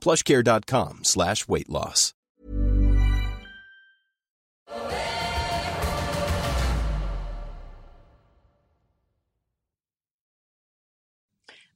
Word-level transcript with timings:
plushcare.com 0.00 1.04
slash 1.04 1.48
weight 1.48 1.68
loss. 1.68 2.14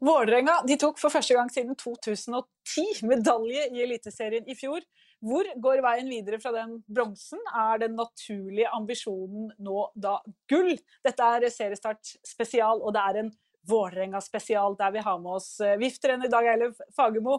Vålerenga 0.04 0.58
tok 0.76 0.98
for 1.00 1.12
første 1.12 1.36
gang 1.36 1.48
siden 1.52 1.76
2010 1.80 3.06
medalje 3.08 3.68
i 3.72 3.84
Eliteserien 3.86 4.48
i 4.50 4.56
fjor. 4.58 4.84
Hvor 5.24 5.48
går 5.64 5.80
veien 5.80 6.10
videre 6.10 6.36
fra 6.42 6.52
den 6.52 6.76
bronsen? 6.84 7.40
Er 7.56 7.80
den 7.80 7.94
naturlige 7.96 8.68
ambisjonen 8.76 9.48
nå 9.64 9.86
da 9.96 10.18
gull? 10.50 10.74
Dette 11.06 11.30
er 11.38 11.48
seriestart 11.48 12.16
spesial, 12.26 12.82
og 12.82 12.92
det 12.96 13.04
er 13.04 13.22
en 13.22 13.32
Vålerenga 13.64 14.20
spesial 14.20 14.76
der 14.76 14.92
vi 14.92 15.00
har 15.06 15.20
med 15.22 15.38
oss 15.38 15.54
eh, 15.64 15.78
VIF-trener 15.80 16.28
Dag 16.28 16.50
Eilev 16.52 16.74
Fagermo. 16.92 17.38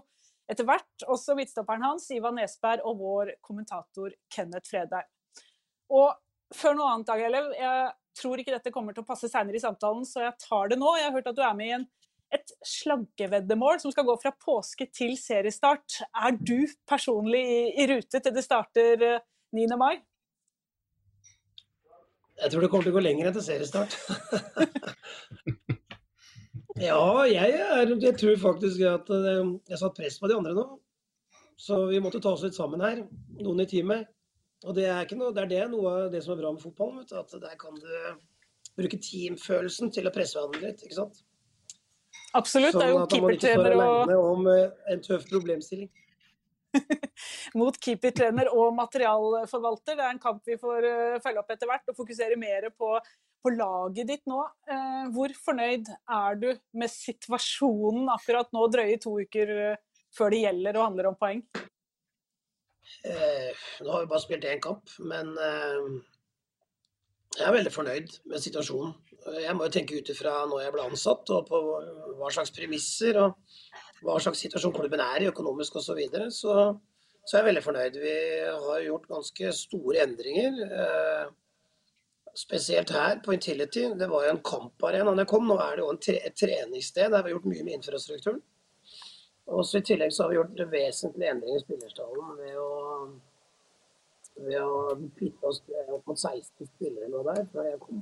Etter 0.51 0.67
hvert 0.67 1.05
også 1.09 1.35
midtstopperen 1.37 1.85
hans, 1.87 2.07
Ivan 2.13 2.37
Nesberg, 2.37 2.83
og 2.85 2.99
vår 3.01 3.35
kommentator 3.45 4.13
Kenneth 4.31 4.69
Fredheim. 4.69 5.07
Og 5.93 6.13
før 6.53 6.77
noe 6.77 6.91
annet, 6.93 7.09
Dag 7.09 7.23
jeg 7.25 7.93
tror 8.15 8.39
ikke 8.39 8.53
dette 8.53 8.71
kommer 8.73 8.95
til 8.95 9.03
å 9.03 9.07
passe 9.07 9.29
seinere 9.31 9.57
i 9.57 9.63
samtalen, 9.63 10.05
så 10.07 10.23
jeg 10.23 10.37
tar 10.45 10.71
det 10.71 10.79
nå. 10.79 10.93
Jeg 10.99 11.09
har 11.09 11.15
hørt 11.17 11.31
at 11.31 11.37
du 11.37 11.43
er 11.45 11.57
med 11.57 11.71
i 11.71 11.77
en 11.79 11.87
et 12.33 12.51
slankeveddemål 12.67 13.79
som 13.79 13.93
skal 13.93 14.07
gå 14.07 14.15
fra 14.19 14.31
påske 14.33 14.87
til 14.93 15.13
seriestart. 15.19 16.01
Er 16.25 16.35
du 16.35 16.67
personlig 16.89 17.43
i, 17.45 17.61
i 17.83 17.87
rute 17.91 18.19
til 18.19 18.33
det 18.35 18.43
starter 18.43 19.05
9. 19.55 19.67
mai? 19.79 20.01
Jeg 22.41 22.51
tror 22.51 22.65
det 22.65 22.69
kommer 22.71 22.87
til 22.87 22.91
å 22.91 22.97
gå 22.97 23.05
lenger 23.05 23.29
enn 23.29 23.37
til 23.37 23.45
seriestart. 23.45 23.95
ja, 26.81 27.03
jeg, 27.29 27.59
er, 27.61 27.93
jeg 28.03 28.17
tror 28.19 28.41
faktisk 28.41 28.83
at 28.89 29.11
eh, 29.15 29.53
jeg 29.71 29.79
satt 29.81 29.95
press 29.97 30.19
på 30.19 30.31
de 30.31 30.37
andre 30.37 30.55
nå. 30.57 30.65
Så 31.55 31.85
vi 31.87 32.01
måtte 32.03 32.19
ta 32.19 32.33
oss 32.35 32.43
litt 32.43 32.57
sammen 32.57 32.83
her, 32.83 33.05
noen 33.39 33.63
i 33.63 33.67
teamet. 33.69 34.09
Og 34.65 34.75
det 34.75 34.87
er, 34.89 35.07
noe, 35.15 35.31
det, 35.35 35.45
er 35.45 35.51
det 35.51 35.61
noe 35.71 35.91
av 35.91 36.09
det 36.11 36.23
som 36.25 36.33
er 36.33 36.41
bra 36.41 36.51
med 36.51 36.63
fotballen. 36.63 37.05
At 37.05 37.31
der 37.39 37.55
kan 37.59 37.77
du 37.79 37.91
bruke 38.75 38.99
teamfølelsen 38.99 39.91
til 39.95 40.09
å 40.09 40.13
presse 40.15 40.39
hverandre 40.39 40.71
litt. 40.71 40.83
ikke 40.83 40.97
sant? 40.97 41.21
Absolutt. 42.35 42.75
Sånn 42.75 42.81
det 42.81 42.87
er 42.87 42.95
jo 42.95 43.05
keepertrener 43.11 43.77
og 44.15 44.33
om 44.33 44.49
eh, 44.51 44.73
en 44.91 45.03
tøff 45.05 45.27
problemstilling. 45.29 45.91
Mot 47.59 47.77
keepertrener 47.79 48.49
og 48.51 48.73
materialforvalter. 48.75 49.95
Det 49.95 50.03
er 50.03 50.15
en 50.15 50.23
kamp 50.23 50.43
vi 50.47 50.57
får 50.59 50.87
uh, 50.89 51.19
følge 51.23 51.39
opp 51.39 51.53
etter 51.55 51.69
hvert 51.69 51.93
og 51.93 51.95
fokusere 51.95 52.35
mer 52.39 52.67
på, 52.75 52.89
på 53.45 53.53
laget 53.53 54.09
ditt 54.09 54.25
nå. 54.29 54.41
Uh, 54.69 55.05
hvor 55.15 55.33
fornøyd 55.45 55.91
er 55.91 56.41
du 56.41 56.49
med 56.77 56.91
situasjonen 56.91 58.09
akkurat 58.15 58.49
nå, 58.55 58.65
drøye 58.73 58.97
to 59.01 59.15
uker 59.21 59.53
uh, 59.53 60.01
før 60.15 60.33
det 60.33 60.41
gjelder 60.43 60.79
og 60.79 60.87
handler 60.89 61.11
om 61.11 61.17
poeng? 61.21 61.45
nå 63.05 63.89
har 63.89 64.03
vi 64.03 64.09
bare 64.09 64.21
spilt 64.21 64.45
én 64.45 64.59
kamp, 64.61 64.91
men 65.09 65.31
jeg 67.33 67.43
er 67.47 67.55
veldig 67.55 67.71
fornøyd 67.73 68.11
med 68.29 68.43
situasjonen. 68.43 68.93
Jeg 69.41 69.55
må 69.57 69.65
jo 69.65 69.73
tenke 69.73 69.97
ut 69.97 70.11
ifra 70.13 70.35
når 70.45 70.61
jeg 70.63 70.73
ble 70.75 70.85
ansatt, 70.85 71.31
og 71.33 71.49
på 71.49 71.61
hva 72.19 72.29
slags 72.33 72.53
premisser 72.53 73.17
og 73.23 73.39
hva 74.05 74.19
slags 74.21 74.45
situasjon 74.45 74.75
klubben 74.77 75.01
er 75.01 75.25
i, 75.25 75.31
økonomisk 75.33 75.79
osv. 75.81 75.89
Så, 75.89 75.97
videre. 75.97 76.29
så 76.29 76.53
så 77.25 77.37
er 77.37 77.41
jeg 77.41 77.47
veldig 77.49 77.65
fornøyd. 77.65 77.97
Vi 78.03 78.15
har 78.67 78.85
gjort 78.85 79.09
ganske 79.09 79.51
store 79.57 80.03
endringer. 80.05 80.59
Eh, 80.65 81.31
spesielt 82.35 82.91
her 82.91 83.19
på 83.25 83.33
Intility. 83.33 83.85
Det 83.99 84.07
var 84.11 84.25
jo 84.25 84.33
en 84.35 84.43
kamparena 84.43 85.13
da 85.13 85.23
jeg 85.23 85.31
kom. 85.31 85.47
Nå 85.47 85.55
er 85.61 85.77
det 85.77 85.85
jo 85.85 85.93
et 85.93 86.35
treningssted. 86.41 87.09
Der 87.09 87.17
har 87.17 87.23
vi 87.23 87.35
gjort 87.35 87.47
mye 87.51 87.63
med 87.63 87.79
infrastrukturen. 87.79 88.41
Også 89.45 89.77
I 89.77 89.85
tillegg 89.85 90.13
så 90.13 90.25
har 90.25 90.31
vi 90.31 90.39
gjort 90.39 90.61
vesentlige 90.71 91.31
endringer 91.31 91.61
i 91.61 91.63
spillerstallen 91.63 92.37
ved 92.41 92.59
å 92.59 92.69
ved 94.35 94.59
å 94.59 94.95
pitte 95.15 95.47
oss 95.47 95.61
opp 95.87 96.09
mot 96.09 96.19
16 96.19 96.67
spillere 96.67 97.07
nå 97.07 97.21
der 97.23 97.45
før 97.53 97.69
jeg 97.69 97.79
kom. 97.83 98.01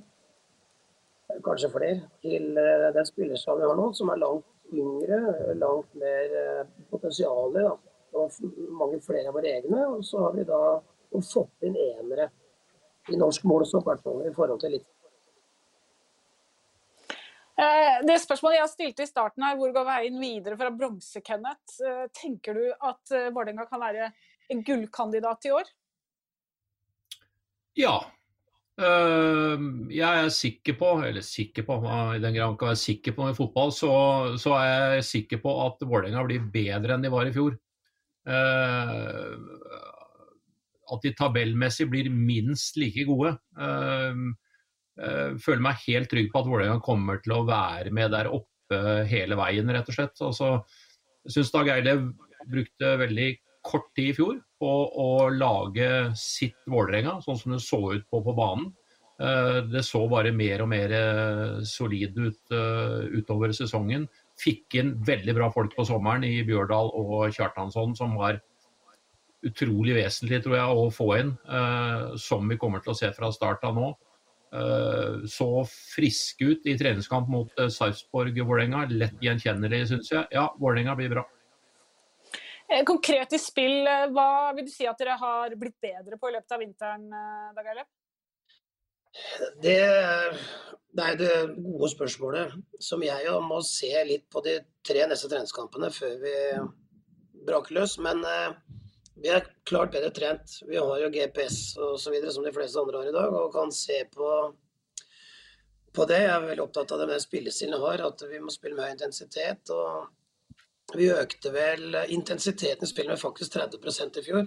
Kanskje 1.45 1.69
flere. 1.73 2.07
Til 2.23 2.57
eh, 2.57 2.89
den 2.95 3.05
spillerstallen 3.05 3.63
vi 3.63 3.69
har 3.69 3.77
nå, 3.79 3.87
som 3.97 4.09
er 4.09 4.21
langt 4.21 4.73
yngre, 4.73 5.19
langt 5.61 5.93
mer 5.99 6.37
eh, 6.39 6.63
Det 6.89 7.65
Og 8.13 8.31
mange 8.69 8.99
flere 9.01 9.29
av 9.29 9.37
våre 9.37 9.53
egne. 9.59 9.85
Og 9.93 10.03
så 10.05 10.25
har 10.25 10.33
vi 10.33 10.43
da 10.45 10.63
fått 11.13 11.65
inn 11.65 11.77
enere 11.77 12.29
i 13.11 13.19
norsk 13.19 13.43
målestokk, 13.49 13.89
i 14.23 14.33
forhold 14.35 14.61
til 14.63 14.77
litt 14.77 14.87
eh, 17.59 17.99
det 18.07 18.15
spørsmålet 18.23 18.61
jeg 18.61 18.71
stilte 18.71 19.03
i 19.03 19.09
starten 19.09 19.43
her, 19.43 19.57
hvor 19.59 19.73
går 19.75 19.87
veien 19.89 20.19
videre 20.21 20.57
fra 20.59 20.71
bronse, 20.71 21.21
Kenneth? 21.25 21.79
Tenker 22.15 22.57
du 22.57 22.65
at 22.71 23.15
Vålerenga 23.35 23.67
kan 23.69 23.83
være 23.83 24.11
en 24.53 24.63
gullkandidat 24.65 25.49
i 25.49 25.55
år? 25.55 25.71
Ja. 27.77 27.97
Ehm, 28.81 29.89
jeg 29.93 30.25
er 30.25 30.31
sikker 30.33 30.77
på, 30.79 30.89
eller 31.05 31.21
sikker 31.25 31.65
på, 31.67 31.77
i 32.15 32.21
den 32.21 32.33
grad 32.33 32.53
man 32.53 32.57
kan 32.57 32.71
være 32.71 32.81
sikker 32.81 33.13
på 33.17 33.29
i 33.29 33.35
fotball, 33.37 33.73
så, 33.73 33.91
så, 34.41 34.55
er 34.57 34.95
jeg 34.97 35.09
sikker 35.09 35.43
på 35.43 35.53
at 35.67 35.85
Vålerenga 35.85 36.23
blir 36.25 36.47
bedre 36.53 36.95
enn 36.95 37.05
de 37.05 37.13
var 37.13 37.29
i 37.29 37.35
fjor. 37.35 37.57
At 40.93 41.03
de 41.05 41.13
tabellmessig 41.17 41.87
blir 41.91 42.09
minst 42.13 42.77
like 42.79 43.05
gode. 43.09 43.35
Ehm, 43.59 44.33
jeg 44.93 45.39
føler 45.41 45.63
meg 45.65 45.85
helt 45.87 46.11
trygg 46.11 46.27
på 46.29 46.41
at 46.43 46.49
Vålerenga 46.49 46.81
kommer 46.85 47.21
til 47.23 47.33
å 47.33 47.45
være 47.47 47.93
med 47.95 48.11
der 48.13 48.29
oppe 48.29 48.81
hele 49.09 49.37
veien, 49.39 49.71
rett 49.73 49.89
og 49.89 49.95
slett. 49.97 50.21
Altså, 50.21 50.51
jeg 51.25 51.37
syns 51.37 51.51
Dag 51.53 51.71
Eilev 51.73 52.05
brukte 52.51 52.93
veldig 53.01 53.29
kort 53.65 53.89
tid 53.97 54.11
i 54.11 54.15
fjor 54.17 54.37
på 54.61 54.71
å 55.01 55.09
lage 55.33 55.89
sitt 56.19 56.59
Vålerenga, 56.69 57.17
sånn 57.25 57.39
som 57.39 57.55
det 57.55 57.61
så 57.65 57.81
ut 57.95 58.05
på, 58.11 58.21
på 58.21 58.37
banen. 58.37 58.69
Eh, 59.23 59.59
det 59.71 59.85
så 59.87 60.03
bare 60.11 60.33
mer 60.35 60.61
og 60.65 60.69
mer 60.73 60.93
eh, 60.97 61.63
solid 61.65 62.17
ut 62.19 62.55
utover 63.17 63.53
sesongen. 63.55 64.05
Fikk 64.41 64.77
inn 64.81 64.95
veldig 65.05 65.37
bra 65.37 65.49
folk 65.53 65.73
på 65.77 65.85
sommeren 65.89 66.25
i 66.27 66.41
Bjørdal 66.45 66.93
og 66.99 67.33
Kjartansson, 67.33 67.97
som 67.97 68.17
var 68.19 68.41
utrolig 69.47 69.97
vesentlig 69.97 70.41
tror 70.43 70.57
jeg, 70.59 70.79
å 70.79 70.89
få 70.93 71.09
inn. 71.19 71.35
Uh, 71.49 72.15
som 72.21 72.49
vi 72.49 72.59
kommer 72.61 72.83
til 72.83 72.93
å 72.93 72.97
se 72.97 73.11
fra 73.15 73.31
start 73.35 73.65
av 73.67 73.77
nå. 73.77 73.91
Uh, 74.53 75.23
så 75.29 75.49
friske 75.67 76.51
ut 76.51 76.67
i 76.69 76.77
treningskamp 76.79 77.31
mot 77.31 77.63
Sarpsborg-Vålerenga. 77.77 78.87
Lett 78.93 79.23
gjenkjennelig, 79.23 79.85
syns 79.91 80.13
jeg. 80.13 80.27
Ja, 80.35 80.49
Vålerenga 80.61 80.97
blir 80.99 81.15
bra. 81.15 81.27
Eh, 82.73 82.83
konkret 82.83 83.33
i 83.33 83.39
spill, 83.39 83.87
eh, 83.87 84.07
hva 84.13 84.53
vil 84.55 84.65
du 84.65 84.71
si 84.71 84.87
at 84.87 84.97
dere 84.97 85.17
har 85.19 85.55
blitt 85.59 85.75
bedre 85.83 86.17
på 86.17 86.29
i 86.29 86.35
løpet 86.35 86.55
av 86.55 86.63
vinteren, 86.63 87.05
eh, 87.13 87.49
Dag 87.57 87.67
Eilef? 87.73 87.89
Det, 89.61 89.77
det, 90.97 91.03
er 91.03 91.17
det 91.19 91.33
gode 91.59 91.89
spørsmålet 91.91 92.55
som 92.81 93.03
jeg 93.05 93.35
må 93.45 93.59
se 93.67 93.91
litt 94.07 94.25
på 94.33 94.41
de 94.41 94.55
tre 94.81 95.03
neste 95.05 95.29
treningskampene 95.29 95.91
før 95.93 96.15
vi 96.23 96.33
braker 97.45 97.77
løs. 97.77 97.99
Men 98.01 98.23
vi 99.23 99.31
er 99.31 99.45
klart 99.63 99.93
bedre 99.93 100.11
trent. 100.11 100.57
Vi 100.67 100.75
har 100.75 100.97
jo 100.99 101.11
GPS 101.13 101.77
osv. 101.79 102.17
som 102.35 102.43
de 102.43 102.51
fleste 102.55 102.79
andre 102.81 102.99
har 102.99 103.11
i 103.11 103.15
dag, 103.15 103.35
og 103.39 103.53
kan 103.53 103.71
se 103.71 104.01
på, 104.11 104.31
på 105.95 106.07
det. 106.09 106.19
Jeg 106.25 106.33
er 106.33 106.49
veldig 106.49 106.65
opptatt 106.65 106.91
av 106.91 106.99
det 106.99 107.07
med 107.13 107.23
spillestilen 107.23 107.77
jeg 107.77 107.85
har, 107.85 108.03
at 108.09 108.25
vi 108.27 108.41
må 108.43 108.51
spille 108.51 108.75
med 108.75 108.89
høy 108.89 108.97
intensitet. 108.97 109.71
og 109.71 110.11
vi 110.93 111.07
økte 111.09 111.49
vel 111.53 111.95
intensiteten 112.11 112.83
i 112.83 112.89
spillet 112.89 113.15
med 113.15 113.21
faktisk 113.21 113.55
30 113.55 114.19
i 114.19 114.25
fjor. 114.25 114.45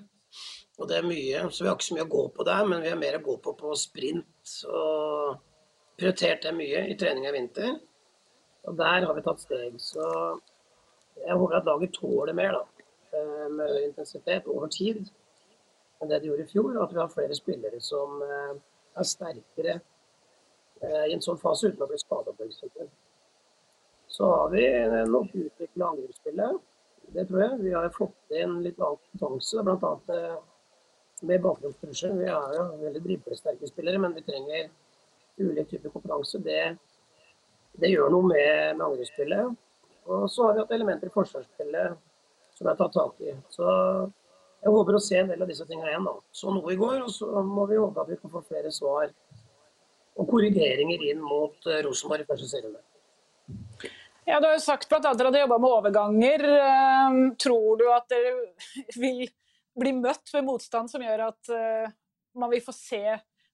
Og 0.76 0.88
det 0.90 0.98
er 0.98 1.08
mye, 1.08 1.50
så 1.50 1.64
Vi 1.64 1.68
har 1.68 1.76
ikke 1.76 1.88
så 1.88 1.96
mye 1.96 2.04
å 2.04 2.12
gå 2.12 2.28
på 2.36 2.44
der, 2.44 2.64
men 2.68 2.82
vi 2.82 2.92
har 2.92 3.00
mer 3.00 3.16
å 3.16 3.24
gå 3.24 3.38
på 3.42 3.56
på 3.56 3.72
sprint. 3.80 4.52
Og 4.68 5.38
prioritert 5.96 6.42
det 6.44 6.54
mye 6.54 6.84
i 6.92 6.98
trening 7.00 7.26
i 7.26 7.32
vinter. 7.32 7.78
Og 8.68 8.76
der 8.76 9.06
har 9.06 9.14
vi 9.16 9.24
tatt 9.24 9.40
steg. 9.40 9.80
Så 9.80 10.04
jeg 11.24 11.38
håper 11.40 11.56
at 11.56 11.64
laget 11.70 11.96
tåler 11.96 12.36
mer, 12.36 12.52
da. 12.60 12.75
Eh, 13.14 13.48
med 13.50 13.70
høy 13.70 13.82
intensitet 13.86 14.48
over 14.50 14.70
tid 14.72 15.04
enn 16.00 16.10
det 16.10 16.20
de 16.20 16.30
gjorde 16.30 16.46
i 16.46 16.50
fjor. 16.50 16.70
Og 16.74 16.84
at 16.86 16.94
vi 16.94 17.02
har 17.02 17.12
flere 17.12 17.38
spillere 17.38 17.80
som 17.82 18.22
eh, 18.26 18.54
er 18.96 19.08
sterkere 19.08 19.76
eh, 19.76 21.04
i 21.10 21.14
en 21.14 21.24
sånn 21.24 21.40
fase 21.40 21.70
uten 21.70 21.84
å 21.86 21.90
bli 21.90 22.00
skadet. 22.00 22.88
Så 24.16 24.28
har 24.32 24.50
vi 24.52 24.64
nok 25.10 25.34
utvikla 25.34 25.92
angrepsspillet. 25.92 26.58
Det 27.14 27.26
tror 27.28 27.42
jeg. 27.42 27.60
Vi 27.62 27.74
har 27.74 27.88
fått 27.94 28.34
inn 28.34 28.58
litt 28.64 28.80
annen 28.80 28.98
kompetanse, 29.02 29.62
bl.a. 29.66 30.20
med 31.28 31.42
bakgrunnstrusjer. 31.44 32.14
Vi 32.16 32.30
er 32.30 32.56
jo 32.56 32.64
veldig 32.80 33.02
driblesterke 33.04 33.68
spillere, 33.68 34.00
men 34.02 34.16
vi 34.16 34.24
trenger 34.26 34.70
ulik 35.36 35.68
type 35.70 35.92
kompetanse. 35.92 36.40
Det, 36.42 36.62
det 37.82 37.92
gjør 37.92 38.14
noe 38.14 38.30
med, 38.32 38.78
med 38.78 38.86
angrepsspillet. 38.88 39.52
Og 40.06 40.26
så 40.32 40.46
har 40.46 40.56
vi 40.56 40.64
hatt 40.64 40.74
elementer 40.78 41.10
i 41.10 41.14
forsvarsspillet 41.14 42.00
som 42.56 42.66
jeg 42.66 42.72
har 42.72 42.80
tatt 42.80 42.96
tak 42.96 43.20
i. 43.20 43.34
Så 43.52 43.66
jeg 44.64 44.72
håper 44.72 44.96
å 44.96 45.02
se 45.02 45.18
en 45.20 45.30
del 45.30 45.44
av 45.44 45.50
disse 45.50 45.66
tingene 45.68 45.92
igjen. 45.92 46.08
da. 46.08 46.16
Så 46.34 46.52
noe 46.54 46.72
i 46.72 46.80
går, 46.80 47.02
og 47.04 47.12
så 47.12 47.44
må 47.44 47.68
vi 47.70 47.78
håpe 47.80 48.02
at 48.02 48.10
vi 48.10 48.18
kan 48.20 48.32
få 48.32 48.42
flere 48.46 48.72
svar 48.74 49.12
og 50.16 50.28
korrigeringer 50.30 51.02
inn 51.10 51.20
mot 51.20 51.68
uh, 51.68 51.80
Rosenborg 51.84 52.24
i 52.24 52.28
første 52.28 52.48
serierunde. 52.48 52.82
Ja, 54.26 54.40
Du 54.40 54.48
har 54.48 54.56
jo 54.56 54.64
sagt 54.64 54.90
at 54.90 55.04
dere 55.04 55.28
hadde 55.28 55.42
jobba 55.44 55.58
med 55.62 55.70
overganger. 55.70 56.42
Ehm, 56.50 57.18
tror 57.38 57.76
du 57.78 57.84
at 57.94 58.08
dere 58.10 58.32
vil 59.02 59.28
bli 59.76 59.92
møtt 60.00 60.32
med 60.34 60.48
motstand 60.48 60.90
som 60.90 61.04
gjør 61.04 61.28
at 61.28 61.52
uh, 61.52 61.92
man 62.40 62.52
vil 62.52 62.64
få 62.64 62.74
se 62.74 63.02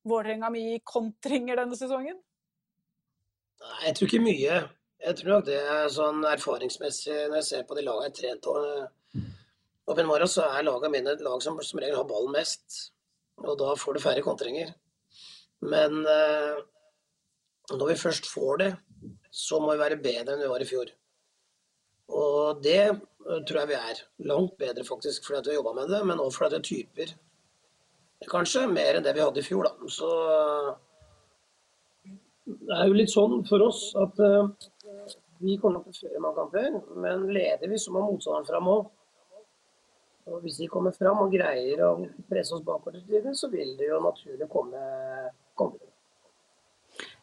Vålerenga 0.03 0.49
mye 0.51 0.81
kontringer 0.83 1.61
denne 1.61 1.77
sesongen? 1.79 2.17
Nei, 3.63 3.77
jeg 3.85 3.95
tror 3.99 4.09
ikke 4.09 4.23
mye. 4.25 4.57
Jeg 5.03 5.19
tror 5.19 5.33
nok 5.33 5.47
det 5.49 5.59
er 5.59 5.89
sånn 5.91 6.23
erfaringsmessig 6.31 7.15
når 7.27 7.41
jeg 7.41 7.47
ser 7.49 7.63
på 7.67 7.75
de 7.75 7.83
lagene 7.83 8.07
jeg 8.07 8.13
har 8.13 8.19
trent 8.19 8.49
eh, 8.53 9.25
opp 9.91 9.99
i 9.99 10.05
morgen, 10.07 10.31
så 10.31 10.45
er 10.47 10.67
lagene 10.69 10.93
mine 10.95 11.15
et 11.17 11.25
lag 11.27 11.43
som 11.43 11.59
som 11.59 11.81
regel 11.83 11.99
har 11.99 12.07
ballen 12.07 12.35
mest. 12.37 12.93
Og 13.43 13.57
da 13.59 13.73
får 13.75 13.97
du 13.97 14.03
færre 14.05 14.23
kontringer. 14.23 14.71
Men 15.67 16.05
eh, 16.07 16.61
når 17.73 17.91
vi 17.91 17.99
først 17.99 18.31
får 18.31 18.63
det, 18.63 18.71
så 19.31 19.59
må 19.59 19.73
vi 19.73 19.83
være 19.83 19.99
bedre 20.05 20.37
enn 20.37 20.45
vi 20.45 20.53
var 20.53 20.63
i 20.63 20.71
fjor. 20.71 20.95
Og 22.23 22.63
det 22.63 22.79
eh, 22.87 23.43
tror 23.49 23.61
jeg 23.63 23.73
vi 23.73 23.79
er. 23.81 24.07
Langt 24.31 24.55
bedre 24.61 24.87
faktisk 24.87 25.27
fordi 25.27 25.49
vi 25.49 25.57
har 25.57 25.61
jobba 25.63 25.75
med 25.81 25.91
det, 25.97 26.03
men 26.07 26.23
også 26.23 26.45
fordi 26.45 26.55
vi 26.55 26.63
er 26.63 26.71
typer 26.71 27.15
Kanskje 28.31 28.69
mer 28.71 28.95
enn 28.95 29.03
det 29.03 29.17
vi 29.17 29.23
hadde 29.25 29.43
i 29.43 29.43
fjor, 29.43 29.67
da. 29.67 29.89
Så 29.91 30.09
det 32.47 32.77
er 32.77 32.87
jo 32.87 32.95
litt 32.95 33.11
sånn 33.11 33.41
for 33.49 33.65
oss 33.67 33.81
at 33.99 34.21
uh, 34.23 34.47
vi 35.43 35.59
kommer 35.61 35.83
til 35.85 35.93
å 35.93 36.01
føre 36.09 36.23
mange 36.23 36.39
kamper, 36.41 36.81
men 37.05 37.29
leder 37.35 37.71
vi, 37.71 37.79
så 37.81 37.95
må 37.95 38.05
motstanderen 38.07 38.49
fram 38.49 38.73
òg. 38.73 38.91
Og 40.31 40.45
hvis 40.45 40.61
de 40.63 40.69
kommer 40.71 40.95
fram 40.95 41.25
og 41.25 41.33
greier 41.35 41.81
å 41.83 41.95
presse 42.31 42.55
oss 42.55 42.63
bakover 42.63 43.01
til 43.01 43.09
tider, 43.09 43.35
så 43.35 43.51
vil 43.51 43.75
det 43.79 43.89
jo 43.89 43.99
naturlig 44.05 44.47
komme, 44.51 44.83
komme. 45.59 45.81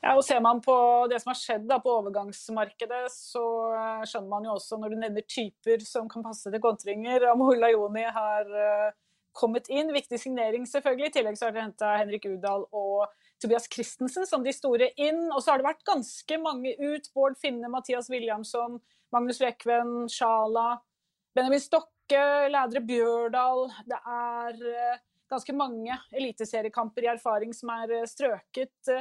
Ja, 0.01 0.15
og 0.15 0.23
Ser 0.25 0.41
man 0.43 0.59
på 0.63 0.75
det 1.11 1.19
som 1.21 1.31
har 1.31 1.39
skjedd 1.39 1.67
da, 1.69 1.77
på 1.83 1.93
overgangsmarkedet, 2.01 3.03
så 3.13 3.43
eh, 3.75 4.03
skjønner 4.09 4.31
man 4.31 4.47
jo 4.47 4.55
også 4.57 4.79
når 4.79 4.93
du 4.93 4.97
nevner 5.03 5.27
typer 5.27 5.83
som 5.85 6.09
kan 6.11 6.25
passe 6.25 6.51
til 6.51 6.63
kontringer. 6.63 7.29
Amola 7.31 7.71
Joni 7.71 8.05
har 8.15 8.49
uh, 8.49 8.89
kommet 9.35 9.69
inn. 9.71 9.91
Viktig 9.95 10.19
signering, 10.19 10.67
selvfølgelig. 10.67 11.11
I 11.11 11.15
tillegg 11.19 11.39
så 11.39 11.47
har 11.47 11.55
dere 11.55 11.67
henta 11.67 11.95
Henrik 11.99 12.27
Udal 12.31 12.65
og 12.71 13.05
Tobias 13.41 13.67
Christensen 13.71 14.27
som 14.27 14.43
de 14.45 14.53
store 14.55 14.91
inn. 14.99 15.27
Og 15.31 15.41
så 15.41 15.53
har 15.53 15.61
det 15.61 15.69
vært 15.69 15.85
ganske 15.87 16.39
mange 16.41 16.75
ut. 16.79 17.09
Bård 17.15 17.37
Finne, 17.41 17.71
Mathias 17.71 18.09
Williamson, 18.11 18.79
Magnus 19.15 19.41
Lekven, 19.43 20.09
Sjala, 20.11 20.79
Benjamin 21.35 21.63
Stokke, 21.63 22.25
Lædre 22.51 22.83
Bjørdal. 22.85 23.67
Det 23.87 23.99
er 23.99 24.65
eh, 24.73 24.99
ganske 25.31 25.55
mange 25.55 25.97
eliteseriekamper 26.11 27.07
i 27.07 27.13
erfaring 27.13 27.55
som 27.55 27.71
er 27.77 27.99
eh, 27.99 28.07
strøket. 28.09 28.93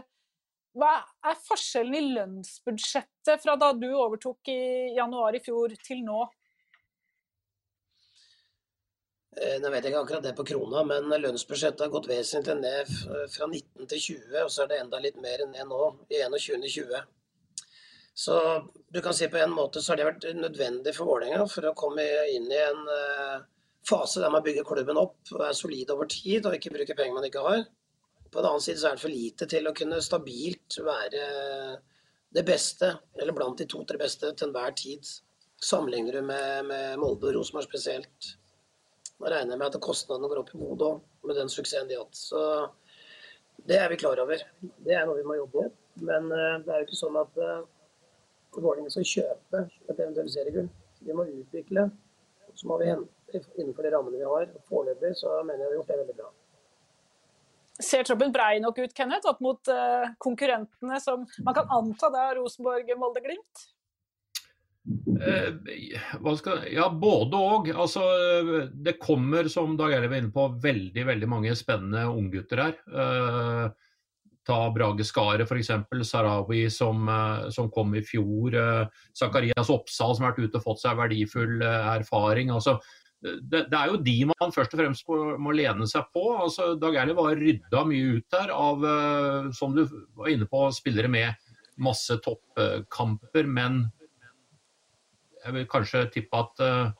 Hva 0.78 0.92
er 1.26 1.38
forskjellen 1.42 1.96
i 1.96 2.04
lønnsbudsjettet 2.14 3.42
fra 3.42 3.56
da 3.58 3.72
du 3.74 3.88
overtok 3.90 4.50
i 4.52 4.94
januar 4.96 5.34
i 5.34 5.42
fjor 5.42 5.72
til 5.82 6.04
nå? 6.06 6.26
Eh, 9.38 9.58
nå 9.62 9.70
vet 9.70 9.84
jeg 9.84 9.92
ikke 9.92 10.00
akkurat 10.02 10.24
det 10.24 10.34
på 10.38 10.46
krona, 10.48 10.82
men 10.88 11.12
lønnsbudsjettet 11.22 11.84
har 11.84 11.92
gått 11.92 12.08
vesentlig 12.10 12.56
ned 12.58 12.90
fra 13.30 13.46
19 13.46 13.86
til 13.92 14.00
20, 14.06 14.42
og 14.42 14.50
så 14.50 14.64
er 14.64 14.72
det 14.72 14.80
enda 14.82 15.00
litt 15.02 15.20
mer 15.22 15.44
ned 15.46 15.68
nå, 15.70 15.92
i 16.10 16.22
21.20. 16.24 17.04
Så 18.18 18.34
du 18.90 18.98
kan 19.04 19.14
si 19.14 19.28
på 19.30 19.38
en 19.38 19.54
måte 19.54 19.78
så 19.78 19.92
har 19.92 20.00
det 20.00 20.06
vært 20.08 20.24
nødvendig 20.34 20.94
for 20.96 21.06
Vålerenga 21.06 21.44
for 21.46 21.68
å 21.68 21.76
komme 21.78 22.02
inn 22.32 22.48
i 22.50 22.56
en 22.58 22.80
uh, 22.90 23.44
fase 23.86 24.18
der 24.18 24.32
man 24.34 24.42
bygger 24.42 24.66
klubben 24.66 24.98
opp 24.98 25.30
og 25.36 25.44
er 25.46 25.54
solid 25.54 25.92
over 25.94 26.10
tid 26.10 26.48
og 26.48 26.56
ikke 26.56 26.72
bruker 26.74 26.98
penger 26.98 27.14
man 27.14 27.28
ikke 27.28 27.44
har. 27.44 27.62
På 28.26 28.42
den 28.42 28.50
annen 28.50 28.64
side 28.64 28.82
så 28.82 28.90
er 28.90 28.98
det 28.98 29.04
for 29.04 29.14
lite 29.14 29.46
til 29.54 29.70
å 29.70 29.74
kunne 29.76 30.00
stabilt 30.02 30.80
være 30.82 31.22
det 32.34 32.44
beste, 32.44 32.90
eller 33.22 33.38
blant 33.38 33.62
de 33.62 33.68
to-tre 33.70 34.02
beste 34.02 34.32
til 34.34 34.50
enhver 34.50 34.74
tid. 34.82 35.06
Sammenligner 35.62 36.18
du 36.18 36.26
med, 36.26 36.66
med 36.72 36.98
Molde 36.98 37.30
og 37.30 37.38
Rosenborg 37.38 37.70
spesielt. 37.70 38.34
Nå 39.18 39.30
regner 39.32 39.54
jeg 39.54 39.60
med 39.60 39.74
at 39.74 39.82
kostnadene 39.82 40.30
går 40.30 40.42
opp 40.42 40.52
i 40.54 40.60
Bodø 40.60 40.92
med 41.26 41.38
den 41.38 41.50
suksessen 41.50 41.88
de 41.90 41.96
har 41.98 42.06
hatt. 42.06 42.18
Så 42.18 42.40
det 43.66 43.78
er 43.80 43.90
vi 43.90 43.98
klar 43.98 44.20
over. 44.22 44.42
Det 44.60 44.94
er 44.94 45.06
noe 45.06 45.18
vi 45.18 45.26
må 45.26 45.38
jobbe 45.40 45.64
med. 45.64 45.78
Men 46.08 46.28
uh, 46.30 46.58
det 46.62 46.70
er 46.70 46.82
jo 46.82 46.86
ikke 46.86 47.00
sånn 47.00 47.18
at 47.18 47.40
uh, 47.42 47.64
Vålerenga 48.54 48.90
skal 48.90 49.06
kjøpe 49.06 49.64
et 49.66 49.96
eventuelt 49.98 50.32
seriegull. 50.32 50.68
Vi 51.04 51.14
må 51.14 51.26
utvikle, 51.30 51.88
så 52.58 52.68
må 52.70 52.78
vi 52.80 52.88
hente 52.90 53.42
innenfor 53.58 53.86
de 53.86 53.92
rammene 53.94 54.20
vi 54.20 54.26
har. 54.26 54.52
Foreløpig 54.70 55.12
så 55.18 55.40
mener 55.46 55.64
jeg 55.64 55.66
vi 55.66 55.74
har 55.74 55.80
gjort 55.80 55.90
det 55.92 55.98
veldig 56.02 56.16
bra. 56.20 56.30
Ser 57.78 58.06
troppen 58.06 58.32
brei 58.34 58.58
nok 58.62 58.80
ut, 58.80 58.94
Kenneth, 58.94 59.28
opp 59.30 59.42
mot 59.44 59.70
uh, 59.70 60.08
konkurrentene 60.22 60.98
som 61.02 61.26
man 61.46 61.58
kan 61.58 61.68
anta 61.74 62.10
det 62.14 62.22
er 62.24 62.38
Rosenborg, 62.40 62.94
Molde, 62.98 63.22
Glimt? 63.22 63.66
Eh, 64.88 66.36
skal, 66.38 66.62
ja, 66.72 66.86
både 66.90 67.40
og. 67.40 67.68
Altså, 67.74 68.04
det 68.72 68.98
kommer, 69.02 69.50
som 69.52 69.76
Dag 69.78 69.96
Eile 69.96 70.08
var 70.08 70.22
inne 70.22 70.32
på, 70.34 70.46
veldig 70.62 71.04
veldig 71.10 71.28
mange 71.28 71.56
spennende 71.58 72.06
unggutter 72.08 72.64
her. 72.66 72.80
Eh, 72.88 73.88
ta 74.48 74.70
Brage 74.72 75.04
Skaret 75.04 75.44
f.eks. 75.48 75.72
Sarawi 76.08 76.68
som, 76.72 77.08
eh, 77.08 77.50
som, 77.54 77.68
kom 77.70 77.92
i 77.94 78.04
fjor. 78.04 78.56
Eh, 78.56 79.02
Zakarias 79.16 79.72
Oppsal 79.72 80.16
som 80.16 80.24
har 80.24 80.32
vært 80.32 80.48
ute 80.48 80.62
og 80.62 80.70
fått 80.70 80.82
seg 80.84 80.96
verdifull 81.00 81.60
eh, 81.60 81.92
erfaring. 81.98 82.54
altså 82.54 82.78
det, 83.18 83.64
det, 83.66 83.74
er 83.74 83.90
jo 83.90 83.98
de 83.98 84.14
man 84.30 84.52
først 84.54 84.76
og 84.76 84.78
fremst 84.78 85.08
må, 85.10 85.52
lene 85.52 85.88
seg 85.90 86.06
på. 86.14 86.22
altså 86.38 86.70
Dag 86.78 87.00
Erle 87.02 87.16
var 87.18 87.34
rydda 87.34 87.82
mye 87.90 88.18
ut 88.20 88.26
der 88.30 88.52
av, 88.54 88.84
som 89.58 89.74
du 89.74 89.82
var 90.14 90.30
inne 90.30 90.46
på, 90.46 90.60
spillere 90.70 91.10
med 91.10 91.48
masse 91.82 92.14
toppkamper, 92.22 93.50
men 93.50 93.80
jeg 95.48 95.56
vil 95.56 95.68
kanskje 95.72 96.06
tippe 96.12 96.42
at 96.44 96.64
uh, 96.64 96.90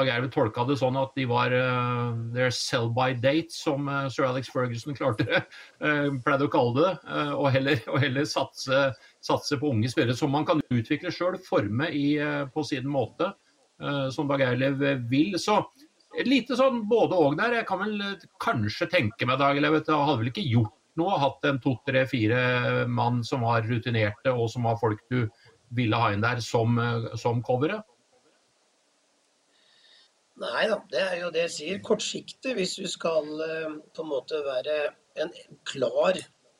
Dag 0.00 0.08
Erve 0.08 0.30
tolka 0.32 0.62
det 0.64 0.78
sånn 0.80 0.96
at 0.96 1.12
de 1.18 1.26
var 1.28 1.52
uh, 1.52 2.14
their 2.34 2.52
sell 2.54 2.88
by 2.94 3.10
date, 3.12 3.52
som 3.52 3.88
uh, 3.90 4.06
sir 4.12 4.28
Alex 4.28 4.48
Ferguson 4.52 4.96
klarte 4.98 5.26
det, 5.28 5.42
uh, 5.84 6.08
pleide 6.24 6.46
å 6.46 6.52
kalle 6.52 6.76
det. 6.78 6.92
Uh, 7.04 7.34
og 7.34 7.50
heller, 7.56 7.82
og 7.90 8.00
heller 8.04 8.28
satse, 8.28 8.86
satse, 9.26 9.58
på 9.60 9.74
unge 9.74 9.90
spillere 9.92 10.16
som 10.16 10.32
man 10.32 10.46
kan 10.48 10.62
utvikle 10.70 11.12
sjøl, 11.12 11.36
forme 11.44 11.90
i, 11.92 12.14
på 12.54 12.64
sin 12.66 12.88
måte, 12.88 13.32
som 14.12 14.28
Dag 14.28 14.42
Erlev 14.44 14.82
vil. 15.08 15.38
Så 15.40 15.56
et 16.12 16.28
lite 16.28 16.56
sånn 16.58 16.82
både 16.88 17.16
og 17.16 17.38
der. 17.38 17.54
Jeg 17.60 17.68
kan 17.68 17.80
vel 17.80 18.02
kanskje 18.42 18.90
tenke 18.92 19.28
meg, 19.28 19.40
Dag 19.40 19.56
Erlev, 19.56 19.78
jeg 19.80 19.96
hadde 19.96 20.18
vel 20.20 20.32
ikke 20.32 20.44
gjort 20.44 20.76
noe, 21.00 21.20
hatt 21.20 21.46
en 21.48 21.60
to, 21.64 21.74
tre, 21.88 22.04
fire 22.08 22.84
mann 22.88 23.22
som 23.24 23.44
var 23.46 23.64
rutinerte 23.68 24.32
og 24.32 24.50
som 24.52 24.68
var 24.68 24.80
folk 24.80 25.00
du 25.12 25.22
ville 25.76 25.96
ha 25.96 26.10
inn 26.12 26.24
der 26.24 26.42
som, 26.44 26.76
som 27.20 27.40
coveret? 27.46 27.86
Nei 30.40 30.66
da, 30.70 30.78
det 30.88 31.00
er 31.04 31.16
jo 31.20 31.32
det 31.34 31.42
jeg 31.46 31.52
sier. 31.54 31.80
Kortsiktig, 31.84 32.54
hvis 32.56 32.78
vi 32.80 32.88
skal 32.88 33.26
eh, 33.44 33.74
på 33.92 34.04
en 34.04 34.12
måte 34.12 34.40
være 34.46 34.76
en 35.20 35.32
klar 35.68 36.16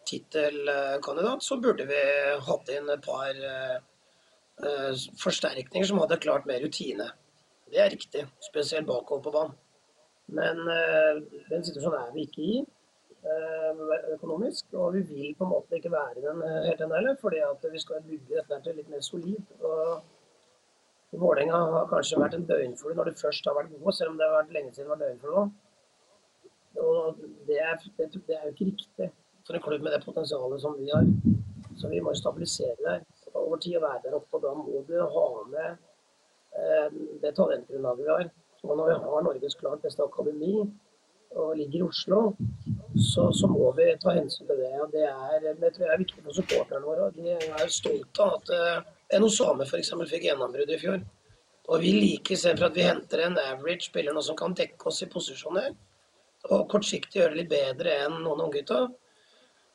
tittelkandidat, 0.08 1.44
så 1.44 1.56
burde 1.62 1.86
vi 1.88 2.00
hatt 2.44 2.72
inn 2.74 2.88
et 2.90 3.04
par 3.04 3.30
uh, 3.30 4.96
forsterkninger 5.20 5.86
som 5.86 6.00
hadde 6.02 6.18
klart 6.24 6.48
mer 6.50 6.58
rutine. 6.64 7.06
Det 7.70 7.78
er 7.78 7.92
riktig, 7.92 8.24
spesielt 8.42 8.88
bakover 8.88 9.22
på 9.22 9.34
banen. 9.36 9.54
Men 10.34 10.58
den 10.66 11.62
situasjonen 11.66 12.00
er 12.00 12.10
vi 12.14 12.24
ikke 12.26 12.42
i 12.42 12.58
økonomisk. 14.16 14.66
Og 14.74 14.96
vi 14.96 15.04
vil 15.12 15.36
på 15.38 15.46
en 15.46 15.52
måte 15.52 15.78
ikke 15.78 15.92
være 15.94 16.24
den 16.24 16.42
helt 16.66 16.82
ennå 16.82 16.98
heller, 16.98 17.16
fordi 17.22 17.44
vi 17.70 17.82
skal 17.84 18.02
bygge 18.08 18.40
dette 18.40 18.60
til 18.66 18.80
litt 18.80 18.90
mer 18.90 19.06
solid. 19.06 19.54
og 19.60 20.02
Vålerenga 21.10 21.58
har 21.74 21.88
kanskje 21.90 22.20
vært 22.20 22.36
en 22.36 22.46
døgnflue 22.46 22.94
når 22.94 23.10
de 23.10 23.18
først 23.18 23.46
har 23.48 23.56
vært 23.56 23.72
gode, 23.74 23.94
selv 23.96 24.12
om 24.12 24.18
det 24.18 24.28
har 24.28 24.36
vært 24.36 24.52
lenge 24.54 24.74
siden 24.74 24.86
det 24.86 24.92
var 24.92 25.02
døgnflue. 25.04 25.44
Og 26.80 27.24
det 27.48 27.58
er, 27.58 27.80
det, 27.98 28.10
det 28.28 28.36
er 28.36 28.44
jo 28.46 28.52
ikke 28.54 28.68
riktig 28.68 29.08
for 29.46 29.56
en 29.56 29.64
klubb 29.64 29.82
med 29.82 29.96
det 29.96 30.04
potensialet 30.04 30.62
som 30.62 30.76
vi 30.78 30.90
har. 30.92 31.08
Så 31.80 31.88
vi 31.88 32.02
må 32.04 32.14
stabilisere 32.14 32.76
der 32.84 33.00
over 33.34 33.56
tid 33.56 33.76
og 33.76 33.82
være 33.82 34.04
der 34.04 34.18
oppe. 34.18 34.36
og 34.36 34.42
Da 34.42 34.52
må 34.54 34.84
du 34.88 34.94
ha 35.14 35.26
med 35.54 35.70
eh, 36.60 37.00
det 37.22 37.34
talentgrunnlaget 37.34 38.04
vi 38.04 38.12
har. 38.12 38.30
Og 38.62 38.76
når 38.76 38.86
vi 38.90 38.96
har 39.02 39.26
Norges 39.26 39.54
klart 39.54 39.82
beste 39.82 40.02
akademi 40.04 40.54
og 41.30 41.56
ligger 41.56 41.78
i 41.78 41.82
Oslo, 41.82 42.20
så, 43.12 43.30
så, 43.32 43.46
må 43.46 43.70
vi 43.78 43.86
ta 44.02 44.14
hensyn 44.14 44.46
til 44.46 44.62
det. 44.62 44.72
og 44.82 44.92
Det, 44.92 45.04
er, 45.08 45.54
det 45.60 45.72
tror 45.74 45.86
jeg 45.86 45.94
er 45.94 46.02
viktig 46.04 46.24
for 46.24 46.38
supporterne 46.38 46.86
våre. 46.86 47.10
De 47.16 47.36
er 47.36 47.70
stolte 47.70 48.26
av 48.26 48.38
at 48.38 48.54
eh, 48.56 48.88
NO 49.18 49.28
Same 49.32 49.66
f.eks. 49.66 49.92
fikk 50.10 50.28
gjennombrudd 50.28 50.70
i 50.70 50.78
fjor. 50.78 51.00
Og 51.70 51.82
vi 51.82 51.92
liker, 51.94 52.34
istedenfor 52.34 52.70
at 52.70 52.76
vi 52.78 52.86
henter 52.86 53.24
en 53.24 53.38
average 53.38 53.88
spiller, 53.88 54.14
noe 54.14 54.26
som 54.26 54.38
kan 54.38 54.54
dekke 54.58 54.88
oss 54.90 55.02
i 55.04 55.10
posisjoner, 55.10 55.74
og 56.50 56.66
kortsiktig 56.72 57.20
gjøre 57.20 57.34
det 57.34 57.42
litt 57.42 57.52
bedre 57.52 57.96
enn 58.06 58.16
noen 58.22 58.40
av 58.40 58.48
unggutta, 58.48 58.80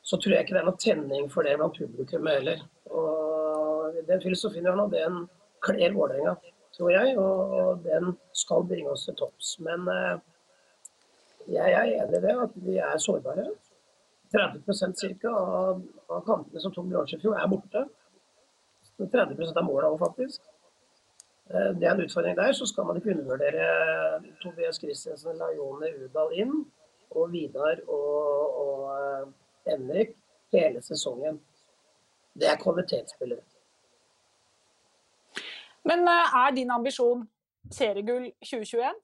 så 0.06 0.18
tror 0.20 0.36
jeg 0.36 0.46
ikke 0.46 0.56
det 0.56 0.60
er 0.62 0.68
noe 0.68 0.82
tenning 0.82 1.30
for 1.32 1.46
det 1.46 1.56
blant 1.58 1.78
publikum 1.78 2.28
heller. 2.30 2.62
Og 2.90 3.96
Den 4.06 4.20
filosofien 4.22 4.66
vi 4.66 4.70
har 4.70 4.76
nå, 4.78 4.86
den 4.92 5.22
kler 5.64 5.94
Vålerenga, 5.96 6.36
tror 6.76 6.90
jeg, 6.92 7.14
og 7.18 7.80
den 7.86 8.12
skal 8.36 8.66
bringe 8.68 8.92
oss 8.92 9.06
til 9.06 9.16
topps. 9.18 9.56
Men 9.64 9.86
eh, 9.90 10.18
jeg 11.56 11.72
er 11.72 11.94
enig 12.02 12.20
i 12.20 12.22
det, 12.22 12.34
at 12.44 12.58
vi 12.66 12.76
er 12.82 13.00
sårbare. 13.02 13.48
30 14.34 15.18
ca. 15.22 15.32
Av, 15.32 15.80
av 16.10 16.22
kampene 16.26 16.60
som 16.60 16.74
tok 16.74 16.90
bronse 16.90 17.16
i 17.16 17.22
fjor, 17.22 17.38
er 17.40 17.50
borte. 17.50 17.86
30 18.98 19.56
av 19.56 19.64
måla 19.64 19.90
òg, 19.92 19.98
faktisk. 20.00 20.42
Eh, 21.50 21.72
det 21.78 21.86
er 21.86 21.94
en 21.94 22.04
utfordring 22.04 22.36
der. 22.36 22.52
Så 22.52 22.66
skal 22.66 22.86
man 22.86 22.96
ikke 22.96 23.10
undervurdere 23.10 23.66
Tobias 24.42 24.80
Christiansen, 24.80 25.36
Lajone 25.38 25.92
Udal 26.04 26.32
inn, 26.32 26.54
og 27.10 27.32
Vidar 27.32 27.82
og, 27.88 28.56
og 28.62 28.80
eh, 28.96 29.28
Henrik 29.66 30.16
hele 30.52 30.82
sesongen. 30.82 31.40
Det 32.34 32.48
er 32.50 32.56
kvalitetsspillere. 32.56 33.44
Men 35.84 36.08
eh, 36.08 36.38
er 36.42 36.54
din 36.54 36.70
ambisjon 36.70 37.28
seriegull 37.70 38.32
2021? 38.44 38.94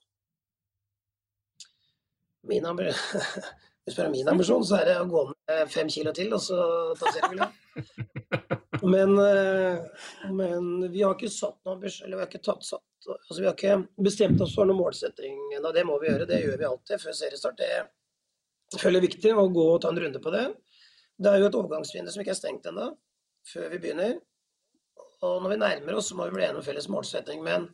Min 2.42 2.64
ambisjon 2.66 3.20
Hvis 3.82 3.94
du 3.94 3.98
spør 3.98 4.06
om 4.06 4.12
min 4.12 4.28
ambisjon, 4.28 4.64
så 4.64 4.76
er 4.76 4.84
det 4.86 4.92
å 5.00 5.06
gå 5.10 5.20
ned 5.26 5.70
fem 5.70 5.88
kilo 5.90 6.12
til, 6.14 6.28
og 6.36 6.38
så 6.40 6.58
ta 7.00 7.10
seriegullet. 7.10 8.60
Men, 8.82 9.18
eh, 9.18 9.78
men, 10.30 10.92
vi 10.92 11.02
har 11.02 11.14
ikke 11.14 11.30
satt 11.30 11.58
noen 11.66 11.84
eller 11.84 12.16
vi 12.16 12.22
har 12.22 12.30
ikke 12.30 12.42
tatt 12.42 12.64
satt 12.66 13.06
altså 13.12 13.38
Vi 13.40 13.46
har 13.46 13.54
ikke 13.54 14.02
bestemt 14.02 14.40
oss 14.42 14.54
for 14.54 14.66
noen 14.66 14.78
målsetting 14.78 15.38
ennå. 15.56 15.72
Det 15.74 15.82
må 15.86 15.98
vi 15.98 16.10
gjøre. 16.10 16.26
Det 16.26 16.38
gjør 16.42 16.58
vi 16.58 16.68
alltid 16.68 17.02
før 17.02 17.16
seriestart. 17.18 17.58
Det 17.58 18.78
føler 18.78 19.00
jeg 19.00 19.08
viktig 19.08 19.32
å 19.34 19.48
gå 19.50 19.64
og 19.72 19.80
ta 19.82 19.90
en 19.90 19.98
runde 20.04 20.22
på 20.22 20.34
det. 20.34 20.44
Det 21.22 21.30
er 21.30 21.42
jo 21.42 21.48
et 21.48 21.56
overgangsvindu 21.58 22.12
som 22.14 22.22
ikke 22.22 22.34
er 22.34 22.38
stengt 22.38 22.68
ennå, 22.70 22.92
før 23.50 23.72
vi 23.72 23.80
begynner. 23.82 24.14
Og 25.22 25.42
når 25.42 25.54
vi 25.54 25.58
nærmer 25.64 25.98
oss, 25.98 26.10
så 26.10 26.18
må 26.18 26.28
vi 26.28 26.36
bli 26.38 26.46
enige 26.46 26.62
om 26.62 26.66
felles 26.66 26.88
målsetting. 26.90 27.42
Men 27.42 27.66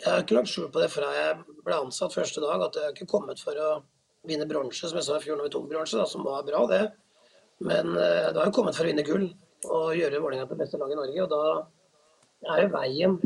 jeg 0.00 0.10
har 0.10 0.24
ikke 0.24 0.36
lagt 0.36 0.52
skjul 0.52 0.68
på 0.72 0.82
det 0.82 0.90
fra 0.92 1.08
jeg 1.16 1.40
ble 1.64 1.80
ansatt 1.86 2.16
første 2.16 2.44
dag, 2.44 2.66
at 2.66 2.76
jeg 2.76 2.88
har 2.88 2.94
ikke 2.96 3.10
kommet 3.10 3.40
for 3.40 3.60
å 3.60 3.70
vinne 4.28 4.48
bronse, 4.48 4.84
som 4.84 5.00
jeg 5.00 5.06
sa 5.06 5.16
i 5.16 5.24
fjor 5.24 5.40
når 5.40 5.48
vi 5.48 5.54
tok 5.56 5.66
bronse, 5.72 6.06
som 6.12 6.24
var 6.28 6.44
bra, 6.44 6.64
det. 6.70 6.84
Men 7.64 7.92
uh, 7.96 8.30
det 8.32 8.40
har 8.40 8.48
jo 8.48 8.56
kommet 8.56 8.76
for 8.76 8.84
å 8.84 8.90
vinne 8.90 9.04
gull 9.06 9.28
og 9.70 9.94
gjøre 9.98 10.20
Vålerenga 10.22 10.48
til 10.50 10.60
beste 10.60 10.80
lag 10.80 10.92
i 10.92 10.98
Norge. 10.98 11.24
Og 11.24 11.32
da 11.32 12.54
er 12.54 12.62
jo 12.64 12.72
veien 12.74 13.18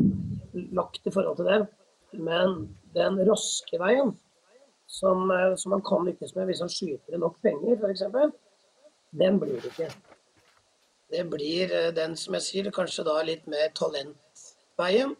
lagt 0.75 1.05
i 1.05 1.13
forhold 1.13 1.39
til 1.39 1.49
det. 1.49 1.59
Men 2.17 2.61
den 2.95 3.19
raske 3.27 3.79
veien, 3.81 4.13
som, 4.89 5.29
uh, 5.29 5.55
som 5.59 5.75
man 5.75 5.83
kan 5.85 6.07
lykkes 6.07 6.33
med 6.35 6.49
hvis 6.49 6.63
man 6.65 6.71
skyter 6.73 7.15
inn 7.15 7.21
nok 7.21 7.37
penger, 7.45 7.77
f.eks., 7.77 8.05
den 9.19 9.39
blir 9.41 9.59
det 9.61 9.69
ikke. 9.73 9.89
Det 11.13 11.25
blir 11.29 11.73
uh, 11.73 11.89
den, 11.93 12.15
som 12.17 12.37
jeg 12.37 12.47
sier, 12.47 12.71
kanskje 12.73 13.05
da 13.05 13.19
litt 13.25 13.45
mer 13.49 13.69
talentveien. 13.77 15.15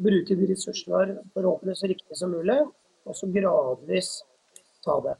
Bruke 0.00 0.36
de 0.36 0.48
ressursene 0.48 1.20
forhåpentligvis 1.34 1.82
så 1.84 1.90
riktig 1.92 2.16
som 2.16 2.32
mulig. 2.32 2.62
Og 3.08 3.16
så 3.16 3.28
gradvis 3.32 4.20
ta 4.84 4.96
det. 5.04 5.16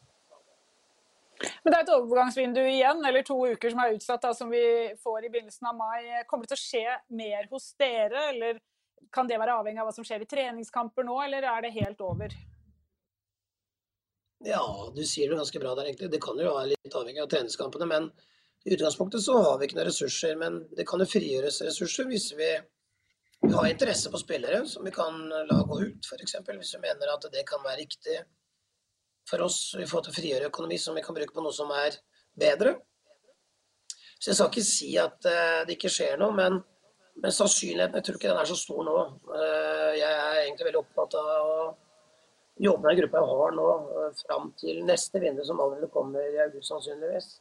Men 1.63 1.73
det 1.73 1.79
er 1.79 1.85
et 1.85 1.93
overgangsvindu 1.95 2.61
igjen, 2.63 3.03
eller 3.05 3.25
to 3.27 3.37
uker 3.53 3.73
som 3.73 3.83
er 3.83 3.97
utsatt, 3.97 4.23
da, 4.23 4.33
som 4.37 4.53
vi 4.53 4.65
får 5.03 5.27
i 5.27 5.33
begynnelsen 5.33 5.69
av 5.69 5.77
mai. 5.77 6.23
Kommer 6.29 6.47
det 6.47 6.55
til 6.55 6.61
å 6.61 6.63
skje 6.63 6.95
mer 7.21 7.49
hos 7.51 7.73
dere, 7.81 8.31
eller 8.33 8.61
kan 9.13 9.29
det 9.29 9.41
være 9.41 9.59
avhengig 9.61 9.83
av 9.83 9.91
hva 9.91 9.95
som 9.97 10.07
skjer 10.07 10.25
i 10.25 10.31
treningskamper 10.31 11.05
nå, 11.05 11.19
eller 11.27 11.45
er 11.51 11.67
det 11.67 11.75
helt 11.77 12.01
over? 12.07 12.33
Ja, 14.47 14.65
du 14.97 15.03
sier 15.05 15.29
det 15.29 15.37
ganske 15.37 15.61
bra 15.61 15.75
der, 15.77 15.91
egentlig. 15.91 16.11
Det 16.15 16.23
kan 16.25 16.39
jo 16.41 16.55
være 16.55 16.73
litt 16.73 16.97
avhengig 16.97 17.21
av 17.21 17.29
treningskampene. 17.33 17.89
Men 17.91 18.09
i 18.65 18.75
utgangspunktet 18.75 19.25
så 19.25 19.37
har 19.43 19.59
vi 19.59 19.69
ikke 19.69 19.77
noen 19.77 19.91
ressurser. 19.91 20.37
Men 20.41 20.63
det 20.77 20.87
kan 20.89 21.03
jo 21.03 21.09
frigjøres 21.11 21.61
ressurser 21.67 22.09
hvis 22.09 22.31
vi, 22.39 22.55
har 23.41 23.67
interesse 23.71 24.11
på 24.13 24.19
spillere 24.21 24.67
som 24.69 24.85
vi 24.85 24.93
kan 24.93 25.23
la 25.49 25.63
gå 25.69 25.79
ut, 25.81 26.09
f.eks. 26.09 26.35
Hvis 26.45 26.75
vi 26.77 26.83
mener 26.83 27.13
at 27.13 27.25
det 27.33 27.45
kan 27.49 27.63
være 27.65 27.81
riktig 27.81 28.19
for 29.31 29.47
oss 29.47 29.59
i 29.79 29.87
forhold 29.87 30.09
til 30.09 30.15
å 30.15 30.19
frigjøre 30.19 30.49
økonomi 30.51 30.79
som 30.81 30.97
vi 30.99 31.05
kan 31.05 31.17
bruke 31.17 31.35
på 31.35 31.45
noe 31.45 31.55
som 31.55 31.71
er 31.75 31.97
bedre. 32.39 32.77
Så 34.21 34.31
jeg 34.31 34.37
skal 34.37 34.51
ikke 34.51 34.67
si 34.67 34.91
at 35.01 35.29
uh, 35.29 35.61
det 35.65 35.79
ikke 35.79 35.93
skjer 35.93 36.19
noe, 36.21 36.35
men, 36.37 36.59
men, 37.17 37.33
sannsynligheten 37.33 38.01
jeg 38.01 38.07
tror 38.07 38.19
ikke 38.19 38.33
den 38.33 38.41
er 38.43 38.51
så 38.51 38.59
stor 38.59 38.83
nå. 38.85 38.97
Uh, 39.31 39.93
jeg 39.97 40.09
er 40.11 40.41
egentlig 40.43 40.67
veldig 40.69 40.83
opptatt 40.83 41.17
av 41.21 41.31
å 41.31 41.63
jobbe 42.61 42.85
med 42.85 42.91
den 42.91 42.99
gruppa 43.01 43.23
jeg 43.23 43.31
har 43.31 43.55
nå, 43.57 43.69
uh, 43.95 44.11
fram 44.25 44.51
til 44.61 44.83
neste 44.89 45.23
vindu, 45.23 45.41
som 45.47 45.63
allerede 45.63 45.89
kommer 45.95 46.27
i 46.27 46.43
august 46.45 46.73
sannsynligvis. 46.73 47.39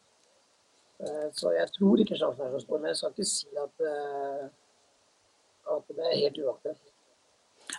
Så 1.31 1.53
jeg 1.55 1.71
tror 1.71 2.01
ikke 2.03 2.17
sjansen 2.19 2.43
er 2.43 2.49
så 2.51 2.57
stor, 2.59 2.79
men 2.83 2.89
jeg 2.91 2.97
skal 2.99 3.13
ikke 3.13 3.25
si 3.29 3.53
at, 3.55 3.83
at 5.71 5.93
det 5.95 6.09
er 6.09 6.17
helt 6.25 6.39
uaktuelt. 6.43 6.89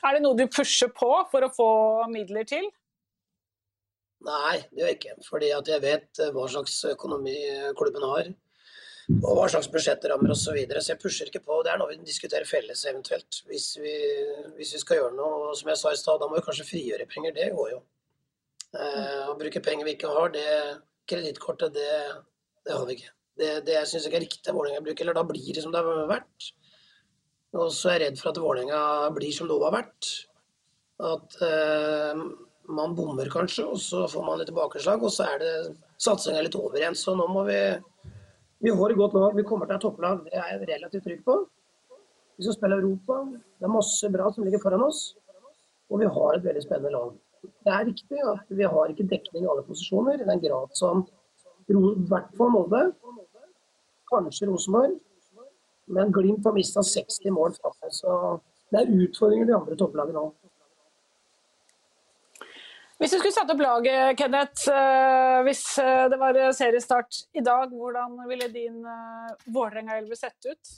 Er 0.00 0.16
det 0.16 0.22
noe 0.24 0.38
du 0.38 0.46
pusher 0.48 0.88
på 0.96 1.10
for 1.28 1.44
å 1.44 1.50
få 1.52 1.66
midler 2.08 2.48
til? 2.48 2.70
Nei, 4.26 4.60
det 4.68 4.82
gjør 4.82 4.90
jeg 4.90 4.98
ikke. 4.98 5.16
Fordi 5.26 5.50
at 5.56 5.68
jeg 5.72 5.84
vet 5.84 6.22
eh, 6.22 6.32
hva 6.34 6.46
slags 6.52 6.78
økonomi 6.92 7.36
klubben 7.78 8.04
har. 8.04 8.32
Og 9.10 9.32
hva 9.34 9.46
slags 9.50 9.68
budsjettrammer 9.72 10.30
osv. 10.30 10.44
Så, 10.44 10.52
videre. 10.54 10.82
så 10.84 10.92
jeg 10.92 11.00
pusher 11.02 11.30
ikke 11.30 11.42
på. 11.46 11.60
Det 11.66 11.72
er 11.72 11.80
noe 11.80 11.90
vi 11.90 11.98
diskuterer 12.06 12.46
felles 12.46 12.84
eventuelt. 12.86 13.40
Hvis 13.48 13.72
vi, 13.82 13.94
hvis 14.58 14.74
vi 14.76 14.82
skal 14.82 15.00
gjøre 15.00 15.16
noe, 15.16 15.54
som 15.58 15.72
jeg 15.72 15.80
sa 15.80 15.94
i 15.94 15.98
stad, 15.98 16.20
da 16.20 16.28
må 16.30 16.38
vi 16.38 16.44
kanskje 16.46 16.68
frigjøre 16.68 17.08
penger. 17.10 17.34
Det 17.36 17.48
går 17.56 17.72
jo. 17.72 17.80
Eh, 18.76 19.24
å 19.32 19.34
bruke 19.40 19.62
penger 19.64 19.88
vi 19.88 19.96
ikke 19.96 20.12
har, 20.14 20.30
det 20.30 20.46
kredittkortet, 21.10 21.74
det, 21.74 21.88
det, 22.68 22.76
har 22.76 22.84
vi 22.86 22.98
ikke. 23.00 23.10
Det, 23.40 23.48
det 23.66 23.74
jeg 23.80 23.88
syns 23.90 24.06
ikke 24.06 24.20
er 24.20 24.26
riktig 24.28 24.54
Vålerenga 24.54 24.84
bruker. 24.84 25.06
Eller 25.06 25.18
da 25.18 25.26
blir 25.26 25.56
det 25.56 25.64
som 25.64 25.74
det 25.74 25.82
har 25.82 26.10
vært. 26.10 26.50
Og 27.58 27.72
så 27.74 27.90
er 27.90 27.98
jeg 27.98 28.04
redd 28.04 28.20
for 28.20 28.30
at 28.30 28.38
Vålerenga 28.44 28.84
blir 29.16 29.34
som 29.34 29.50
det 29.50 29.58
har 29.58 29.74
vært. 29.74 30.12
At 31.10 31.40
eh, 31.42 32.22
man 32.76 32.94
bommer 32.96 33.28
kanskje, 33.32 33.64
og 33.66 33.78
så 33.82 34.06
får 34.10 34.26
man 34.26 34.40
et 34.40 34.48
tilbakeslag, 34.50 35.02
og 35.02 35.12
så 35.14 35.26
er 35.28 35.40
det 35.42 35.54
satsinga 36.00 36.42
litt 36.44 36.58
over 36.58 36.78
igjen. 36.78 36.96
Så 36.98 37.16
nå 37.18 37.26
må 37.30 37.44
vi 37.48 37.60
Vi 38.60 38.68
har 38.68 38.90
et 38.92 38.96
godt 38.96 39.14
lag, 39.16 39.32
vi 39.32 39.42
kommer 39.42 39.64
til 39.64 39.78
et 39.78 39.80
topplag, 39.80 40.18
det 40.26 40.36
er 40.36 40.48
jeg 40.50 40.66
relativt 40.68 41.04
trygg 41.06 41.20
på. 41.24 41.34
Vi 42.36 42.44
skal 42.44 42.58
spille 42.58 42.76
Europa, 42.76 43.14
det 43.56 43.64
er 43.64 43.72
masse 43.72 44.10
bra 44.12 44.26
som 44.34 44.44
ligger 44.44 44.60
foran 44.60 44.84
oss. 44.84 45.14
Og 45.88 46.02
vi 46.02 46.04
har 46.04 46.34
et 46.36 46.44
veldig 46.44 46.62
spennende 46.66 46.92
lag. 46.92 47.14
Det 47.40 47.72
er 47.72 47.86
riktig 47.88 48.20
at 48.20 48.52
vi 48.52 48.68
har 48.68 48.92
ikke 48.92 49.08
dekning 49.08 49.46
i 49.46 49.48
alle 49.48 49.64
posisjoner, 49.64 50.20
i 50.20 50.28
den 50.28 50.42
grad 50.44 50.76
som 50.76 51.06
i 51.70 51.78
hvert 52.10 52.36
fall 52.36 52.52
Molde, 52.52 52.82
kanskje 54.12 54.50
Rosenborg. 54.50 54.98
Men 55.88 56.12
Glimt 56.12 56.44
har 56.44 56.52
mista 56.52 56.84
60 56.84 57.32
mål 57.32 57.56
framme. 57.56 57.90
så 57.90 58.40
det 58.70 58.80
er 58.80 58.92
utfordringer 59.04 59.48
de 59.48 59.56
andre 59.56 59.76
topplagene 59.76 60.20
òg. 60.20 60.34
Hvis 63.00 63.14
du 63.14 63.16
skulle 63.16 63.32
satt 63.32 63.48
opp 63.48 63.62
laget, 63.64 64.12
Kenneth, 64.20 64.66
eh, 64.68 65.38
hvis 65.46 65.64
eh, 65.80 66.04
det 66.12 66.18
var 66.20 66.36
seriestart 66.52 67.22
i 67.32 67.40
dag, 67.40 67.72
hvordan 67.72 68.18
ville 68.28 68.50
din 68.52 68.82
uh, 68.84 69.30
Vålerenga-elve 69.48 70.18
sett 70.18 70.50
ut? 70.50 70.72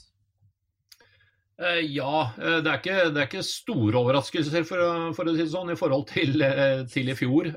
Ja, 1.63 2.31
det 2.33 2.65
er, 2.65 2.77
ikke, 2.79 2.95
det 3.13 3.19
er 3.19 3.27
ikke, 3.27 3.43
store 3.45 3.99
overraskelser 3.99 4.63
for, 4.65 5.11
for, 5.13 5.29
å 5.29 5.35
si 5.35 5.43
det 5.43 5.51
sånn 5.51 5.69
i 5.69 5.77
forhold 5.77 6.07
til, 6.09 6.41
til 6.89 7.11
i 7.13 7.15
fjor. 7.15 7.51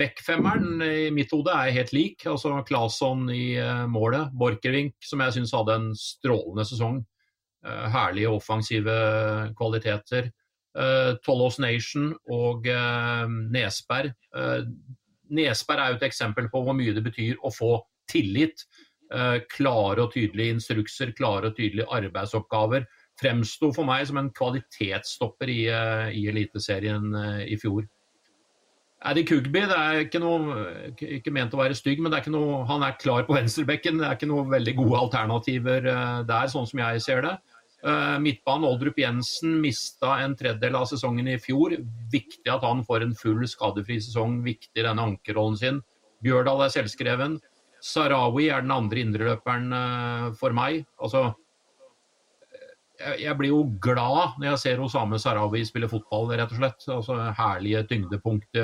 Beck-femmeren 0.00 0.80
i 0.86 1.10
mitt 1.14 1.34
hode 1.36 1.52
er 1.52 1.74
helt 1.76 1.92
lik. 1.92 2.24
altså 2.32 2.56
Claesson 2.66 3.28
i 3.30 3.60
målet. 3.92 4.32
Borchgrevink, 4.40 4.96
som 5.04 5.20
jeg 5.26 5.36
syns 5.36 5.52
hadde 5.54 5.76
en 5.76 5.86
strålende 6.00 6.64
sesong. 6.66 7.02
Herlige 7.92 8.32
offensive 8.40 8.96
kvaliteter. 9.60 10.32
Uh, 10.78 11.16
Nation 11.58 12.14
og 12.30 12.66
uh, 12.70 13.26
Nesberg. 13.50 14.12
Uh, 14.30 14.62
Nesberg 15.30 15.78
er 15.82 15.90
jo 15.90 15.98
et 15.98 16.06
eksempel 16.06 16.46
på 16.50 16.62
hvor 16.62 16.76
mye 16.78 16.94
det 16.94 17.02
betyr 17.02 17.36
å 17.42 17.50
få 17.50 17.80
tillit. 18.10 18.66
klare 19.50 20.04
og 20.04 20.12
tydelige 20.14 20.54
instrukser, 20.54 21.10
klare 21.18 21.48
og 21.48 21.56
tydelige 21.56 21.90
arbeidsoppgaver. 21.90 22.84
Fremsto 23.18 23.72
for 23.74 23.82
meg 23.82 24.04
som 24.06 24.20
en 24.20 24.28
kvalitetsstopper 24.30 25.50
i, 25.50 25.64
i 26.14 26.28
Eliteserien 26.30 27.08
i 27.42 27.56
fjor. 27.58 27.88
Eddie 29.10 29.26
Cugby 29.26 29.64
det 29.66 29.78
er 29.80 30.04
ikke 30.04 30.20
noe, 30.22 30.62
ikke 30.94 31.34
ment 31.34 31.56
å 31.56 31.58
være 31.58 31.74
stygg, 31.74 31.98
men 31.98 32.14
noe, 32.30 32.62
han 32.70 32.86
er 32.86 32.94
klar 33.02 33.26
på 33.26 33.34
venstrebekken. 33.34 33.98
Det 33.98 34.06
er 34.06 34.14
ikke 34.14 34.30
noe 34.30 34.46
veldig 34.46 34.76
gode 34.78 35.02
alternativer 35.02 35.90
der, 36.30 36.54
sånn 36.54 36.70
som 36.70 36.84
jeg 36.84 37.02
ser 37.02 37.26
det. 37.26 37.34
Uh, 37.80 38.18
midtbanen 38.20 38.68
Oldrup 38.68 38.98
Jensen 39.00 39.54
mista 39.62 40.18
en 40.20 40.34
tredjedel 40.36 40.76
av 40.76 40.88
sesongen 40.90 41.30
i 41.32 41.38
fjor. 41.40 41.76
Viktig 42.12 42.50
at 42.52 42.64
han 42.66 42.84
får 42.86 43.06
en 43.06 43.14
full 43.16 43.46
skadefri 43.48 44.00
sesong. 44.04 44.40
Viktig 44.44 44.84
denne 44.84 45.06
ankerrollen 45.12 45.58
sin. 45.60 45.82
Bjørdal 46.24 46.66
er 46.66 46.74
selvskreven. 46.74 47.38
Sarawi 47.80 48.50
er 48.52 48.66
den 48.66 48.74
andre 48.74 49.04
indreløperen 49.04 49.70
uh, 49.72 50.26
for 50.36 50.56
meg. 50.56 50.82
Altså, 51.00 51.30
jeg 53.16 53.32
blir 53.38 53.54
jo 53.54 53.62
glad 53.80 54.36
når 54.36 54.50
jeg 54.50 54.60
ser 54.60 54.82
Osame 54.84 55.16
Sarawi 55.22 55.62
spille 55.64 55.88
fotball, 55.88 56.34
rett 56.36 56.52
og 56.52 56.60
slett. 56.60 56.84
Altså 56.92 57.16
Herlige 57.38 57.86
tyngdepunkt. 57.88 58.60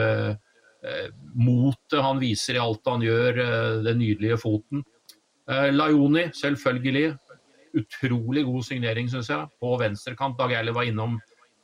Eh, 0.86 1.08
motet 1.34 2.02
han 2.02 2.20
viser 2.20 2.58
i 2.58 2.62
alt 2.62 2.86
han 2.86 3.02
gjør, 3.02 3.38
eh, 3.42 3.78
den 3.86 3.98
nydelige 3.98 4.38
foten. 4.38 4.84
Eh, 5.48 5.70
Laioni, 5.72 6.28
selvfølgelig. 6.34 7.16
Utrolig 7.76 8.44
god 8.46 8.64
signering, 8.64 9.08
syns 9.12 9.28
jeg, 9.28 9.48
på 9.60 9.74
venstrekant. 9.80 10.38
Dag 10.38 10.54
Eiler 10.56 10.76
var 10.76 10.88
innom, 10.88 11.18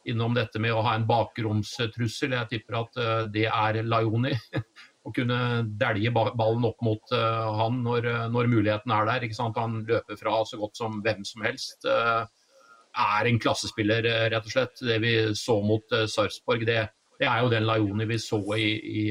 innom, 0.08 0.34
dette 0.36 0.60
med 0.60 0.74
å 0.74 0.82
ha 0.84 0.96
en 0.98 1.06
bakromstrussel. 1.08 2.34
Jeg 2.36 2.50
tipper 2.50 2.82
at 2.82 2.98
uh, 3.00 3.12
det 3.32 3.46
er 3.48 3.82
Laioni. 3.86 4.34
Å 5.02 5.10
kunne 5.10 5.36
dælje 5.80 6.12
ballen 6.14 6.62
opp 6.68 6.82
mot 6.86 7.10
uh, 7.10 7.48
han 7.58 7.80
når, 7.82 8.04
når, 8.30 8.50
muligheten 8.52 8.92
er 8.94 9.08
der. 9.08 9.24
Han 9.56 9.80
løper 9.88 10.20
fra 10.20 10.36
så 10.46 10.60
godt 10.60 10.78
som 10.78 11.00
hvem 11.02 11.24
som 11.26 11.42
helst. 11.42 11.88
Er 11.88 13.26
en 13.26 13.40
klassespiller, 13.40 14.04
eh, 14.04 14.28
rett 14.30 14.46
og 14.46 14.52
slett. 14.52 14.78
Det 14.84 15.00
vi 15.02 15.14
så 15.34 15.56
mot 15.64 15.96
Sarpsborg, 16.12 16.66
det, 16.68 16.84
det, 17.16 17.26
er 17.26 17.40
jo 17.40 17.50
den 17.50 17.66
Laioni 17.66 18.06
vi 18.12 18.20
så 18.20 18.38
i, 18.54 18.68
i 19.00 19.02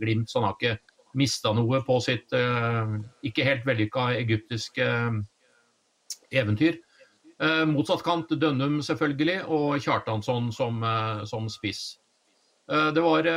Glimt. 0.00 0.32
Så 0.32 0.40
han 0.40 0.48
har 0.48 0.56
ikke 0.56 0.80
mista 1.20 1.52
noe 1.54 1.82
på 1.84 2.00
sitt 2.02 2.32
ikke 3.28 3.44
helt 3.46 3.68
vellykka 3.68 4.08
egyptiske 4.18 4.88
eventyr. 6.30 6.80
motsatt 7.68 8.00
kant 8.00 8.30
Dønnum 8.40 8.78
selvfølgelig, 8.82 9.42
og 9.52 9.76
Kjartansson 9.84 10.48
som, 10.56 10.80
som 11.28 11.50
spiss. 11.52 11.98
Det 12.66 13.02
var 13.04 13.28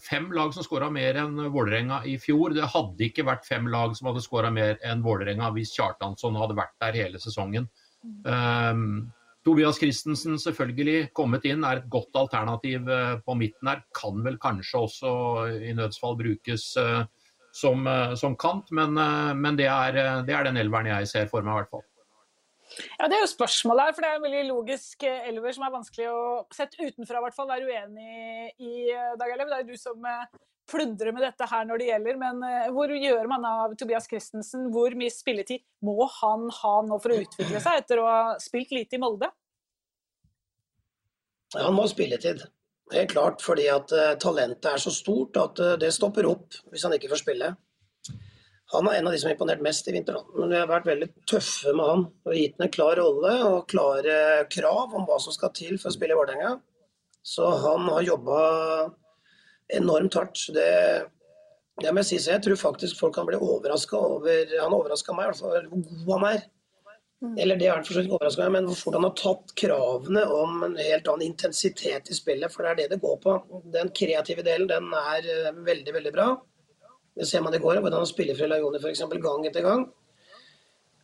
fem 0.00 0.28
lag 0.32 0.54
som 0.54 0.64
skåra 0.64 0.86
mer 0.94 1.18
enn 1.20 1.40
Vålerenga 1.52 2.04
i 2.06 2.14
fjor. 2.22 2.54
Det 2.54 2.68
hadde 2.72 3.08
ikke 3.08 3.26
vært 3.26 3.48
fem 3.48 3.66
lag 3.68 3.96
som 3.98 4.08
hadde 4.12 4.22
skåra 4.24 4.52
mer 4.54 4.78
enn 4.86 5.02
Vålerenga 5.04 5.50
hvis 5.56 5.74
Kjartansson 5.74 6.38
hadde 6.38 6.56
vært 6.56 6.76
der 6.80 6.96
hele 7.02 7.20
sesongen. 7.20 7.66
Um, 8.24 9.12
Tobias 9.46 9.78
Christensen 9.78 10.40
selvfølgelig 10.42 11.12
kommet 11.14 11.44
inn, 11.46 11.62
er 11.64 11.80
et 11.80 11.90
godt 11.90 12.16
alternativ 12.18 12.88
uh, 12.90 13.18
på 13.22 13.36
midten 13.38 13.70
her. 13.70 13.84
Kan 13.94 14.24
vel 14.26 14.38
kanskje 14.42 14.82
også 14.88 15.12
i 15.62 15.74
nødsfall 15.76 16.18
brukes 16.18 16.72
som, 17.56 17.86
uh, 17.88 18.14
som, 18.18 18.36
kant, 18.38 18.72
men, 18.76 18.96
men 19.40 19.58
det, 19.58 19.68
er, 19.72 20.00
det, 20.26 20.34
er, 20.34 20.48
den 20.48 20.60
elveren 20.60 20.90
jeg 20.90 21.12
ser 21.12 21.30
for 21.30 21.46
meg 21.46 21.54
i 21.54 21.60
hvert 21.62 21.76
fall. 21.76 21.86
Ja, 22.98 23.06
Det 23.06 23.16
er 23.16 23.22
jo 23.22 23.30
spørsmålet 23.30 23.86
her, 23.86 23.94
for 23.96 24.04
det 24.04 24.10
er 24.10 24.18
en 24.18 24.26
veldig 24.26 24.42
logisk 24.50 25.06
elver 25.06 25.54
som 25.54 25.64
er 25.64 25.72
vanskelig 25.72 26.10
å 26.10 26.24
sett 26.52 26.74
utenfra 26.76 27.22
hvert 27.24 27.36
fall, 27.36 27.48
være 27.48 27.70
uenig 27.70 28.50
i, 28.58 28.90
Dag 29.16 29.32
Elev. 29.32 29.48
Det 29.48 29.56
er 29.56 29.62
jo 29.62 29.76
du 29.76 29.80
som 29.80 30.08
pludrer 30.68 31.14
med 31.14 31.22
dette 31.22 31.46
her 31.46 31.64
når 31.68 31.80
det 31.80 31.88
gjelder, 31.92 32.18
men 32.20 32.42
hvor 32.74 32.90
gjør 32.90 33.30
man 33.30 33.46
av 33.48 33.76
Tobias 33.78 34.10
Christensen? 34.10 34.66
Hvor 34.74 34.98
mye 34.98 35.14
spilletid 35.14 35.62
må 35.86 36.10
han 36.18 36.50
ha 36.58 36.74
nå 36.84 36.98
for 37.00 37.14
å 37.14 37.20
utvikle 37.22 37.62
seg, 37.62 37.84
etter 37.84 38.02
å 38.02 38.10
ha 38.10 38.20
spilt 38.42 38.74
lite 38.74 38.98
i 38.98 39.00
Molde? 39.00 39.30
Ja, 41.54 41.68
han 41.68 41.76
må 41.78 41.86
ha 41.86 41.90
spilletid. 41.90 42.42
Helt 42.94 43.10
klart, 43.10 43.42
fordi 43.42 43.66
at 43.72 43.90
uh, 43.94 44.14
talentet 44.22 44.68
er 44.70 44.82
så 44.82 44.92
stort 44.94 45.38
at 45.40 45.58
uh, 45.62 45.74
det 45.80 45.90
stopper 45.94 46.28
opp 46.30 46.54
hvis 46.70 46.84
han 46.86 46.94
ikke 46.94 47.10
får 47.10 47.22
spille. 47.24 47.48
Han 48.74 48.88
er 48.90 48.98
en 48.98 49.06
av 49.06 49.14
de 49.14 49.18
som 49.22 49.28
har 49.30 49.36
imponert 49.36 49.62
mest 49.62 49.86
i 49.86 49.94
vinter. 49.94 50.18
Men 50.34 50.50
vi 50.50 50.58
har 50.58 50.70
vært 50.70 50.88
veldig 50.88 51.08
tøffe 51.30 51.74
med 51.74 51.90
han 51.90 52.06
og 52.26 52.34
gitt 52.34 52.56
ham 52.56 52.66
en 52.66 52.72
klar 52.74 52.98
rolle 52.98 53.34
og 53.46 53.66
klare 53.70 54.46
krav 54.50 54.94
om 54.98 55.06
hva 55.06 55.18
som 55.22 55.34
skal 55.34 55.52
til 55.54 55.76
for 55.78 55.92
å 55.92 55.94
spille 55.94 56.16
i 56.16 56.18
Vålerenga. 56.18 56.56
Så 57.26 57.46
han 57.62 57.86
har 57.90 58.06
jobba 58.06 58.40
enormt 59.74 60.18
hardt. 60.18 60.42
Det, 60.54 60.66
det 61.82 61.92
må 61.92 62.02
jeg 62.02 62.10
si, 62.10 62.20
så 62.22 62.34
jeg 62.34 62.44
tror 62.46 62.58
faktisk 62.58 62.98
folk 62.98 63.14
kan 63.14 63.26
bli 63.28 63.38
overraska 63.38 63.98
over 63.98 64.52
Han 64.60 64.74
overraska 64.74 65.14
meg 65.14 65.26
i 65.26 65.32
hvert 65.32 65.42
fall, 65.42 65.70
hvor 65.70 65.86
god 65.86 66.12
han 66.16 66.28
er. 66.32 66.44
Mm. 67.22 67.38
Eller 67.38 67.56
det 67.56 67.68
er 67.70 67.78
for 67.80 67.88
forsøkt 67.88 68.10
å 68.10 68.16
overraske 68.18 68.42
meg, 68.44 68.52
men 68.52 68.66
hvor 68.68 68.76
fort 68.76 68.96
han 68.98 69.06
har 69.06 69.14
tatt 69.16 69.52
kravene 69.56 70.24
om 70.36 70.66
en 70.66 70.74
helt 70.76 71.06
annen 71.08 71.30
intensitet 71.30 72.10
i 72.12 72.16
spillet. 72.16 72.52
For 72.52 72.66
det 72.66 72.72
er 72.72 72.80
det 72.82 72.88
det 72.92 73.02
går 73.04 73.16
på. 73.22 73.36
Den 73.72 73.92
kreative 73.96 74.44
delen 74.46 74.68
den 74.68 74.90
er 75.00 75.30
eh, 75.32 75.62
veldig, 75.68 75.94
veldig 75.96 76.12
bra. 76.12 76.28
Det 77.16 77.28
ser 77.28 77.40
man 77.40 77.56
i 77.56 77.62
går, 77.62 77.80
hvordan 77.80 78.02
han 78.02 78.10
spiller 78.10 78.36
for 78.36 78.52
Lajoni 78.52 78.82
f.eks. 78.82 79.06
gang 79.24 79.48
etter 79.48 79.64
gang. 79.64 79.86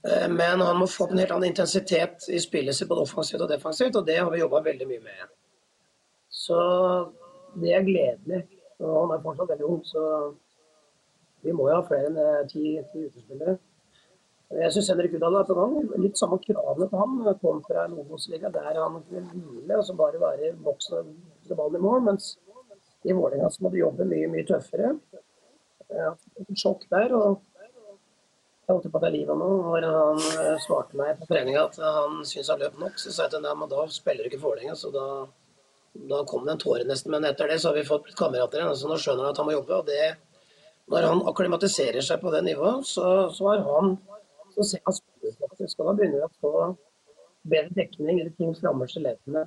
Eh, 0.05 0.29
men 0.29 0.61
han 0.61 0.77
må 0.83 0.91
få 0.91 1.09
en 1.09 1.23
helt 1.23 1.33
annen 1.33 1.49
intensitet 1.49 2.29
i 2.29 2.41
spillet 2.45 2.77
sitt, 2.77 2.91
både 2.93 3.07
offensivt 3.07 3.47
og 3.47 3.49
defensivt, 3.55 3.97
og 3.97 4.05
det 4.07 4.21
har 4.21 4.29
vi 4.33 4.43
jobba 4.43 4.61
veldig 4.69 4.91
mye 4.93 5.05
med. 5.09 5.35
Så 6.29 6.61
det 7.63 7.73
er 7.73 7.89
gledelig. 7.89 8.45
Og 8.83 8.97
han 8.99 9.17
er 9.17 9.25
fortsatt 9.25 9.53
veldig 9.55 9.69
ung, 9.69 9.83
så 9.87 10.05
vi 11.43 11.57
må 11.57 11.69
jo 11.71 11.77
ha 11.79 11.85
flere 11.87 12.13
enn 12.13 12.21
eh, 12.21 12.49
ti 12.51 12.77
utespillere. 12.83 13.57
Jeg 14.63 14.75
syns 14.77 14.91
Henrik 14.93 15.17
Udal 15.19 15.39
er 15.41 15.47
på 15.49 15.57
gang. 15.59 15.77
Litt 15.99 16.21
samme 16.21 16.39
kravene 16.43 16.89
til 16.89 17.01
ham 17.01 17.21
kontra 17.43 17.87
en 17.87 17.97
Obos-liga 18.03 18.51
der 18.55 18.79
han 18.79 19.01
kunne 19.09 19.33
hvile 19.33 19.79
og 19.79 19.87
så 19.89 19.97
bare 19.99 20.21
være 20.23 20.51
i 20.51 20.57
boksen 20.67 20.99
og 21.01 21.13
putte 21.43 21.59
ballen 21.59 21.81
i 21.81 21.85
mål. 21.87 22.03
Mens 22.11 22.35
i 23.03 23.15
Vålerenga 23.17 23.51
må 23.61 23.73
du 23.73 23.81
jobbe 23.81 24.07
mye, 24.07 24.29
mye 24.31 24.47
tøffere. 24.47 24.93
Et 25.93 26.55
sjokk 26.59 26.87
der. 26.93 27.15
og 27.19 27.41
jeg 28.63 28.77
holdt 28.77 28.93
på 28.95 29.01
å 29.01 29.03
ta 29.03 29.11
livet 29.11 29.33
av 29.35 29.41
nå. 29.43 29.49
Når 29.67 29.87
han 29.91 30.21
eh, 30.47 30.59
svarte 30.63 30.97
meg 30.97 31.19
på 31.19 31.27
treninga 31.33 31.65
at 31.67 31.81
han 31.83 32.21
syntes 32.23 32.53
han 32.53 32.63
løp 32.63 32.79
nok, 32.79 33.01
så 33.03 33.11
sa 33.11 33.27
jeg 33.27 33.35
til 33.35 33.49
ham 33.51 33.65
at 33.67 33.73
da 33.75 33.87
spiller 33.91 34.23
du 34.23 34.31
ikke 34.31 34.45
Vålerenga, 34.45 34.79
så 34.79 34.93
da 34.95 35.07
da 35.93 36.25
kom 36.25 36.47
det 36.47 36.55
en 36.55 36.61
tåre 36.63 36.85
nesten. 36.89 37.13
Men 37.13 37.27
etter 37.29 37.51
det 37.51 37.59
så 37.61 37.69
har 37.69 37.77
vi 37.77 37.85
fått 37.85 38.07
blitt 38.07 38.17
kamerater 38.17 38.63
igjen. 38.63 38.77
så 38.77 38.89
nå 38.89 38.97
skjønner 39.01 39.27
han 39.27 39.35
at 39.35 39.41
han 39.43 39.49
må 39.49 39.57
jobbe. 39.57 39.81
og 39.81 39.87
det, 39.91 40.15
Når 40.93 41.09
han 41.09 41.23
akklimatiserer 41.29 42.01
seg 42.01 42.23
på 42.23 42.33
det 42.33 42.43
nivået, 42.47 42.87
så, 42.89 43.29
så 43.35 43.51
har 43.51 43.65
han 43.67 43.99
så 44.55 44.67
ser 44.69 44.83
han 44.87 44.99
faktisk, 45.41 45.81
og 45.81 45.89
da 45.89 45.95
begynne 45.99 46.27
å 46.27 46.31
få 46.43 46.53
bedre 47.49 47.75
dekning 47.77 48.21
i 48.21 48.27
de 48.29 48.33
to 48.37 48.53
frammer 48.59 48.91
skjelettene. 48.91 49.47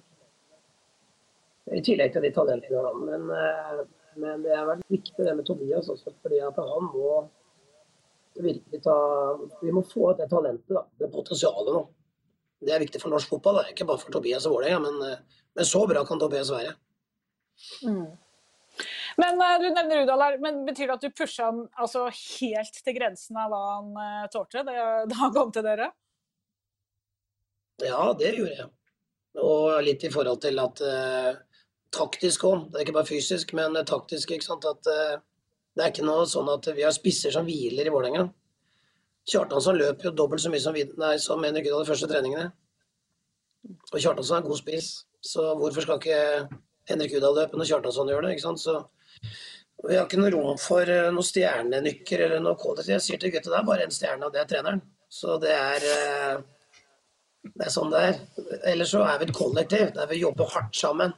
I 1.74 1.82
tillegg 1.86 2.14
til 2.14 2.26
de 2.26 2.32
talentene 2.34 2.84
han 2.86 3.06
men, 3.08 3.30
eh, 3.34 3.80
men 4.22 4.44
det 4.46 4.54
har 4.54 4.68
vært 4.70 4.86
viktig 4.92 5.26
det 5.26 5.34
med 5.38 5.48
Tobias 5.48 5.90
også, 5.90 6.14
fordi 6.22 6.42
at 6.46 6.60
han 6.62 6.92
må 6.92 7.16
virkelig 8.36 8.82
ta 8.84 8.96
Vi 9.62 9.72
må 9.72 9.82
få 9.88 10.12
det 10.20 10.28
talentet, 10.30 10.76
da, 10.76 10.84
det 11.00 11.12
potensialet 11.14 11.74
nå. 11.74 11.86
Det 12.66 12.74
er 12.76 12.84
viktig 12.84 13.00
for 13.02 13.14
norsk 13.14 13.32
fotball, 13.32 13.62
er 13.62 13.72
ikke 13.72 13.88
bare 13.88 14.02
for 14.02 14.14
Tobias 14.14 14.46
og 14.46 14.58
Vålerenga, 14.58 14.84
men 14.86 15.10
eh, 15.10 15.42
men 15.56 15.66
så 15.66 15.88
bra 15.88 16.04
kan 16.06 16.20
Tobias 16.20 16.52
være. 16.52 16.74
Mm. 17.88 18.08
Men 19.22 19.40
uh, 19.40 19.58
Du 19.62 19.68
nevner 19.70 20.04
Udal 20.04 20.24
her, 20.26 20.38
men 20.44 20.64
betyr 20.68 20.90
det 20.90 20.98
at 20.98 21.06
du 21.06 21.14
pusha 21.16 21.50
han 21.50 21.66
altså, 21.80 22.08
helt 22.12 22.82
til 22.84 22.98
grensen 22.98 23.40
av 23.40 23.54
hva 23.54 23.62
han 23.76 23.92
uh, 23.96 24.26
tålte 24.34 24.64
da 24.68 25.20
han 25.22 25.36
kom 25.36 25.54
til 25.56 25.66
dere? 25.66 25.92
Ja, 27.84 28.14
det 28.16 28.36
gjorde 28.38 28.56
jeg. 28.56 28.72
Og 29.44 29.84
litt 29.84 30.06
i 30.08 30.12
forhold 30.12 30.40
til 30.46 30.60
at 30.64 30.82
uh, 30.84 31.32
taktisk 31.96 32.48
òg. 32.48 32.70
Det 32.72 32.80
er 32.80 32.88
ikke 32.88 32.98
bare 33.00 33.10
fysisk, 33.10 33.52
men 33.58 33.76
taktisk. 33.88 34.32
ikke 34.32 34.48
sant? 34.48 34.68
At 34.68 34.92
uh, 34.92 35.20
det 35.76 35.84
er 35.84 35.92
ikke 35.92 36.08
noe 36.08 36.28
sånn 36.30 36.52
at 36.52 36.70
vi 36.76 36.86
har 36.88 36.96
spisser 36.96 37.36
som 37.36 37.48
hviler 37.48 37.88
i 37.88 37.94
Vålerenga. 37.94 38.30
Kjartansson 39.26 39.80
løper 39.80 40.10
jo 40.10 40.14
dobbelt 40.16 40.44
så 40.44 40.52
mye 40.54 40.62
som, 40.62 40.76
som 41.20 41.44
Henrik 41.44 41.68
Udal 41.68 41.82
de 41.82 41.90
første 41.90 42.08
treningene. 42.12 42.52
Og 43.92 43.98
Kjartansson 43.98 44.38
er 44.38 44.46
god 44.46 44.60
spiss. 44.60 44.90
Så 45.26 45.44
hvorfor 45.58 45.84
skal 45.84 46.00
ikke 46.00 46.20
Henrik 46.92 47.16
Udal 47.18 47.40
løpe 47.42 47.58
når 47.58 47.72
Kjartansson 47.72 48.12
gjør 48.12 48.28
det? 48.28 48.36
ikke 48.36 48.46
sant? 48.46 48.62
Så 48.62 48.78
vi 49.88 49.98
har 49.98 50.08
ikke 50.08 50.20
noe 50.20 50.32
rom 50.34 50.60
for 50.62 50.90
eh, 50.90 51.12
noen 51.14 51.26
stjernenykker 51.26 52.26
eller 52.28 52.44
noe 52.44 52.58
quality. 52.60 52.94
Jeg 52.96 53.06
sier 53.06 53.22
til 53.22 53.34
gutta 53.34 53.52
det 53.52 53.60
er 53.60 53.68
bare 53.68 53.86
én 53.86 53.94
stjerne, 53.94 54.28
og 54.28 54.34
det 54.34 54.42
er 54.42 54.50
treneren. 54.50 54.82
Så 55.12 55.38
det 55.42 55.54
er, 55.54 55.86
eh, 55.92 57.52
det 57.52 57.68
er 57.68 57.74
sånn 57.74 57.94
det 57.94 58.02
er. 58.10 58.18
Ellers 58.72 58.96
så 58.96 59.04
er 59.06 59.22
vi 59.22 59.30
et 59.30 59.38
kollektiv 59.38 59.94
der 59.96 60.10
vi 60.12 60.24
jobber 60.24 60.50
hardt 60.56 60.76
sammen. 60.80 61.14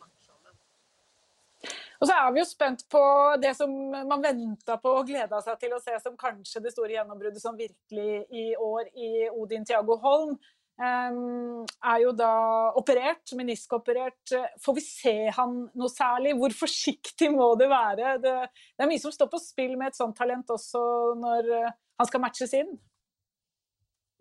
Og 1.98 2.06
så 2.06 2.14
er 2.14 2.34
vi 2.34 2.42
jo 2.44 2.46
spent 2.46 2.84
på 2.94 3.02
det 3.42 3.56
som 3.58 3.72
man 3.90 4.22
venta 4.22 4.76
på 4.82 4.92
og 5.00 5.08
gleda 5.08 5.40
seg 5.42 5.58
til 5.64 5.72
å 5.74 5.80
se 5.82 5.96
som 6.04 6.18
kanskje 6.20 6.62
det 6.62 6.74
store 6.76 6.94
gjennombruddet 6.94 7.42
som 7.42 7.58
virkelig 7.58 8.20
i 8.30 8.52
år 8.54 8.92
i 8.94 9.10
Odin 9.32 9.66
Tiago 9.66 9.98
Holm 10.04 10.36
er 10.78 12.02
jo 12.04 12.12
da 12.14 12.32
operert, 12.78 13.34
meniskoperert. 13.38 14.34
Får 14.62 14.76
vi 14.78 14.84
se 14.86 15.16
han 15.34 15.56
noe 15.74 15.90
særlig? 15.90 16.36
Hvor 16.38 16.54
forsiktig 16.54 17.32
må 17.34 17.50
det 17.58 17.70
være? 17.72 18.18
Det, 18.22 18.34
det, 18.54 18.84
er 18.84 18.92
mye 18.92 19.02
som 19.02 19.14
står 19.14 19.32
på 19.32 19.42
spill 19.42 19.74
med 19.78 19.92
et 19.92 19.98
sånt 19.98 20.18
talent 20.18 20.54
også 20.54 20.82
når 21.18 21.50
eh, 21.58 21.74
han 21.98 22.10
skal 22.10 22.22
matches 22.22 22.54
inn. 22.60 22.76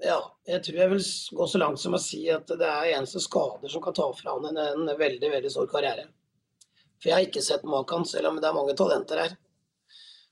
Ja, 0.00 0.18
jeg 0.48 0.62
tror 0.64 0.80
jeg 0.80 0.92
vil 0.92 1.04
gå 1.38 1.46
så 1.48 1.60
langt 1.60 1.80
som 1.80 1.96
å 1.96 2.00
si 2.00 2.22
at 2.32 2.48
det 2.48 2.68
er 2.68 2.94
eneste 2.98 3.20
skader 3.24 3.72
som 3.72 3.84
kan 3.84 3.96
ta 3.96 4.08
fra 4.16 4.34
han 4.36 4.50
en, 4.50 4.60
en 4.60 4.96
veldig 4.98 5.30
veldig 5.32 5.52
stor 5.52 5.68
karriere. 5.72 6.08
For 6.96 7.10
jeg 7.10 7.16
har 7.16 7.28
ikke 7.28 7.44
sett 7.44 7.64
maken, 7.68 8.04
selv 8.08 8.30
om 8.30 8.40
det 8.40 8.48
er 8.48 8.56
mange 8.56 8.76
talenter 8.76 9.22
her. 9.24 9.36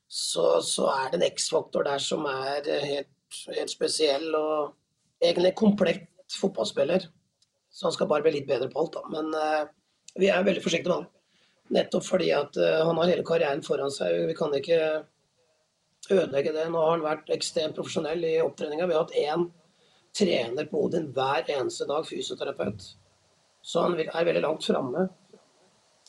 Så, 0.08 0.60
så 0.64 0.88
er 0.92 1.12
det 1.12 1.20
en 1.20 1.28
X-faktor 1.30 1.84
der 1.84 2.00
som 2.00 2.24
er 2.28 2.64
helt, 2.84 3.38
helt 3.56 3.72
spesiell, 3.72 4.28
og 4.36 4.74
egentlig 5.24 5.54
komplett 5.56 6.13
fotballspiller. 6.40 7.08
Så 7.74 7.86
han 7.86 7.94
skal 7.96 8.08
bare 8.10 8.22
bli 8.22 8.36
litt 8.36 8.46
bedre 8.46 8.68
på 8.70 8.84
alt, 8.84 8.94
da. 8.94 9.02
Men 9.10 9.32
uh, 9.34 9.66
vi 10.14 10.30
er 10.30 10.46
veldig 10.46 10.62
forsiktige 10.62 10.92
med 10.92 11.02
han. 11.02 11.10
Nettopp 11.74 12.06
fordi 12.06 12.30
at 12.36 12.54
uh, 12.60 12.84
han 12.86 13.00
har 13.00 13.10
hele 13.10 13.26
karrieren 13.26 13.64
foran 13.66 13.90
seg. 13.90 14.20
Vi 14.28 14.36
kan 14.38 14.54
ikke 14.54 14.78
ødelegge 16.14 16.52
det. 16.54 16.68
Nå 16.70 16.78
har 16.78 16.92
han 16.92 17.02
vært 17.06 17.32
ekstremt 17.34 17.74
profesjonell 17.74 18.22
i 18.28 18.36
opptreninga. 18.44 18.86
Vi 18.86 18.94
har 18.94 19.06
hatt 19.06 19.18
én 19.18 19.48
trener 20.14 20.68
på 20.70 20.84
Odin 20.86 21.08
hver 21.16 21.50
eneste 21.50 21.88
dag, 21.90 22.06
fysioterapeut. 22.06 22.86
Så 23.64 23.82
han 23.82 23.98
er 23.98 24.28
veldig 24.28 24.44
langt 24.44 24.68
framme. 24.68 25.08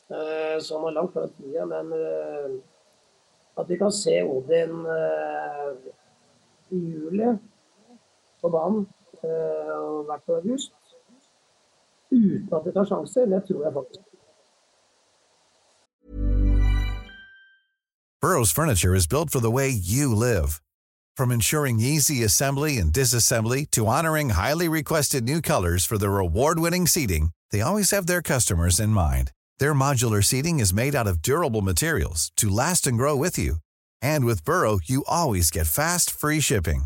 Uh, 0.06 0.62
så 0.62 0.78
han 0.78 0.86
har 0.92 0.98
langt 1.00 1.16
fra 1.16 1.26
tida, 1.34 1.66
men 1.66 2.62
at 3.56 3.70
vi 3.72 3.78
kan 3.80 3.94
se 3.96 4.20
Odin 4.22 4.84
i 6.76 6.78
juli 6.78 7.32
på 8.42 8.52
banen 8.54 8.84
Øh, 9.26 10.06
hvert 10.08 10.28
august 10.38 10.72
uten 12.12 12.48
mm. 12.48 12.56
at 12.56 12.62
de 12.66 12.72
tar 12.72 12.86
sjanser, 12.86 13.26
det 13.26 13.42
tror 13.48 13.64
jeg 13.66 13.74
faktisk. 13.80 14.06
Burroughs 18.22 18.52
Furniture 18.52 18.96
is 18.96 19.08
built 19.08 19.30
for 19.30 19.40
the 19.40 19.56
way 19.58 19.70
you 19.70 20.16
live. 20.16 20.50
From 21.18 21.32
ensuring 21.32 21.80
easy 21.80 22.24
assembly 22.24 22.78
and 22.82 22.92
disassembly 22.92 23.70
to 23.72 23.88
honoring 23.88 24.30
highly 24.32 24.68
requested 24.68 25.24
new 25.24 25.42
colors 25.42 25.86
for 25.86 25.98
their 25.98 26.18
award-winning 26.20 26.88
seating, 26.88 27.30
they 27.52 27.62
always 27.62 27.92
have 27.92 28.06
their 28.08 28.22
customers 28.22 28.80
in 28.80 28.90
mind. 28.90 29.32
Their 29.60 29.74
modular 29.74 30.24
seating 30.24 30.60
is 30.60 30.74
made 30.74 30.96
out 30.96 31.08
of 31.08 31.22
durable 31.22 31.62
materials 31.62 32.32
to 32.38 32.50
last 32.50 32.88
and 32.88 32.98
grow 32.98 33.16
with 33.16 33.38
you. 33.38 33.58
And 34.02 34.26
with 34.26 34.44
Burrow, 34.44 34.80
you 34.84 35.04
always 35.08 35.52
get 35.52 35.68
fast, 35.68 36.10
free 36.12 36.42
shipping. 36.42 36.86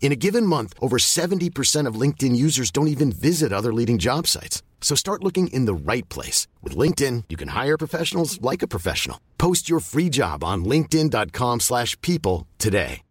In 0.00 0.12
a 0.12 0.16
given 0.16 0.44
month, 0.46 0.74
over 0.80 0.96
70% 0.98 1.86
of 1.86 2.00
LinkedIn 2.00 2.34
users 2.34 2.72
don't 2.72 2.88
even 2.88 3.12
visit 3.12 3.52
other 3.52 3.72
leading 3.72 3.98
job 3.98 4.26
sites. 4.26 4.64
So 4.80 4.96
start 4.96 5.22
looking 5.22 5.48
in 5.48 5.66
the 5.66 5.92
right 5.92 6.08
place. 6.08 6.48
With 6.62 6.76
LinkedIn, 6.76 7.24
you 7.28 7.36
can 7.36 7.48
hire 7.48 7.78
professionals 7.78 8.40
like 8.40 8.62
a 8.62 8.68
professional. 8.68 9.20
Post 9.38 9.70
your 9.70 9.78
free 9.78 10.08
job 10.08 10.42
on 10.42 10.64
linkedin.com 10.64 11.60
slash 11.60 11.96
people 12.00 12.48
today. 12.58 13.02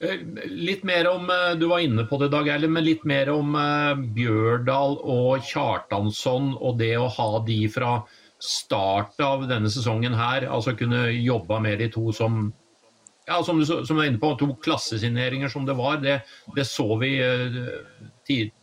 Eh, 0.00 0.20
litt 0.46 0.84
mer 0.84 1.08
om, 1.10 1.30
eh, 1.30 1.54
du 1.58 1.66
var 1.66 1.80
inne 1.82 2.04
på 2.06 2.18
det 2.20 2.28
Dag 2.30 2.46
Erlend, 2.48 2.72
men 2.72 2.84
litt 2.86 3.02
mer 3.04 3.32
om 3.32 3.56
uh, 3.58 3.98
Bjørdal 3.98 4.94
og 5.02 5.42
Kjartansson 5.42 6.52
og 6.54 6.78
det 6.78 6.92
å 7.02 7.08
ha 7.10 7.40
de 7.42 7.56
fra 7.66 7.96
start 8.42 9.18
av 9.22 9.44
denne 9.50 9.70
sesongen 9.72 10.14
her, 10.14 10.46
altså 10.46 10.76
kunne 10.78 11.08
jobba 11.16 11.58
med 11.62 11.80
de 11.82 11.90
to 11.92 12.12
som 12.14 12.48
ja, 13.28 13.42
som 13.44 13.58
du, 13.60 13.66
som 13.66 13.84
du 13.84 14.00
er 14.00 14.08
inne 14.08 14.20
på, 14.20 14.30
to 14.40 14.48
klassesigneringer 14.64 15.50
som 15.52 15.66
det 15.68 15.76
var, 15.76 15.98
det, 16.00 16.22
det 16.56 16.64
så 16.64 16.86
vi 17.00 17.10
uh, 17.20 17.58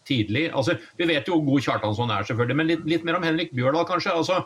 tidlig. 0.07 0.47
Altså, 0.49 0.77
vi 0.97 1.05
vet 1.11 1.27
jo 1.29 1.37
hvor 1.37 1.51
god 1.51 1.67
Kjartansson 1.67 2.13
er, 2.13 2.25
selvfølgelig, 2.25 2.57
men 2.57 2.69
litt, 2.71 2.87
litt 2.89 3.05
mer 3.05 3.19
om 3.19 3.27
Henrik 3.27 3.53
Bjørdal, 3.53 3.85
kanskje. 3.85 4.15
Altså, 4.17 4.39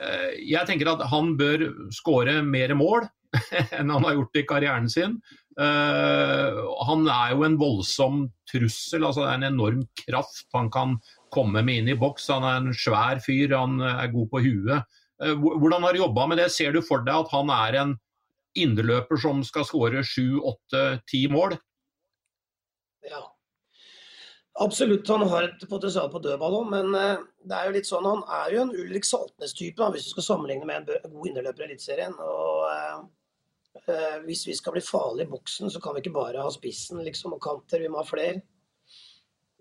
uh, 0.00 0.30
jeg 0.40 0.64
tenker 0.68 0.88
at 0.94 1.04
han 1.12 1.34
bør 1.36 1.66
skåre 1.92 2.38
mer 2.46 2.72
mål 2.78 3.04
enn 3.76 3.92
han 3.92 4.08
har 4.08 4.16
gjort 4.16 4.40
i 4.40 4.46
karrieren 4.48 4.88
sin. 4.92 5.18
Uh, 5.60 6.64
han 6.88 7.04
er 7.08 7.36
jo 7.36 7.44
en 7.44 7.60
voldsom 7.60 8.24
trussel, 8.48 9.04
altså 9.04 9.24
det 9.24 9.30
er 9.34 9.38
en 9.42 9.50
enorm 9.52 9.84
kraft 10.00 10.48
han 10.56 10.72
kan 10.72 10.96
komme 11.34 11.62
med 11.66 11.82
inn 11.82 11.90
i 11.92 11.98
boks. 11.98 12.28
Han 12.34 12.46
er 12.46 12.60
en 12.60 12.76
svær 12.76 13.20
fyr, 13.24 13.54
han 13.56 13.80
er 13.82 14.12
god 14.12 14.30
på 14.32 14.42
huet. 14.44 14.98
Eh, 15.22 15.36
hvordan 15.36 15.82
har 15.82 15.92
du 15.92 16.02
jobba 16.04 16.26
med 16.26 16.38
det? 16.42 16.50
Ser 16.52 16.74
du 16.74 16.82
for 16.84 17.04
deg 17.06 17.14
at 17.24 17.32
han 17.32 17.52
er 17.52 17.80
en 17.82 17.94
indreløper 18.56 19.20
som 19.20 19.42
skal 19.44 19.66
skåre 19.68 20.04
sju, 20.04 20.38
åtte, 20.40 20.84
ti 21.10 21.26
mål? 21.32 21.56
Ja, 23.06 23.20
absolutt. 24.62 25.08
Han 25.12 25.26
har 25.28 25.50
et 25.50 25.68
potensial 25.70 26.08
på 26.12 26.22
dødball 26.24 26.60
òg, 26.62 26.70
men 26.72 26.96
eh, 26.98 27.26
det 27.44 27.58
er 27.58 27.68
jo 27.68 27.76
litt 27.76 27.90
sånn, 27.90 28.08
han 28.08 28.24
er 28.42 28.56
jo 28.56 28.64
en 28.64 28.74
Ulrik 28.74 29.08
Saltnes-type, 29.08 29.92
hvis 29.94 30.08
du 30.08 30.16
skal 30.16 30.30
sammenligne 30.30 30.68
med 30.68 30.90
en 30.90 31.14
god 31.14 31.30
indreløper 31.30 31.64
i 31.64 31.70
Eliteserien. 31.70 32.16
Eh, 33.86 34.18
hvis 34.24 34.46
vi 34.48 34.56
skal 34.56 34.74
bli 34.74 34.84
farlige 34.84 35.28
i 35.28 35.30
boksen, 35.30 35.70
så 35.70 35.80
kan 35.82 35.94
vi 35.94 36.02
ikke 36.02 36.16
bare 36.16 36.42
ha 36.42 36.52
spissen 36.52 37.02
liksom, 37.04 37.36
og 37.36 37.42
kanter, 37.44 37.82
vi 37.84 37.92
må 37.92 38.00
ha 38.00 38.08
flere. 38.08 38.40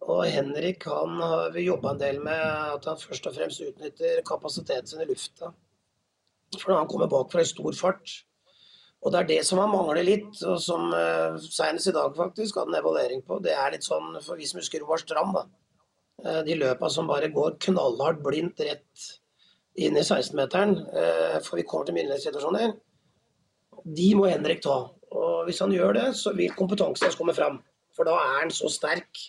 Og 0.05 0.21
Henrik 0.29 0.85
han 0.85 1.17
har 1.17 1.55
jobba 1.57 1.95
en 1.95 2.01
del 2.01 2.21
med 2.23 2.41
at 2.75 2.85
han 2.85 2.99
først 3.01 3.25
og 3.29 3.35
fremst 3.37 3.63
utnytter 3.65 4.21
kapasiteten 4.27 4.91
sin 4.91 5.01
i 5.01 5.09
lufta. 5.09 5.49
For 6.59 6.75
han 6.77 6.89
kommer 6.89 7.09
bak 7.09 7.31
fra 7.33 7.41
i 7.41 7.49
stor 7.49 7.73
fart. 7.77 8.13
Og 9.05 9.13
det 9.13 9.19
er 9.19 9.29
det 9.29 9.41
som 9.45 9.61
han 9.61 9.69
mangler 9.69 10.05
litt, 10.05 10.31
og 10.49 10.57
som 10.61 10.87
uh, 10.93 11.37
senest 11.37 11.91
i 11.91 11.93
dag 11.93 12.15
faktisk 12.17 12.57
hadde 12.57 12.73
en 12.73 12.79
evaluering 12.79 13.21
på. 13.25 13.37
Det 13.43 13.53
er 13.53 13.73
litt 13.73 13.85
sånn, 13.85 14.15
for 14.25 14.37
vi 14.37 14.47
som 14.49 14.61
husker 14.61 14.81
Roar 14.81 15.01
Strand, 15.01 15.37
da. 15.37 15.45
Uh, 16.25 16.41
de 16.47 16.57
løpa 16.57 16.89
som 16.89 17.09
bare 17.09 17.29
går 17.33 17.59
knallhardt 17.67 18.23
blindt 18.25 18.63
rett 18.65 19.05
inn 19.77 19.97
i 19.97 20.05
16-meteren, 20.05 20.77
uh, 20.89 21.37
for 21.45 21.61
vi 21.61 21.67
kommer 21.69 21.89
til 21.89 21.99
middelhetssituasjoner. 21.99 22.73
De 23.85 24.09
må 24.17 24.25
Henrik 24.31 24.63
ta. 24.65 24.79
Og 25.15 25.45
hvis 25.45 25.61
han 25.61 25.73
gjør 25.73 25.97
det, 25.99 26.07
så 26.17 26.33
vil 26.37 26.57
kompetansen 26.57 27.05
hans 27.05 27.17
komme 27.19 27.37
fram. 27.37 27.61
For 27.93 28.09
da 28.09 28.17
er 28.17 28.39
han 28.39 28.53
så 28.53 28.71
sterk 28.73 29.21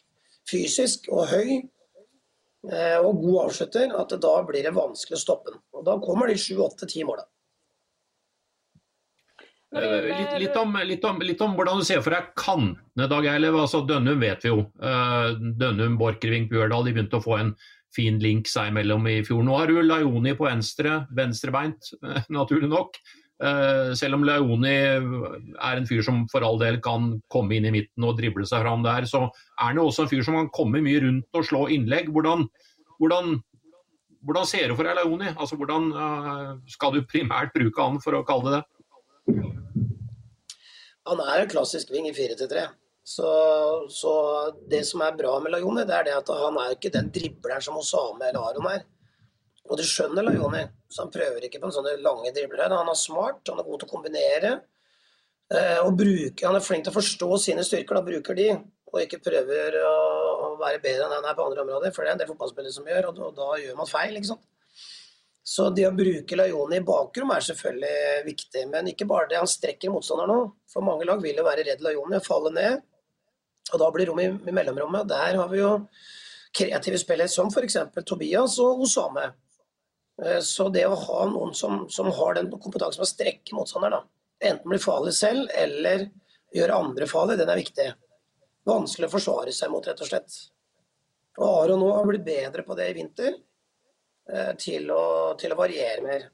fysisk 0.50 1.09
og 1.12 1.26
høy 1.30 1.48
eh, 1.56 2.98
og 3.00 3.22
god 3.22 3.46
avslutter, 3.46 3.94
at 3.98 4.14
da 4.22 4.35
blir 4.46 4.66
det 4.66 4.74
vanskelig 4.76 5.18
å 5.18 5.22
stoppe 5.22 5.54
den. 5.54 5.62
Og 5.76 5.87
Da 5.87 5.96
kommer 6.02 6.30
de 6.30 6.38
sju, 6.40 6.56
åtte, 6.64 6.88
ti 6.90 7.04
måla. 7.06 7.26
Eh, 9.76 10.06
litt, 10.06 10.35
litt, 10.40 10.56
om, 10.56 10.76
litt, 10.87 11.04
om, 11.04 11.18
litt, 11.20 11.40
om, 11.42 11.56
hvordan 11.59 11.82
du 11.82 11.87
ser 11.87 12.02
for 12.04 12.14
deg 12.14 12.30
kantene, 12.38 13.09
Dag 13.11 13.26
Eilev. 13.28 13.59
Altså, 13.61 13.82
Dønnum 13.87 14.22
vet 14.22 14.46
vi 14.46 14.52
jo. 14.52 14.62
Uh, 14.80 15.35
Dønnum, 15.59 15.98
Borchgrevink, 16.00 16.48
Bjørdal 16.52 16.87
de 16.87 16.94
begynte 16.94 17.20
å 17.20 17.24
få 17.24 17.40
en 17.40 17.56
fin 17.96 18.18
link 18.22 18.48
seg 18.50 18.70
imellom 18.70 19.06
i 19.11 19.20
fjor. 19.26 19.42
Nå 19.44 19.56
har 19.59 19.70
du 19.70 19.80
Laioni 19.82 20.37
på 20.37 20.46
venstre, 20.48 21.02
venstrebeint, 21.16 21.92
naturlig 22.37 22.70
nok. 22.72 22.98
Uh, 23.37 23.92
selv 23.92 24.16
om 24.16 24.22
Leoni 24.25 24.70
er 24.72 25.77
en 25.77 25.88
fyr 25.88 26.01
som 26.05 26.22
for 26.33 26.44
all 26.46 26.57
del 26.57 26.79
kan 26.81 27.11
komme 27.29 27.59
inn 27.59 27.66
i 27.68 27.72
midten 27.75 28.07
og 28.09 28.16
drible 28.16 28.46
seg 28.49 28.62
fram 28.64 28.87
der, 28.87 29.05
så 29.05 29.27
er 29.27 29.66
han 29.66 29.81
jo 29.81 29.90
også 29.90 30.07
en 30.07 30.12
fyr 30.12 30.25
som 30.25 30.38
kan 30.38 30.49
komme 30.57 30.81
mye 30.85 31.03
rundt 31.05 31.37
og 31.37 31.44
slå 31.44 31.66
innlegg. 31.75 32.09
Hvordan, 32.14 32.46
hvordan, 32.96 33.37
hvordan 34.25 34.49
ser 34.49 34.70
du 34.70 34.79
for 34.79 34.88
deg 34.88 34.96
Leoni? 35.03 35.35
Altså, 35.35 35.61
hvordan 35.61 35.92
uh, 35.92 36.57
skal 36.72 36.96
du 36.96 37.05
primært 37.05 37.53
bruke 37.57 37.90
han, 37.90 38.01
for 38.01 38.16
å 38.16 38.25
kalle 38.25 38.49
det 38.49 38.57
det? 38.57 38.64
Han 41.07 41.22
er 41.22 41.44
en 41.44 41.53
klassisk 41.53 41.92
ving 41.92 42.09
i 42.09 42.16
4-3. 42.16 42.66
Så, 43.07 43.29
så, 43.92 44.12
det 44.66 44.81
som 44.88 45.05
er 45.05 45.14
bra 45.18 45.37
med 45.38 45.53
Leoni, 45.55 45.85
det 45.87 45.94
er 45.94 46.09
det 46.09 46.16
at 46.16 46.33
han 46.40 46.57
er 46.59 46.72
ikke 46.75 46.90
den 46.94 47.12
dribleren 47.14 47.62
som 47.62 47.77
Osame 47.79 48.33
eller 48.33 48.49
Aron 48.49 48.72
er. 48.72 48.83
Og 49.66 49.79
du 49.79 49.83
skjønner 49.87 50.24
Lajoni, 50.26 50.62
så 50.90 51.05
han 51.05 51.12
prøver 51.14 51.46
ikke 51.46 51.61
på 51.62 51.68
en 51.68 51.74
sånne 51.74 51.96
lange 52.05 52.33
dribler. 52.35 52.70
Han 52.70 52.90
er 52.92 52.98
smart, 52.98 53.42
han 53.50 53.61
er 53.61 53.66
god 53.66 53.83
til 53.83 53.88
å 53.88 53.92
kombinere. 53.92 54.52
Eh, 55.46 55.79
og 55.83 55.94
bruke, 55.98 56.42
han 56.46 56.59
er 56.59 56.64
flink 56.64 56.87
til 56.87 56.92
å 56.94 56.96
forstå 56.96 57.29
sine 57.42 57.64
styrker, 57.66 57.98
da 57.98 58.07
bruker 58.07 58.38
de. 58.38 58.50
Og 58.92 59.00
ikke 59.02 59.22
prøver 59.22 59.79
å, 59.83 59.94
være 60.57 60.81
bedre 60.81 61.05
enn 61.05 61.12
han 61.18 61.26
er 61.29 61.35
på 61.37 61.44
andre 61.44 61.62
områder, 61.66 61.92
for 61.92 62.00
det 62.00 62.09
er 62.09 62.14
en 62.16 62.20
del 62.22 62.31
fotballspillere 62.31 62.72
som 62.72 62.87
gjør, 62.88 63.11
og, 63.11 63.18
da 63.37 63.48
gjør 63.61 63.74
man 63.76 63.90
feil. 63.90 64.14
ikke 64.16 64.31
sant? 64.31 64.46
Så 65.46 65.68
det 65.70 65.85
å 65.87 65.94
bruke 65.94 66.38
Lajoni 66.38 66.81
i 66.81 66.85
bakrom 66.87 67.31
er 67.35 67.44
selvfølgelig 67.44 68.22
viktig, 68.26 68.62
men 68.72 68.88
ikke 68.90 69.07
bare 69.07 69.29
det. 69.31 69.38
Han 69.38 69.50
strekker 69.50 69.92
motstanderen 69.94 70.33
nå. 70.33 70.46
For 70.72 70.83
mange 70.87 71.07
lag 71.07 71.20
vil 71.22 71.38
jo 71.38 71.44
være 71.46 71.66
redd 71.68 71.85
Lajoni 71.85 72.18
og 72.18 72.24
falle 72.26 72.50
ned. 72.57 72.81
Og 73.74 73.83
da 73.83 73.90
blir 73.94 74.11
rom 74.11 74.22
i, 74.22 74.26
i 74.26 74.55
mellomrommet. 74.55 75.07
Der 75.11 75.38
har 75.38 75.52
vi 75.52 75.61
jo 75.61 75.70
kreative 76.57 76.98
spillere 76.98 77.31
som 77.31 77.52
f.eks. 77.52 77.79
Tobias 78.09 78.57
og 78.64 78.83
Osame. 78.87 79.29
Eh, 80.22 80.40
så 80.40 80.68
det 80.72 80.87
å 80.88 80.96
ha 80.96 81.24
noen 81.31 81.55
som, 81.55 81.85
som 81.92 82.11
har 82.12 82.37
den 82.38 82.50
kompetansen 82.52 83.00
med 83.00 83.09
å 83.09 83.12
strekke 83.12 83.57
motstanderen, 83.57 84.07
enten 84.40 84.70
bli 84.70 84.81
farlig 84.81 85.14
selv 85.16 85.50
eller 85.55 86.09
gjøre 86.57 86.83
andre 86.83 87.09
farlig, 87.11 87.38
den 87.40 87.52
er 87.52 87.61
viktig. 87.61 87.88
Vanskelig 88.66 89.09
å 89.09 89.14
forsvare 89.16 89.52
seg 89.55 89.70
mot, 89.72 89.87
rett 89.87 90.00
og 90.02 90.09
slett. 90.09 90.38
Og 91.37 91.50
Aron 91.50 91.83
nå 91.83 91.90
har 91.92 92.09
blitt 92.09 92.24
bedre 92.26 92.64
på 92.66 92.76
det 92.79 92.88
i 92.90 92.96
vinter. 92.96 93.37
eh, 94.33 94.55
til 94.59 94.90
å, 94.90 95.37
til 95.38 95.52
å 95.52 95.59
variere 95.59 96.02
mer. 96.02 96.24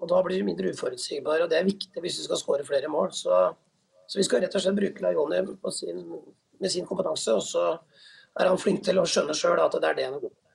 Og 0.00 0.08
Da 0.10 0.22
blir 0.22 0.40
det 0.40 0.46
mindre 0.48 0.72
uforutsigbare, 0.74 1.44
og 1.44 1.50
det 1.50 1.60
er 1.60 1.68
viktig 1.68 2.02
hvis 2.02 2.18
vi 2.20 2.24
skal 2.26 2.40
skåre 2.40 2.66
flere 2.66 2.88
mål. 2.90 3.12
Så, 3.14 3.36
så, 4.06 4.18
vi 4.18 4.24
skal 4.26 4.42
rett 4.42 4.56
og 4.58 4.64
slett 4.64 4.76
bruke 4.76 5.04
Lajoni 5.04 5.40
med 5.46 6.72
sin 6.72 6.88
kompetanse, 6.88 7.36
og 7.36 7.44
så 7.46 7.68
er 8.36 8.50
han 8.50 8.60
flink 8.60 8.82
til 8.84 8.98
å 9.00 9.06
skjønne 9.08 9.36
sjøl 9.36 9.62
at 9.62 9.78
det 9.78 9.88
er 9.88 9.96
det 9.96 10.08
han 10.08 10.18
er 10.18 10.24
god 10.26 10.34
på. 10.34 10.45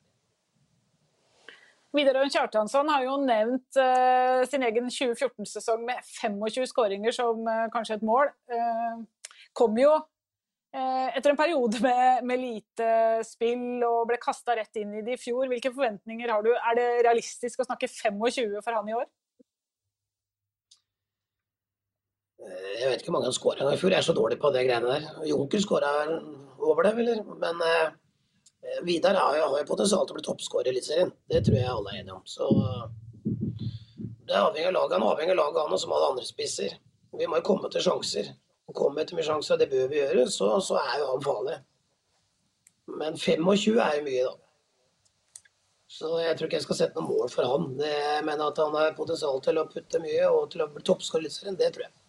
Widerøe 1.91 2.29
Kjartansson 2.31 2.87
har 2.87 3.03
jo 3.03 3.17
nevnt 3.25 3.79
uh, 3.79 4.41
sin 4.47 4.63
egen 4.63 4.87
2014-sesong 4.87 5.83
med 5.89 5.99
25 6.21 6.69
skåringer 6.71 7.15
som 7.15 7.43
uh, 7.43 7.67
kanskje 7.73 7.97
et 7.99 8.05
mål. 8.07 8.31
Uh, 8.51 9.03
kom 9.57 9.75
jo 9.79 9.99
etter 10.71 11.33
en 11.33 11.35
periode 11.35 11.81
med, 11.83 12.21
med, 12.23 12.39
lite 12.39 12.85
spill 13.27 13.81
og 13.83 14.05
ble 14.07 14.15
kasta 14.23 14.53
rett 14.55 14.77
inn 14.79 14.93
i 14.95 15.01
det 15.03 15.17
i 15.17 15.19
fjor. 15.19 15.49
Hvilke 15.51 15.67
forventninger 15.73 16.31
har 16.31 16.45
du? 16.45 16.53
Er 16.55 16.77
det 16.77 16.85
realistisk 17.03 17.59
å 17.59 17.65
snakke 17.67 17.89
25 17.91 18.55
for 18.63 18.77
han 18.77 18.87
i 18.87 18.95
år? 18.95 19.09
Jeg 22.79 22.87
vet 22.87 23.03
ikke 23.03 23.11
hvor 23.11 23.17
mange 23.17 23.27
han 23.27 23.35
skåra 23.35 23.67
i 23.67 23.81
fjor, 23.81 23.91
jeg 23.91 23.99
er 23.99 24.07
så 24.07 24.15
dårlig 24.15 24.39
på 24.39 24.53
det 24.55 24.63
greiene 24.69 24.95
der. 24.95 25.09
Junker 25.27 25.59
skåra 25.59 25.91
over 26.63 26.87
det, 26.87 26.95
eller? 27.03 27.19
Men 27.43 27.59
Vidar 28.83 29.17
har 29.17 29.37
jo, 29.37 29.47
potensial 29.67 30.05
til 30.05 30.15
å 30.15 30.19
bli 30.19 30.25
toppskårer 30.25 30.69
i 30.69 30.73
Eliteserien. 30.75 31.11
Det 31.29 31.41
tror 31.45 31.57
jeg 31.57 31.69
alle 31.69 31.93
er 31.93 32.01
enige 32.01 32.17
om. 32.17 32.25
Så 32.29 32.47
det 34.27 34.35
er 34.35 34.45
avhengig 34.45 34.69
av 34.69 34.75
laget. 34.77 34.95
Han 34.97 35.07
avhengig 35.09 35.33
av 35.35 35.39
laget 35.41 35.61
han 35.63 35.75
og 35.75 35.81
som 35.81 35.95
alle 35.95 36.11
andre 36.13 36.27
spisser. 36.27 36.77
Vi 37.17 37.27
må 37.27 37.41
jo 37.41 37.47
komme 37.47 37.71
til 37.73 37.83
sjanser. 37.85 38.31
Kommer 38.71 39.03
til 39.03 39.17
mye 39.17 39.27
sjanser, 39.27 39.57
og 39.57 39.59
det 39.59 39.67
bør 39.73 39.89
vi 39.91 39.97
gjøre, 39.99 40.29
så, 40.31 40.53
så 40.63 40.77
er 40.79 41.01
jo 41.01 41.09
han 41.09 41.25
farlig. 41.25 41.57
Men 43.01 43.17
25 43.19 43.81
er 43.83 43.97
jo 43.97 44.05
mye, 44.05 44.29
da. 44.29 44.37
Så 45.91 46.11
jeg 46.21 46.37
tror 46.37 46.47
ikke 46.47 46.55
jeg 46.55 46.63
skal 46.63 46.77
sette 46.79 47.01
noe 47.01 47.09
mål 47.09 47.31
for 47.33 47.49
han. 47.51 47.65
Det, 47.81 47.95
men 48.23 48.43
at 48.45 48.61
han 48.63 48.77
har 48.77 48.93
potensial 48.95 49.41
til 49.43 49.59
å 49.59 49.67
putte 49.67 49.99
mye 49.99 50.29
og 50.31 50.45
til 50.53 50.63
å 50.63 50.69
bli 50.71 50.85
toppskårer 50.87 51.25
i 51.25 51.27
Eliteserien, 51.27 51.59
det 51.59 51.73
tror 51.75 51.89
jeg 51.89 52.00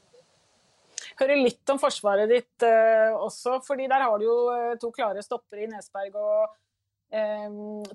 høre 1.23 1.39
litt 1.41 1.71
om 1.73 1.81
forsvaret 1.81 2.31
ditt 2.31 2.67
eh, 2.67 3.15
også, 3.15 3.61
fordi 3.67 3.89
der 3.91 4.05
har 4.05 4.19
du 4.19 4.27
jo 4.27 4.37
uh, 4.51 4.75
to 4.81 4.91
klare 4.95 5.23
stoppere 5.25 5.65
i 5.65 5.71
Nesberg 5.71 6.19
og 6.19 6.53
eh, 7.13 7.49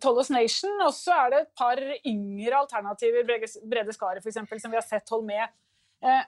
Tollos 0.03 0.31
Nation. 0.33 0.73
Og 0.85 0.93
så 0.95 1.15
er 1.25 1.33
det 1.33 1.43
et 1.43 1.53
par 1.57 1.81
yngre 2.07 2.63
alternativer, 2.63 3.27
Brede 3.27 3.95
Skaret 3.95 4.23
f.eks., 4.23 4.41
som 4.61 4.73
vi 4.73 4.79
har 4.79 4.85
sett 4.85 5.13
holde 5.13 5.29
med. 5.29 5.55
Eh, 6.05 6.23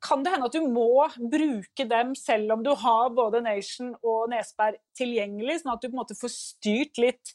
kan 0.00 0.22
det 0.24 0.32
hende 0.32 0.48
at 0.48 0.56
du 0.56 0.64
må 0.64 1.04
bruke 1.18 1.84
dem 1.88 2.14
selv 2.16 2.54
om 2.54 2.62
du 2.64 2.70
har 2.82 3.10
både 3.12 3.42
Nation 3.44 3.92
og 4.00 4.30
Nesberg 4.32 4.80
tilgjengelig, 4.96 5.60
sånn 5.60 5.74
at 5.74 5.82
du 5.82 5.90
på 5.90 5.94
en 5.94 6.00
måte 6.00 6.16
får 6.16 6.32
styrt 6.32 7.00
litt 7.02 7.34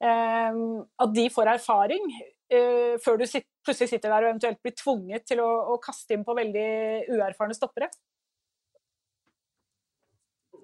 eh, 0.00 0.62
at 1.04 1.12
de 1.16 1.28
får 1.32 1.52
erfaring? 1.58 2.08
Uh, 2.46 2.94
før 3.02 3.16
du 3.18 3.24
sitter, 3.26 3.50
plutselig 3.66 3.92
sitter 3.92 4.12
der 4.12 4.24
og 4.24 4.32
eventuelt 4.32 4.60
blir 4.64 4.74
tvunget 4.78 5.26
til 5.28 5.42
å, 5.44 5.48
å 5.74 5.80
kaste 5.82 6.16
inn 6.16 6.24
på 6.26 6.36
veldig 6.38 6.68
uerfarne 7.16 7.56
stoppere? 7.56 7.90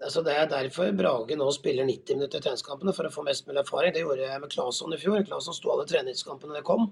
Altså 0.02 0.22
det 0.26 0.34
er 0.34 0.50
derfor 0.50 0.90
Brage 0.98 1.36
nå 1.38 1.46
spiller 1.54 1.86
90 1.86 2.18
minutter 2.18 2.40
i 2.40 2.44
treningskampene 2.44 2.94
for 2.96 3.06
å 3.06 3.12
få 3.14 3.22
mest 3.26 3.46
mulig 3.46 3.62
erfaring. 3.62 3.94
Det 3.94 4.02
gjorde 4.02 4.26
jeg 4.26 4.42
med 4.42 4.54
Claesson 4.54 4.94
i 4.94 4.98
fjor. 4.98 5.22
Claesson 5.28 5.56
sto 5.56 5.70
alle 5.74 5.86
treningskampene 5.90 6.56
det 6.58 6.64
kom, 6.66 6.88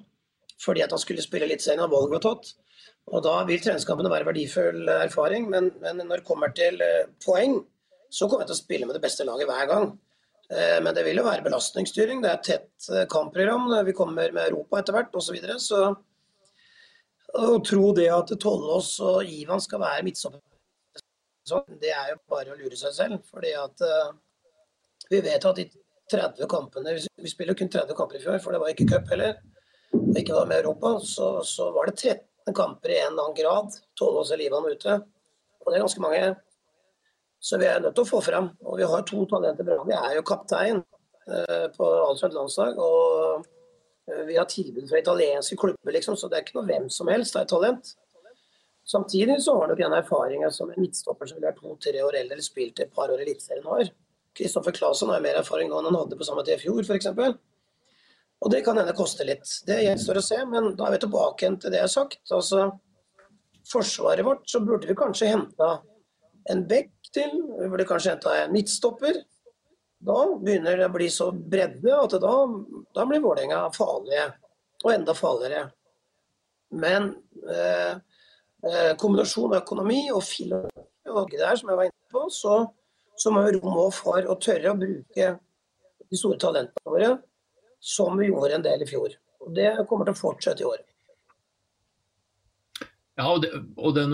fordi 0.63 0.85
at 0.85 0.95
han 0.95 1.03
skulle 1.03 1.25
spille 1.25 1.49
litt 1.51 1.65
senere 1.65 1.89
enn 1.89 1.95
valget 1.95 2.19
var 2.19 2.27
tatt. 2.29 2.53
Og 3.11 3.25
Da 3.27 3.35
vil 3.49 3.63
treningskampene 3.63 4.13
være 4.13 4.29
verdifull 4.29 4.93
erfaring, 5.01 5.49
men, 5.51 5.73
men 5.83 6.05
når 6.05 6.21
det 6.21 6.29
kommer 6.29 6.53
til 6.55 6.79
uh, 6.85 7.09
poeng, 7.25 7.59
så 8.11 8.29
kommer 8.29 8.45
jeg 8.45 8.53
til 8.53 8.59
å 8.59 8.63
spille 8.63 8.87
med 8.87 8.99
det 8.99 9.03
beste 9.03 9.27
laget 9.27 9.51
hver 9.51 9.67
gang. 9.71 9.91
Eh, 10.51 10.83
men 10.83 10.95
det 10.95 11.05
vil 11.07 11.21
jo 11.21 11.27
være 11.27 11.45
belastningsstyring. 11.47 12.23
Det 12.23 12.31
er 12.31 12.39
et 12.39 12.49
tett 12.49 12.89
eh, 12.91 13.07
kampprogram. 13.11 13.69
Vi 13.87 13.95
kommer 13.97 14.33
med 14.35 14.49
Europa 14.49 14.81
etter 14.81 14.97
hvert 14.97 15.15
osv. 15.15 15.29
Så, 15.29 15.37
videre. 15.37 15.59
så 15.63 15.83
å 17.39 17.61
tro 17.63 17.93
det 17.95 18.09
at 18.11 18.33
Tollås 18.43 18.97
og 19.07 19.29
Ivan 19.31 19.63
skal 19.63 19.83
være 19.85 20.03
midtstopper, 20.07 20.43
det 21.79 21.93
er 21.95 22.13
jo 22.13 22.17
bare 22.31 22.53
å 22.53 22.59
lure 22.59 22.79
seg 22.79 22.95
selv. 22.95 23.23
fordi 23.31 23.53
at 23.59 23.85
uh, 23.87 24.11
vi 25.11 25.21
vet 25.23 25.47
at 25.47 25.57
de 25.59 25.65
30 26.11 26.47
kampene 26.51 26.97
Vi 26.99 27.31
spiller 27.31 27.55
kun 27.55 27.71
30 27.71 27.95
kamper 27.95 28.19
i 28.19 28.23
fjor, 28.23 28.39
for 28.43 28.55
det 28.55 28.61
var 28.63 28.73
ikke 28.73 28.89
cup 28.91 29.09
heller. 29.11 29.39
Og 29.95 30.19
ikke 30.19 30.35
var 30.35 30.51
med 30.51 30.65
Europa. 30.65 30.97
Så, 31.07 31.31
så 31.47 31.71
var 31.75 31.87
det 31.87 31.97
13 31.99 32.55
kamper 32.55 32.91
i 32.91 32.99
en 32.99 33.13
eller 33.13 33.29
annen 33.29 33.39
grad. 33.39 33.79
Tollås 33.99 34.31
eller 34.35 34.47
Ivan 34.47 34.67
ute. 34.67 34.99
Og 35.63 35.71
det 35.71 35.79
er 35.79 35.85
ganske 35.87 36.03
mange. 36.03 36.35
Så 37.41 37.59
vi 37.59 37.69
er 37.69 37.81
nødt 37.81 37.97
til 37.97 38.05
å 38.05 38.11
få 38.11 38.21
frem. 38.25 38.51
Og 38.69 38.77
vi 38.81 38.89
har 38.89 39.07
to 39.09 39.25
talenter 39.29 39.67
bra. 39.67 39.81
Vi 39.89 39.97
er 39.97 40.19
jo 40.19 40.27
kaptein 40.29 40.83
eh, 40.83 41.67
på 41.73 41.89
Alfred 42.05 42.37
landslag. 42.37 42.77
Og 42.77 43.47
eh, 44.11 44.23
vi 44.29 44.37
har 44.37 44.49
tilbud 44.51 44.91
fra 44.91 45.01
italienske 45.01 45.57
klubber, 45.61 45.95
liksom, 45.97 46.19
så 46.21 46.29
det 46.29 46.39
er 46.39 46.47
ikke 46.47 46.59
noe 46.61 46.69
hvem 46.69 46.91
som 46.93 47.09
helst 47.13 47.37
det 47.37 47.47
er 47.47 47.51
talent. 47.55 47.95
Samtidig 48.91 49.39
så 49.45 49.55
har 49.57 49.71
nok 49.71 49.81
en 49.87 49.97
erfaring 50.01 50.45
som 50.53 50.71
en 50.73 50.81
midtstopper 50.81 51.29
som 51.29 51.39
vil 51.39 51.47
være 51.47 51.61
to-tre 51.61 52.01
år 52.03 52.17
eldre 52.21 52.37
eller 52.37 52.45
spilt 52.45 52.81
et 52.83 52.93
par 52.93 53.13
år 53.13 53.23
i 53.23 53.27
Eliteserien 53.29 53.69
har. 53.71 53.91
Kristoffer 54.37 54.75
Claesson 54.75 55.13
har 55.13 55.23
mer 55.23 55.39
erfaring 55.41 55.71
nå 55.71 55.79
enn 55.79 55.91
han 55.91 55.99
hadde 56.01 56.19
på 56.19 56.27
samme 56.27 56.45
tid 56.47 56.57
i 56.57 56.63
fjor, 56.65 56.85
f.eks. 56.85 57.09
Og 58.41 58.53
det 58.53 58.63
kan 58.65 58.79
hende 58.81 58.97
koste 58.97 59.27
litt. 59.29 59.47
Det 59.69 59.79
gjenstår 59.85 60.21
å 60.21 60.25
se, 60.25 60.39
men 60.49 60.73
da 60.79 60.89
er 60.89 60.97
vi 60.97 61.03
tilbake 61.05 61.51
til 61.61 61.73
det 61.73 61.81
jeg 61.81 61.87
har 61.87 61.93
sagt. 61.93 62.23
Altså, 62.35 62.71
forsvaret 63.69 64.27
vårt 64.27 64.49
så 64.51 64.63
burde 64.65 64.89
vi 64.89 64.97
kanskje 64.99 65.33
henta 65.35 65.75
en 66.51 66.65
bekk 66.69 66.95
til. 67.15 67.35
Vi 67.59 67.69
burde 67.69 67.87
kanskje 67.89 68.15
henta 68.15 68.37
en 68.41 68.55
midtstopper. 68.55 69.21
Da 70.01 70.21
begynner 70.41 70.79
det 70.81 70.89
å 70.89 70.95
bli 70.95 71.11
så 71.13 71.29
bredde 71.33 71.93
at 71.97 72.17
da, 72.23 72.35
da 72.97 73.07
blir 73.09 73.23
Vålerenga 73.25 73.67
farlige. 73.75 74.31
Og 74.81 74.95
enda 74.95 75.15
farligere. 75.17 75.67
Men 76.73 77.11
eh, 77.51 77.95
eh 78.65 78.93
kombinasjon 79.01 79.53
av 79.53 79.63
økonomi 79.63 80.07
og 80.15 80.23
filosofi 80.25 81.41
der, 81.41 81.57
som 81.57 81.73
jeg 81.73 81.81
var 81.81 81.89
inne 81.91 82.13
på, 82.13 82.27
så, 82.33 82.61
så 83.17 83.33
må 83.35 83.45
vi 83.45 83.59
rom 83.59 83.81
for 83.93 84.25
å 84.25 84.39
tørre 84.41 84.73
å 84.73 84.79
bruke 84.79 85.33
de 86.11 86.19
store 86.19 86.39
talentene 86.41 86.95
våre, 86.95 87.11
som 87.81 88.17
vi 88.19 88.31
gjorde 88.31 88.57
en 88.57 88.65
del 88.65 88.85
i 88.85 88.89
fjor. 88.89 89.13
Og 89.45 89.53
Det 89.57 89.69
kommer 89.89 90.09
til 90.09 90.17
å 90.17 90.21
fortsette 90.21 90.65
i 90.65 90.69
år. 90.69 90.81
Ja, 93.21 93.27
og 93.29 93.43
det, 93.45 93.51
og 93.77 93.97
det, 93.97 94.07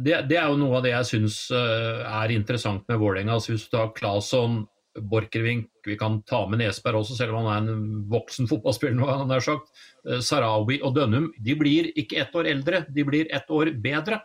det, 0.00 0.14
det, 0.30 0.36
er 0.38 0.48
jo 0.48 0.56
noe 0.56 0.78
av 0.78 0.86
det 0.86 0.94
jeg 0.94 1.08
syns 1.10 1.40
uh, 1.52 2.00
er 2.22 2.32
interessant 2.32 2.86
med 2.88 3.00
Vålerenga. 3.02 3.36
Altså, 3.36 3.52
hvis 3.52 3.66
du 3.66 3.74
tar 3.74 3.90
Claesson, 3.98 4.62
Borchgrevink, 5.10 5.66
vi 5.84 5.96
kan 6.00 6.20
ta 6.28 6.44
med 6.48 6.62
Nesberg 6.62 7.02
også, 7.02 7.18
selv 7.18 7.34
om 7.34 7.48
han 7.50 7.68
er 7.68 7.74
en 7.74 8.04
voksen 8.12 8.48
fotballspiller 8.48 8.96
nå, 8.96 9.08
han 9.10 9.34
har 9.34 9.44
sagt. 9.44 9.68
Uh, 10.08 10.22
Sarawi 10.24 10.80
og 10.80 10.94
Dønnum 10.96 11.28
de 11.36 11.58
blir 11.60 11.90
ikke 12.00 12.22
ett 12.22 12.38
år 12.38 12.48
eldre, 12.54 12.84
de 12.88 13.04
blir 13.04 13.28
ett 13.28 13.52
år 13.52 13.74
bedre. 13.84 14.22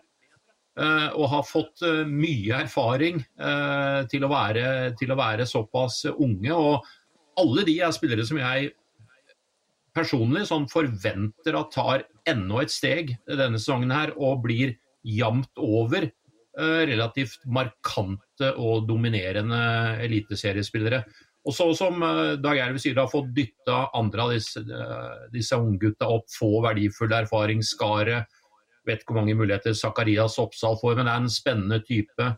Uh, 0.80 1.10
og 1.20 1.32
har 1.34 1.44
fått 1.44 1.84
mye 2.08 2.62
erfaring 2.64 3.18
til 4.08 4.24
å, 4.24 4.30
være, 4.32 4.64
til, 4.96 5.12
å 5.12 5.18
være, 5.20 5.48
såpass 5.50 6.06
unge. 6.14 6.56
Og 6.56 7.42
alle 7.42 7.66
de 7.68 7.82
er 7.84 7.92
spillere 7.96 8.24
som 8.28 8.40
jeg 8.40 8.72
personlig 9.96 10.46
som 10.50 10.68
forventer 10.70 11.58
at 11.60 11.74
tar 11.74 12.06
enda 12.30 12.64
et 12.64 12.74
steg 12.74 13.16
denne 13.28 13.60
sesongen 13.60 13.94
her 13.94 14.14
og 14.18 14.44
blir 14.46 14.76
jevnt 15.06 15.62
over 15.62 16.10
uh, 16.60 16.84
relativt 16.90 17.46
markante 17.48 18.54
og 18.60 18.88
dominerende 18.90 19.62
eliteseriespillere. 20.06 21.04
Og 21.48 21.56
så 21.56 21.70
som 21.78 22.04
uh, 22.04 22.36
Dag 22.42 22.60
Erve 22.62 22.82
sier, 22.82 23.00
har 23.00 23.12
fått 23.12 23.32
dytta 23.36 23.86
andre 23.98 24.26
av 24.26 24.36
disse, 24.36 24.64
uh, 24.68 25.26
disse 25.34 25.58
unggutta 25.58 26.10
opp, 26.12 26.28
få 26.34 26.60
verdifull 26.66 27.16
erfaring. 27.16 27.64
Skaret, 27.66 28.30
vet 28.88 29.04
ikke 29.04 29.16
hvor 29.16 29.24
mange 29.24 29.38
muligheter 29.40 29.78
Zakarias 29.78 30.40
Oppsal 30.42 30.78
får, 30.82 30.98
men 31.00 31.08
det 31.08 31.16
er 31.16 31.26
en 31.26 31.34
spennende 31.34 31.84
type. 31.88 32.34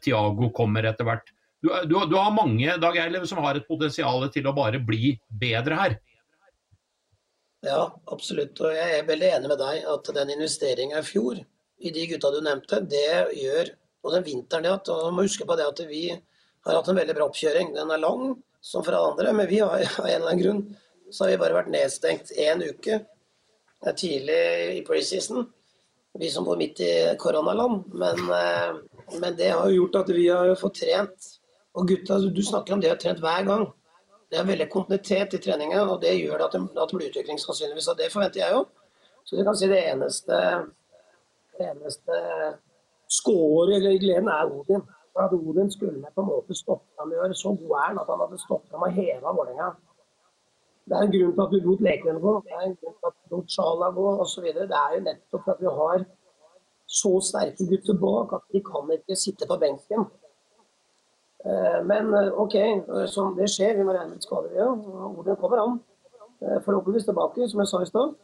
Tiago 0.00 0.48
kommer 0.56 0.86
etter 0.88 1.04
hvert. 1.04 1.26
Du, 1.60 1.68
du, 1.84 1.96
du, 2.08 2.14
har 2.16 2.32
mange 2.32 2.76
Dag 2.80 2.96
Eilev, 3.00 3.26
som 3.28 3.42
har 3.44 3.58
et 3.58 3.66
potensial 3.68 4.24
til 4.32 4.46
å 4.48 4.54
bare 4.56 4.80
bli 4.80 5.16
bedre 5.28 5.76
her. 5.76 5.96
Ja, 7.64 7.82
absolutt. 8.12 8.60
Og 8.60 8.74
jeg 8.76 8.98
er 8.98 9.06
veldig 9.08 9.28
enig 9.38 9.50
med 9.50 9.60
deg 9.62 9.86
at 9.92 10.10
den 10.18 10.32
investeringa 10.36 11.00
i 11.00 11.06
fjor 11.06 11.40
i 11.78 11.92
de 11.92 12.06
gutta 12.10 12.30
du 12.32 12.40
nevnte, 12.44 12.80
det 12.80 13.36
gjør 13.36 13.74
Og 14.06 14.12
den 14.14 14.22
vinteren 14.22 14.62
det 14.62 14.70
at. 14.70 14.88
Og 14.92 15.12
må 15.12 15.24
huske 15.26 15.46
på 15.48 15.56
det 15.58 15.66
at 15.66 15.80
vi 15.88 16.08
har 16.12 16.76
hatt 16.76 16.88
en 16.88 16.98
veldig 16.98 17.14
bra 17.16 17.26
oppkjøring. 17.26 17.72
Den 17.74 17.90
er 17.90 17.98
lang, 17.98 18.36
som 18.62 18.84
for 18.86 18.94
alle 18.94 19.16
andre, 19.16 19.32
men 19.34 19.48
vi 19.50 19.58
har 19.58 19.82
av 19.98 20.06
en 20.06 20.12
eller 20.12 20.30
annen 20.30 20.42
grunn 20.44 20.60
så 21.10 21.24
har 21.24 21.32
vi 21.32 21.40
bare 21.42 21.54
vært 21.60 21.70
nedstengt 21.70 22.32
én 22.34 22.62
uke 22.66 23.00
Det 23.82 23.90
er 23.92 23.98
tidlig 23.98 24.38
i 24.78 24.84
preseason. 24.86 25.44
Vi 26.18 26.30
som 26.32 26.46
bor 26.46 26.56
midt 26.56 26.80
i 26.80 26.92
koronaland. 27.20 27.84
Men, 27.92 28.22
eh, 28.32 29.18
men 29.20 29.36
det 29.36 29.50
har 29.52 29.68
jo 29.68 29.82
gjort 29.82 29.98
at 30.00 30.14
vi 30.16 30.28
har 30.28 30.54
fått 30.58 30.80
trent. 30.80 31.28
Og 31.76 31.86
gutta, 31.88 32.18
du 32.18 32.42
snakker 32.42 32.74
om 32.74 32.80
det 32.80 32.88
har 32.88 32.96
trent 32.96 33.20
hver 33.20 33.44
gang. 33.46 33.66
Det 34.30 34.38
er 34.40 34.46
veldig 34.48 34.66
kontinuitet 34.70 35.36
i 35.36 35.40
treninga, 35.42 35.84
og 35.86 36.00
det 36.02 36.16
gjør 36.18 36.46
at 36.46 36.54
det, 36.56 36.62
blir 36.92 37.10
utvikling 37.10 37.38
sannsynligvis. 37.38 37.88
Og 37.92 37.98
det 37.98 38.10
forventer 38.12 38.42
jeg 38.42 38.56
jo. 38.56 38.64
Så 39.24 39.36
du 39.36 39.44
kan 39.46 39.56
si 39.58 39.68
det 39.70 39.82
eneste, 39.90 40.38
det 41.56 41.68
eneste 41.70 42.20
skåret 43.18 43.76
eller 43.78 43.98
gleden 44.02 44.30
er 44.30 44.50
Odin. 44.50 44.82
For 45.12 45.24
at 45.24 45.36
Odin 45.36 45.70
skulle 45.70 46.10
på 46.14 46.24
en 46.24 46.30
måte 46.32 46.58
stoppe 46.58 47.00
ham 47.00 47.12
i 47.12 47.20
år. 47.22 47.32
Så 47.32 47.54
god 47.54 47.76
er 47.78 47.86
han 47.86 48.02
at 48.02 48.10
han 48.12 48.22
hadde 48.24 48.42
stoppet 48.42 48.74
ham 48.74 48.86
og 48.86 48.98
heva 48.98 49.32
Vålerenga. 49.38 49.70
Det 50.86 50.94
er 50.94 51.06
en 51.06 51.14
grunn 51.14 51.32
til 51.34 51.42
at 51.46 51.54
du 51.54 51.58
lot 51.66 51.80
lekene 51.82 52.20
gå, 52.22 52.32
det 52.46 52.52
er 52.54 52.66
en 52.66 52.76
grunn 52.78 52.94
til 52.94 53.08
at 53.08 53.16
du 53.16 53.34
lot 53.34 53.54
Sjala 53.54 53.88
gå 53.94 54.10
osv. 54.22 54.44
Det 54.54 54.82
er 54.82 54.92
jo 54.94 55.00
nettopp 55.06 55.48
at 55.54 55.62
vi 55.62 55.72
har 55.78 56.04
så 56.98 57.10
sterke 57.28 57.66
gutter 57.70 57.98
bak 58.02 58.36
at 58.36 58.44
de 58.54 58.62
kan 58.68 58.92
ikke 58.94 59.16
sitte 59.18 59.48
på 59.50 59.58
benken. 59.62 60.06
Eh, 61.46 61.84
men 61.84 62.14
eh, 62.14 62.32
OK, 62.42 62.54
som 63.12 63.36
det 63.36 63.46
skjer, 63.52 63.76
vi 63.78 63.84
må 63.86 63.94
regne 63.94 64.16
med 64.16 64.24
skader, 64.24 64.54
ja. 64.58 64.66
Ordene 65.12 65.36
kommer 65.38 65.62
an. 65.62 65.76
Eh, 66.42 66.58
forhåpentligvis 66.64 67.06
tilbake, 67.06 67.46
som 67.48 67.62
jeg 67.62 67.70
sa 67.70 67.82
i 67.82 67.90
stad. 67.90 68.14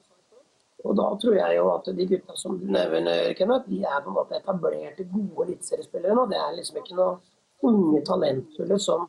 Og 0.83 0.97
da 0.99 1.07
tror 1.23 1.37
jeg 1.39 1.57
jo 1.57 1.69
at 1.71 1.91
de 1.95 2.07
gutta 2.11 2.35
som 2.37 2.57
du 2.59 2.67
nevner, 2.75 3.31
Kenneth, 3.39 3.69
de 3.71 3.85
er 3.87 4.01
på 4.03 4.11
en 4.11 4.17
måte 4.17 4.35
etablerte, 4.35 5.07
gode 5.13 5.47
eliteseriespillere 5.47 6.17
nå. 6.19 6.25
Det 6.33 6.41
er 6.41 6.57
liksom 6.57 6.81
ikke 6.81 6.99
noe 6.99 7.13
unge 7.63 8.01
talentfulle 8.09 8.79
som 8.83 9.07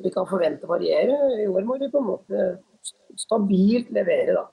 vi 0.00 0.12
kan 0.14 0.24
forvente 0.30 0.70
variere. 0.70 1.18
I 1.44 1.50
år 1.50 1.68
må 1.68 1.76
de 1.76 1.90
på 1.92 2.00
en 2.00 2.08
måte 2.08 2.46
stabilt 3.20 3.92
levere 3.92 4.38
da, 4.38 4.46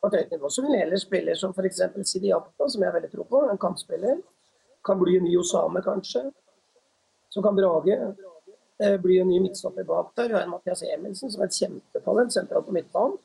på 0.00 0.10
et 0.10 0.18
høyt 0.18 0.34
nivå. 0.34 0.50
Så 0.50 0.66
vil 0.66 0.74
heller 0.80 0.98
spiller 0.98 1.38
som 1.38 1.54
f.eks. 1.54 1.84
Sidiata, 2.10 2.66
som 2.66 2.82
jeg 2.82 2.90
har 2.90 2.98
veldig 2.98 3.12
tro 3.14 3.28
på, 3.30 3.46
en 3.46 3.62
kantspiller. 3.62 4.18
Kan 4.82 4.98
bli 4.98 5.20
en 5.20 5.28
ny 5.28 5.38
Osame, 5.38 5.84
kanskje. 5.86 6.26
Som 7.30 7.46
kan 7.46 7.54
brage. 7.56 7.94
Eh, 8.82 8.98
blir 8.98 9.20
en 9.22 9.28
ny 9.28 9.38
midtstopper 9.40 9.84
bak 9.86 10.12
der. 10.16 10.28
Vi 10.28 10.34
har 10.34 10.42
en 10.42 10.50
Mathias 10.50 10.82
Emilsen 10.82 11.30
som 11.30 11.42
er 11.42 11.50
et 11.50 11.58
kjempetalent 11.60 12.34
sentralt 12.34 12.66
på 12.66 12.74
midtbanen. 12.74 13.18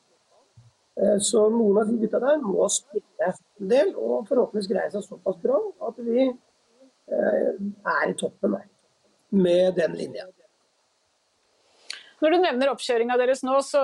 Eh, 1.00 1.18
så 1.24 1.48
noen 1.50 1.82
av 1.82 1.90
de 1.90 1.98
gutta 1.98 2.20
der 2.22 2.40
må 2.42 2.66
spille 2.70 3.30
en 3.30 3.70
del, 3.70 3.94
og 3.96 4.28
forhåpentligvis 4.28 4.70
greie 4.70 4.90
seg 4.94 5.06
såpass 5.06 5.38
bra 5.42 5.60
at 5.88 6.02
vi 6.02 6.26
eh, 6.26 7.54
er 7.94 8.10
i 8.10 8.18
toppen 8.18 8.58
der 8.58 8.66
med 9.30 9.74
den 9.78 9.96
linja. 9.98 10.28
Når 12.18 12.34
du 12.34 12.36
nevner 12.42 12.70
oppkjøringa 12.72 13.14
deres 13.20 13.44
nå, 13.46 13.60
så 13.62 13.78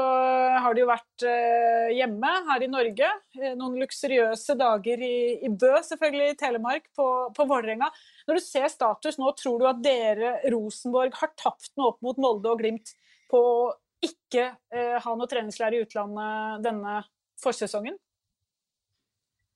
har 0.59 0.75
det 0.75 0.83
jo 0.83 0.91
vært 0.91 1.25
eh, 1.31 1.93
hjemme 1.95 2.33
her 2.49 2.65
i 2.67 2.71
Norge. 2.71 3.11
Noen 3.55 3.79
luksuriøse 3.79 4.57
dager 4.59 5.05
i, 5.07 5.17
i 5.47 5.51
Bø, 5.51 5.77
selvfølgelig, 5.87 6.33
i 6.33 6.39
Telemark, 6.41 6.89
på, 6.99 7.07
på 7.37 7.47
Vålerenga. 7.47 7.93
Når 8.25 8.39
du 8.39 8.45
ser 8.45 8.69
status 8.73 9.19
nå, 9.21 9.31
tror 9.37 9.61
du 9.61 9.67
at 9.69 9.81
dere, 9.85 10.37
Rosenborg, 10.53 11.17
har 11.21 11.33
tapt 11.37 11.73
noe 11.77 11.93
opp 11.93 12.05
mot 12.05 12.21
Molde 12.21 12.53
og 12.53 12.63
Glimt 12.63 12.95
på 13.31 13.41
å 13.41 13.73
ikke 14.05 14.47
eh, 14.73 14.97
ha 15.01 15.17
noe 15.17 15.29
treningslærer 15.29 15.79
i 15.79 15.85
utlandet 15.85 16.65
denne 16.65 16.99
forsesongen? 17.43 17.97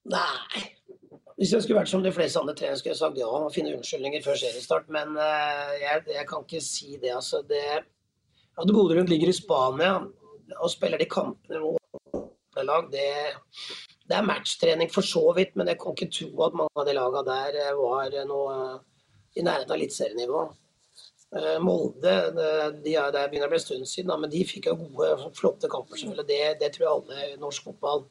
Nei. 0.09 0.64
Hvis 1.38 1.52
jeg 1.54 1.62
skulle 1.62 1.78
vært 1.78 1.90
som 1.92 2.02
de 2.02 2.12
fleste 2.12 2.40
andre 2.40 2.54
trenere, 2.59 2.78
skulle 2.81 2.96
jeg 2.96 3.00
sagt 3.00 3.18
ja 3.20 3.28
og 3.31 3.52
finne 3.54 3.76
unnskyldninger 3.76 4.24
før 4.24 4.40
seriestart. 4.40 4.88
Men 4.94 5.14
uh, 5.14 5.74
jeg, 5.78 6.02
jeg, 6.11 6.24
kan 6.28 6.42
ikke 6.42 6.62
si 6.64 6.96
det. 6.98 7.12
altså. 7.14 7.44
Det, 7.46 7.62
at 8.59 8.72
Bodø 8.74 9.04
ligger 9.07 9.31
i 9.31 9.37
Spania 9.37 10.00
og 10.59 10.72
spiller 10.72 10.98
de 10.98 11.07
kampene 11.07 11.61
mot 11.62 11.78
lag, 12.64 12.88
det, 12.90 13.04
det, 14.08 14.16
er 14.16 14.26
matchtrening 14.26 14.92
for 14.92 15.06
så 15.06 15.24
vidt, 15.36 15.54
men 15.56 15.70
jeg 15.70 15.80
kan 15.80 15.96
ikke 15.96 16.10
tro 16.14 16.46
at 16.46 16.56
mange 16.56 16.80
av 16.80 16.88
de 16.88 16.96
lagene 16.96 17.24
der 17.28 17.60
eh, 17.64 17.76
var 17.78 18.16
noe 18.28 18.56
i 19.36 19.44
nærheten 19.44 19.70
av 19.70 19.76
eliteserienivå. 19.76 20.46
Molde 21.60 22.12
de 22.32 22.94
er, 22.96 23.10
det 23.12 23.26
begynner 23.28 23.50
å 23.50 23.52
bli 23.52 23.58
en 23.58 23.60
stund 23.60 23.88
siden, 23.90 24.14
men 24.16 24.30
de 24.32 24.46
fikk 24.48 24.70
jo 24.70 24.78
gode, 24.80 25.10
flotte 25.36 25.68
kamper. 25.68 26.00
Det, 26.24 26.38
det 26.62 26.70
tror 26.72 26.86
jeg 26.86 26.92
alle 26.94 27.26
i 27.26 27.34
norsk 27.42 27.66
fotball 27.68 28.06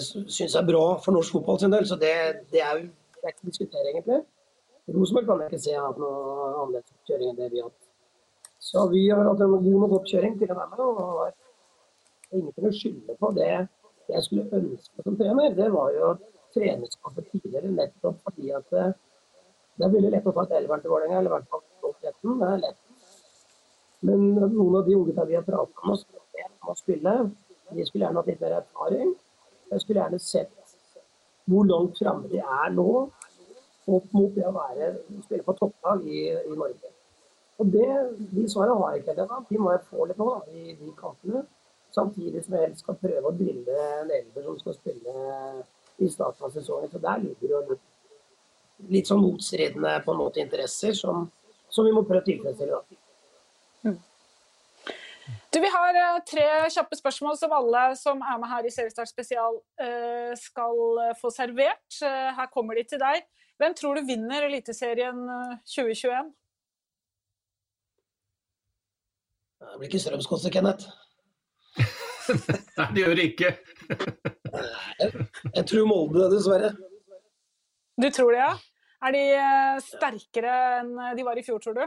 syns 0.00 0.54
er 0.56 0.64
bra 0.64 0.86
for 1.04 1.12
norsk 1.12 1.36
fotball 1.36 1.60
sin 1.60 1.74
del. 1.74 1.84
Så 1.84 1.98
det, 2.00 2.14
det 2.54 2.62
er 2.64 2.80
jo 2.80 2.86
det 3.26 3.34
ikke 3.34 3.44
å 3.44 3.50
diskutere, 3.50 3.90
egentlig. 3.90 4.20
Rosenborg 4.94 5.26
kan 5.26 5.42
jeg 5.42 5.50
ikke 5.50 5.62
se 5.64 5.74
har 5.74 5.88
hatt 5.88 5.98
noe 5.98 6.44
annerledes 6.46 6.92
oppkjøring 6.94 7.32
enn 7.32 7.38
det 7.40 7.48
vi 7.50 7.62
har 7.62 7.70
hatt. 7.70 7.88
Så 8.62 8.84
vi 8.92 9.02
har 9.10 9.26
hatt 9.26 9.42
en 9.42 9.54
god 9.54 9.80
nok 9.82 9.96
oppkjøring 10.00 10.36
til 10.38 10.52
å 10.52 10.58
være 10.60 10.70
med. 10.72 10.84
og 10.86 12.36
ingenting 12.36 12.68
å 12.68 12.74
skylde 12.74 13.16
på. 13.18 13.30
Det 13.36 13.50
jeg 14.08 14.24
skulle 14.26 14.46
ønske 14.58 15.04
som 15.04 15.18
trener, 15.18 15.54
det 15.56 15.68
var 15.74 15.92
jo 15.94 16.12
trenerskapet 16.54 17.30
tidligere 17.32 17.72
nettopp 17.74 18.20
fordi 18.24 18.52
at 18.56 18.68
det, 18.72 18.86
det 19.76 19.86
er 19.86 19.94
veldig 19.94 20.12
lett 20.14 20.28
å 20.30 20.34
ta 20.36 20.46
et 20.46 20.54
elveren 20.60 20.84
til 20.84 20.92
Vålerenga, 20.92 21.18
eller 21.20 21.32
i 21.32 21.34
hvert 21.34 21.50
fall 21.52 21.64
topp 21.82 22.06
13. 22.06 22.38
Det 22.40 22.50
er 22.50 22.62
lett. 22.62 22.82
Men 24.06 24.26
noen 24.38 24.78
av 24.78 24.86
de 24.86 24.96
unge 24.96 25.26
vi 25.28 25.36
har 25.36 25.44
pratet 25.44 25.82
med 25.84 26.46
om 26.46 26.72
å 26.72 26.76
spille, 26.78 27.14
de 27.72 27.86
skulle 27.86 28.06
gjerne 28.06 28.22
hatt 28.22 28.30
litt 28.30 28.42
mer 28.44 28.58
erfaring. 28.60 29.14
Jeg 29.72 29.82
skulle 29.82 30.02
gjerne 30.02 30.22
sett 30.22 30.52
hvor 31.46 31.66
langt 31.66 31.98
framme 31.98 32.30
de 32.30 32.40
er 32.42 32.74
nå 32.74 32.90
opp 33.86 34.14
mot 34.16 34.32
det 34.34 34.46
å 34.46 34.54
være, 34.54 34.92
spille 35.24 35.44
på 35.46 35.54
topplag 35.60 36.06
i, 36.10 36.24
i 36.30 36.54
Norge. 36.58 36.92
Og 37.62 37.68
det, 37.72 37.86
De 38.32 38.46
svarene 38.50 38.76
har 38.80 38.94
jeg 38.94 39.04
ikke 39.04 39.14
ennå. 39.22 39.38
De 39.48 39.60
må 39.62 39.72
jeg 39.72 39.84
få 39.90 40.08
litt 40.08 40.18
nå, 40.20 40.26
da, 40.34 40.40
i 40.52 40.74
de 40.76 40.90
kampene. 40.98 41.44
Samtidig 41.96 42.44
som 42.44 42.58
jeg 42.58 42.74
skal 42.76 42.98
prøve 43.00 43.30
å 43.30 43.36
drille 43.36 43.76
en 44.02 44.10
elver 44.12 44.44
som 44.44 44.58
skal 44.60 44.74
spille 44.76 45.12
i 46.04 46.08
starten 46.12 46.44
av 46.44 46.52
sesongen. 46.52 46.90
Så 46.92 47.00
der 47.00 47.22
ligger 47.22 47.54
jo 47.54 47.60
litt, 47.70 47.86
litt 48.92 49.08
sånn 49.08 49.22
motstridende 49.24 49.94
på 50.04 50.12
en 50.12 50.20
måte 50.20 50.42
interesser 50.42 50.92
som, 50.98 51.24
som 51.72 51.88
vi 51.88 51.94
må 51.96 52.04
prøve 52.04 52.20
å 52.20 52.26
tilfredsstille. 52.26 52.82
Mm. 53.86 53.96
Du, 55.54 55.60
Vi 55.62 55.70
har 55.72 56.00
uh, 56.02 56.18
tre 56.28 56.44
kjappe 56.74 56.98
spørsmål 57.00 57.38
som 57.40 57.54
alle 57.56 57.86
som 57.96 58.20
er 58.20 58.42
med 58.42 58.52
her 58.52 58.68
i 58.68 58.74
Seriestart 58.74 59.08
spesial 59.08 59.56
uh, 59.80 60.34
skal 60.36 60.82
uh, 61.00 61.14
få 61.16 61.32
servert. 61.32 62.02
her 62.02 62.52
kommer 62.52 62.76
de 62.76 62.84
til 62.92 63.00
deg. 63.00 63.24
Hvem 63.56 63.72
tror 63.78 63.96
du 63.96 64.04
vinner 64.04 64.44
Eliteserien 64.44 65.16
2021? 65.64 66.28
Det 69.64 69.80
blir 69.80 69.88
ikke 69.88 70.04
Strømsgodset, 70.04 70.52
Kenneth. 70.52 71.05
Nei, 72.78 72.88
det 72.94 73.02
gjør 73.02 73.18
det 73.18 73.26
ikke. 73.32 73.52
jeg, 75.00 75.26
jeg 75.54 75.66
tror 75.70 75.86
Molde, 75.90 76.30
dessverre. 76.32 76.72
Du 77.96 78.08
tror 78.12 78.34
det, 78.34 78.42
ja? 78.42 78.54
Er 79.06 79.14
de 79.14 79.22
eh, 79.36 79.78
sterkere 79.84 80.56
enn 80.80 80.92
de 81.16 81.24
var 81.24 81.38
i 81.38 81.44
fjor, 81.46 81.60
tror 81.62 81.76
du? 81.78 81.84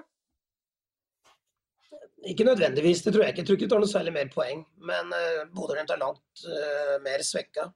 Ikke 2.30 2.44
nødvendigvis, 2.44 3.02
det 3.02 3.14
tror 3.14 3.24
jeg 3.24 3.34
ikke. 3.34 3.42
Jeg 3.42 3.48
tror 3.48 3.58
ikke 3.58 3.66
de 3.66 3.72
tar 3.74 3.82
noe 3.84 3.92
særlig 3.92 4.14
mer 4.14 4.32
poeng. 4.34 4.64
Men 4.84 5.14
uh, 5.16 5.46
Bodø-Glimt 5.56 5.94
er 5.94 6.02
langt 6.02 6.44
uh, 6.46 6.96
mer 7.04 7.24
svekka. 7.24 7.70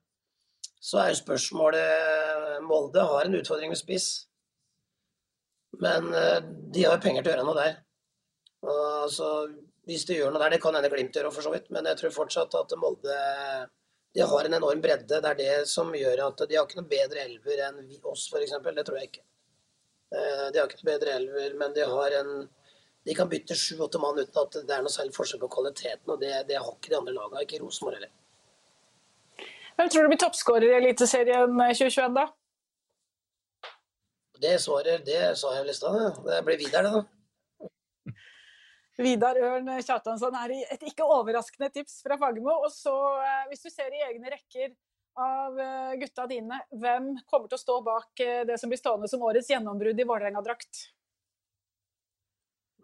Så 0.83 0.99
er 0.99 1.13
jo 1.13 1.21
spørsmålet 1.21 2.59
Molde 2.67 3.05
har 3.07 3.29
en 3.29 3.37
utfordring 3.39 3.71
med 3.71 3.79
spiss. 3.79 4.07
Men 5.79 6.11
uh, 6.11 6.39
de 6.75 6.83
har 6.83 6.99
penger 7.03 7.23
til 7.23 7.31
å 7.31 7.35
gjøre 7.35 7.47
noe 7.47 7.61
der. 7.61 7.77
Uh, 8.67 9.05
så 9.11 9.29
hvis 9.87 10.05
de 10.07 10.17
gjør 10.17 10.31
noe 10.33 10.41
der. 10.43 10.55
Det 10.55 10.61
kan 10.63 10.75
hende 10.77 10.91
Glimt 10.91 11.15
gjør 11.17 11.31
for 11.33 11.45
så 11.45 11.53
vidt, 11.53 11.69
men 11.75 11.87
jeg 11.89 11.99
tror 11.99 12.17
fortsatt 12.21 12.55
at 12.59 12.75
Molde 12.79 13.17
de 14.13 14.21
har 14.21 14.45
en 14.45 14.53
enorm 14.53 14.81
bredde. 14.81 15.21
Det 15.21 15.29
er 15.29 15.37
det 15.37 15.53
som 15.69 15.89
gjør 15.95 16.27
at 16.27 16.43
de 16.49 16.57
har 16.57 16.67
ikke 16.67 16.81
noe 16.81 16.89
bedre 16.89 17.23
elver 17.25 17.63
enn 17.67 17.79
oss, 18.11 18.27
f.eks. 18.29 18.53
Det 18.61 18.83
tror 18.85 18.99
jeg 18.99 19.09
ikke. 19.09 19.23
Eh, 20.13 20.43
de 20.53 20.59
har 20.61 20.67
ikke 20.67 20.83
noe 20.83 20.91
bedre 20.91 21.15
elver, 21.17 21.55
men 21.57 21.73
de 21.73 21.87
har 21.95 22.19
en 22.21 22.35
De 23.03 23.11
kan 23.11 23.27
bytte 23.27 23.51
sju-åtte 23.59 23.99
mann 23.99 24.15
uten 24.15 24.37
at 24.39 24.53
det 24.63 24.71
er 24.71 24.83
noe 24.85 24.91
særlig 24.91 25.11
forskjell 25.11 25.41
på 25.41 25.49
kvaliteten, 25.51 26.07
og 26.13 26.21
det, 26.21 26.29
det 26.47 26.55
har 26.55 26.69
ikke 26.69 26.87
de 26.93 26.95
andre 26.95 27.11
lagene, 27.11 27.41
ikke 27.43 27.57
Rosenborg 27.59 27.97
heller. 27.97 28.13
Hvem 29.75 29.89
tror 29.91 30.05
du 30.05 30.11
blir 30.13 30.21
toppskårer 30.21 30.69
i 30.69 30.77
Eliteserien 30.77 31.51
2021, 31.51 32.15
da? 32.15 32.23
Det 34.39 34.53
svarer, 34.63 35.03
det 35.03 35.19
sa 35.35 35.51
jeg 35.57 35.65
vel 35.65 35.73
i 35.73 35.75
stad. 35.75 36.21
Det 36.29 36.39
blir 36.47 36.61
Vidar, 36.61 36.87
det, 36.87 36.93
da. 36.95 37.03
Vidar 39.01 39.37
Ørn 39.41 39.69
Kjartansson 39.81 40.35
er 40.37 40.55
et 40.75 40.83
ikke 40.85 41.05
overraskende 41.09 41.71
tips 41.73 42.01
fra 42.05 42.17
Fagermo. 42.21 42.59
Og 42.65 42.71
så, 42.73 42.93
eh, 43.23 43.45
hvis 43.49 43.65
du 43.65 43.69
ser 43.73 43.93
i 43.93 44.03
egne 44.05 44.29
rekker 44.33 44.73
av 45.17 45.59
eh, 45.59 45.93
gutta 46.01 46.27
dine, 46.29 46.59
hvem 46.69 47.13
kommer 47.29 47.49
til 47.49 47.57
å 47.57 47.63
stå 47.63 47.77
bak 47.85 48.25
eh, 48.25 48.43
det 48.49 48.59
som 48.61 48.69
blir 48.69 48.81
stående 48.81 49.09
som 49.09 49.25
årets 49.25 49.49
gjennombrudd 49.49 49.97
i 49.97 50.05
Vålerenga-drakt? 50.09 50.83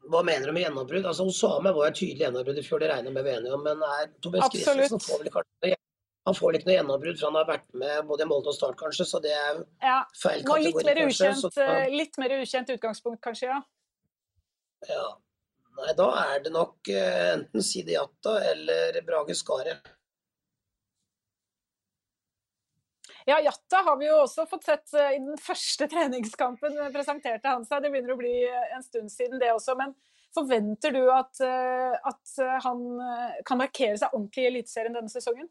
Hva 0.09 0.23
mener 0.25 0.49
du 0.49 0.55
med 0.55 0.65
gjennombrudd? 0.65 1.05
Altså, 1.05 1.27
Osame 1.29 1.73
var 1.75 1.91
et 1.91 1.99
tydelig 1.99 2.25
gjennombrudd 2.25 2.57
i 2.57 2.65
fjor, 2.65 2.81
det 2.81 2.89
regner 2.89 3.13
med 3.13 3.27
vi 3.27 3.33
er 3.35 3.43
enige 3.43 3.53
om. 3.53 3.65
Men 3.65 3.85
er 3.85 4.09
Tobias 4.17 4.49
Christensen 4.49 5.05
får 5.05 5.23
vel 5.25 5.33
kanskje 5.37 5.75
han 6.27 6.35
får 6.35 6.51
vel 6.51 6.57
ikke 6.59 6.67
noe 6.67 6.75
gjennombrudd, 6.75 7.17
for 7.17 7.29
han 7.29 7.37
har 7.39 7.45
vært 7.47 7.69
med 7.81 8.01
både 8.09 8.25
i 8.25 8.29
Molde 8.29 8.51
og 8.51 8.53
Start, 8.53 8.75
kanskje, 8.77 9.05
så 9.07 9.21
det 9.23 9.31
er 9.33 9.61
ja. 9.81 10.01
feil 10.19 10.43
kategori. 10.45 10.65
Litt 10.67 10.85
mer, 10.85 10.99
ukjent, 11.07 11.45
kanskje, 11.45 11.67
litt 11.95 12.19
mer 12.21 12.35
ukjent 12.35 12.73
utgangspunkt, 12.75 13.21
kanskje, 13.23 13.47
ja. 13.49 13.59
Ja, 14.89 15.07
Nei, 15.79 15.93
da 15.95 16.09
er 16.25 16.43
det 16.43 16.51
nok 16.51 16.89
enten 16.91 17.63
Sidi 17.63 17.95
Jatta 17.95 18.35
eller 18.51 18.99
Brage 19.07 19.37
Skaret. 19.37 19.87
Ja, 23.29 23.39
Jatta 23.39 23.77
har 23.85 23.97
vi 23.97 24.07
jo 24.07 24.15
også 24.23 24.45
fått 24.49 24.65
sett 24.65 24.93
eh, 24.97 25.15
i 25.17 25.19
den 25.21 25.37
første 25.37 25.85
treningskampen. 25.91 26.77
Eh, 26.81 26.91
presenterte 26.93 27.51
han 27.51 27.65
seg. 27.67 27.83
Det 27.83 27.91
begynner 27.93 28.15
å 28.15 28.19
bli 28.19 28.33
en 28.49 28.85
stund 28.85 29.11
siden, 29.13 29.37
det 29.41 29.51
også. 29.53 29.75
Men 29.77 29.93
forventer 30.33 30.95
du 30.95 31.03
at, 31.13 31.39
at 31.41 32.33
han 32.63 32.81
kan 33.45 33.57
markere 33.57 33.97
seg 33.97 34.13
ordentlig 34.13 34.43
i 34.43 34.49
Eliteserien 34.51 34.93
denne 34.93 35.09
sesongen? 35.09 35.47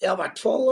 Ja, 0.00 0.12
i 0.12 0.16
hvert 0.20 0.40
fall. 0.40 0.66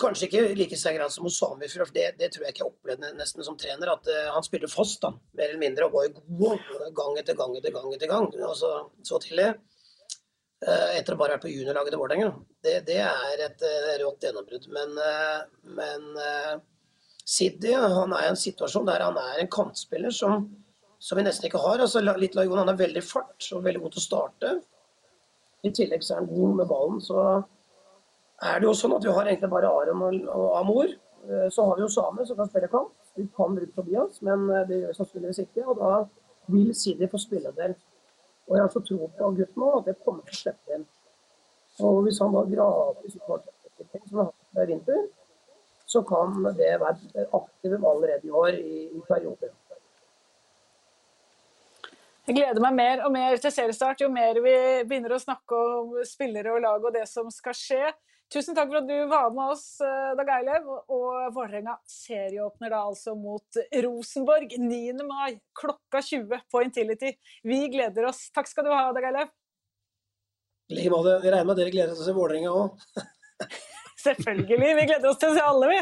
Kanskje 0.00 0.28
ikke 0.28 0.42
like 0.56 0.78
sterk 0.78 0.96
grad 0.96 1.12
som 1.12 1.26
Osami, 1.28 1.68
for 1.68 1.90
det, 1.92 2.06
det, 2.20 2.30
tror 2.32 2.46
jeg 2.46 2.54
ikke 2.54 2.64
jeg 2.64 2.70
opplevde 2.70 3.10
nesten 3.18 3.44
som 3.44 3.58
trener. 3.60 3.92
At 3.92 4.08
uh, 4.08 4.30
han 4.34 4.46
spilte 4.46 4.70
fast, 4.72 5.02
da, 5.04 5.12
mer 5.36 5.50
eller 5.50 5.60
mindre, 5.60 5.88
og 5.88 5.98
var 5.98 6.14
god 6.40 6.94
gang 6.96 7.18
etter 7.20 7.36
gang 7.36 7.58
etter 7.58 7.74
gang 7.74 7.92
etter 7.96 8.10
gang. 8.10 8.30
Altså, 8.46 8.72
så 9.06 9.20
tidlig. 9.20 9.50
Uh, 10.64 10.88
etter 10.96 11.16
å 11.16 11.20
bare 11.20 11.36
ha 11.36 11.38
vært 11.38 11.44
på 11.44 11.52
juniorlaget 11.52 11.94
til 11.94 12.02
Vålerenga. 12.02 12.32
Det, 12.64 12.74
det, 12.88 12.98
er 13.04 13.44
et 13.46 13.66
uh, 13.68 13.92
rått 14.04 14.28
gjennombrudd. 14.28 14.70
Men, 14.72 14.96
men 15.76 16.08
Siddi 17.30 17.76
han 17.76 18.16
er 18.16 18.26
i 18.26 18.32
en 18.32 18.42
situasjon 18.48 18.88
der 18.88 19.04
han 19.04 19.16
er 19.20 19.42
en 19.42 19.52
kantspiller 19.52 20.12
som, 20.14 20.48
som 20.98 21.20
vi 21.20 21.28
nesten 21.28 21.46
ikke 21.50 21.60
har. 21.62 21.84
Altså, 21.84 22.00
litt 22.16 22.36
Lajon, 22.38 22.58
han 22.64 22.72
har 22.72 22.80
veldig 22.80 23.04
fart 23.04 23.52
og 23.52 23.64
veldig 23.68 23.84
god 23.84 23.96
til 23.96 24.02
å 24.02 24.08
starte. 24.08 24.58
I 25.68 25.72
tillegg 25.76 26.02
så 26.02 26.16
er 26.16 26.22
han 26.22 26.32
god 26.32 26.62
med 26.62 26.70
ballen. 26.70 27.00
Så 27.04 27.24
er 28.40 28.60
det 28.60 28.68
jo 28.68 28.74
sånn 28.76 28.96
at 28.96 29.04
vi 29.04 29.12
har 29.12 29.28
egentlig 29.28 29.50
bare 29.52 29.68
Aron 29.68 30.06
og, 30.06 30.18
og 30.32 30.56
Amor. 30.60 30.96
Så 31.52 31.66
har 31.68 31.76
vi 31.76 31.84
jo 31.84 31.92
Same 31.92 32.24
som 32.24 32.38
kan 32.38 32.48
spille 32.48 32.70
kamp. 32.72 32.94
Vi 33.18 33.26
kan 33.36 33.52
bruke 33.52 33.74
Tobias, 33.76 34.22
men 34.24 34.46
det 34.68 34.78
gjør 34.78 34.92
vi 34.92 34.96
sannsynligvis 34.96 35.42
ikke. 35.42 35.66
Og 35.68 35.80
da 35.82 35.90
vil 36.54 36.70
Sidi 36.74 37.08
få 37.10 37.20
spilledel. 37.20 37.74
Og 38.48 38.56
jeg 38.56 38.64
har 38.64 38.72
så 38.72 38.82
tro 38.82 39.10
på 39.18 39.30
gutten 39.36 39.62
nå 39.62 39.70
at 39.78 39.90
det 39.90 39.98
kommer 40.04 40.24
til 40.26 40.34
å 40.34 40.40
slippe 40.40 40.78
inn. 40.78 40.86
Og 41.86 42.02
hvis 42.06 42.18
han 42.22 42.32
da 42.34 42.44
gradvis 42.48 43.18
får 43.26 43.44
som 44.08 44.18
han 44.18 44.26
har 44.26 44.30
hatt 44.30 44.62
i 44.64 44.72
vinter, 44.72 45.06
så 45.86 46.02
kan 46.06 46.36
det 46.44 46.76
være 46.80 47.26
aktive 47.36 47.80
allerede 47.88 48.26
i 48.26 48.30
år 48.30 48.58
i, 48.58 48.84
i 48.94 49.00
perioder. 49.08 49.52
Jeg 52.28 52.36
gleder 52.36 52.62
meg 52.62 52.76
mer 52.76 53.00
og 53.06 53.10
mer 53.14 53.40
til 53.42 53.50
seriestart 53.50 54.04
jo 54.04 54.10
mer 54.12 54.38
vi 54.44 54.52
begynner 54.86 55.16
å 55.16 55.22
snakke 55.22 55.56
om 55.56 55.96
spillere 56.06 56.52
og 56.54 56.62
lag 56.62 56.84
og 56.84 56.94
det 56.94 57.06
som 57.10 57.30
skal 57.34 57.56
skje. 57.58 57.90
Tusen 58.30 58.54
takk 58.54 58.68
for 58.70 58.78
at 58.78 58.86
du 58.86 59.06
var 59.10 59.32
med 59.34 59.52
oss, 59.56 59.80
eh, 59.82 60.10
Dag 60.18 60.28
Eilev. 60.36 60.68
Og 60.94 61.32
Vålerenga 61.34 61.74
serieåpner 61.90 62.70
da 62.70 62.84
altså 62.86 63.16
mot 63.18 63.58
Rosenborg 63.86 64.54
9. 64.54 65.02
mai 65.08 65.40
klokka 65.58 65.98
20 65.98 66.44
på 66.46 66.62
Intility. 66.62 67.16
Vi 67.42 67.64
gleder 67.72 68.06
oss. 68.12 68.28
Takk 68.30 68.46
skal 68.46 68.68
du 68.68 68.70
ha, 68.70 68.92
Dag 68.94 69.08
Eilev. 69.08 69.32
I 70.70 70.78
like 70.78 70.92
måte. 70.94 71.16
Jeg 71.24 71.32
regner 71.32 71.48
med 71.48 71.56
at 71.56 71.62
dere 71.64 71.74
gleder 71.74 71.90
dere 71.90 71.98
til 71.98 72.04
å 72.04 72.06
se 72.06 72.14
Vålerenga 72.20 72.52
òg? 72.54 72.84
Selvfølgelig. 74.06 74.60
Vi 74.78 74.86
gleder 74.92 75.10
oss 75.10 75.18
til 75.18 75.32
å 75.32 75.34
se 75.34 75.48
alle, 75.50 75.72
vi. 75.72 75.80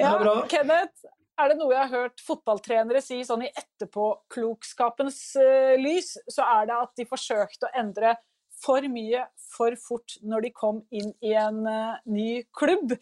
Ja, 0.00 0.16
Kenneth, 0.50 1.06
er 1.38 1.52
det 1.52 1.58
noe 1.60 1.74
jeg 1.76 1.84
har 1.84 1.94
hørt 1.94 2.22
fotballtrenere 2.26 3.02
si 3.04 3.20
sånn 3.26 3.44
i 3.46 3.50
etterpåklokskapens 3.52 5.20
uh, 5.38 5.74
lys, 5.78 6.16
så 6.26 6.46
er 6.58 6.66
det 6.70 6.78
at 6.82 6.92
de 6.98 7.06
forsøkte 7.06 7.68
å 7.68 7.74
endre 7.78 8.16
for 8.64 8.84
mye 8.90 9.24
for 9.48 9.76
fort 9.80 10.18
når 10.26 10.46
de 10.46 10.52
kom 10.54 10.82
inn 10.94 11.10
i 11.24 11.34
en 11.38 11.62
uh, 11.66 11.96
ny 12.10 12.44
klubb. 12.56 12.94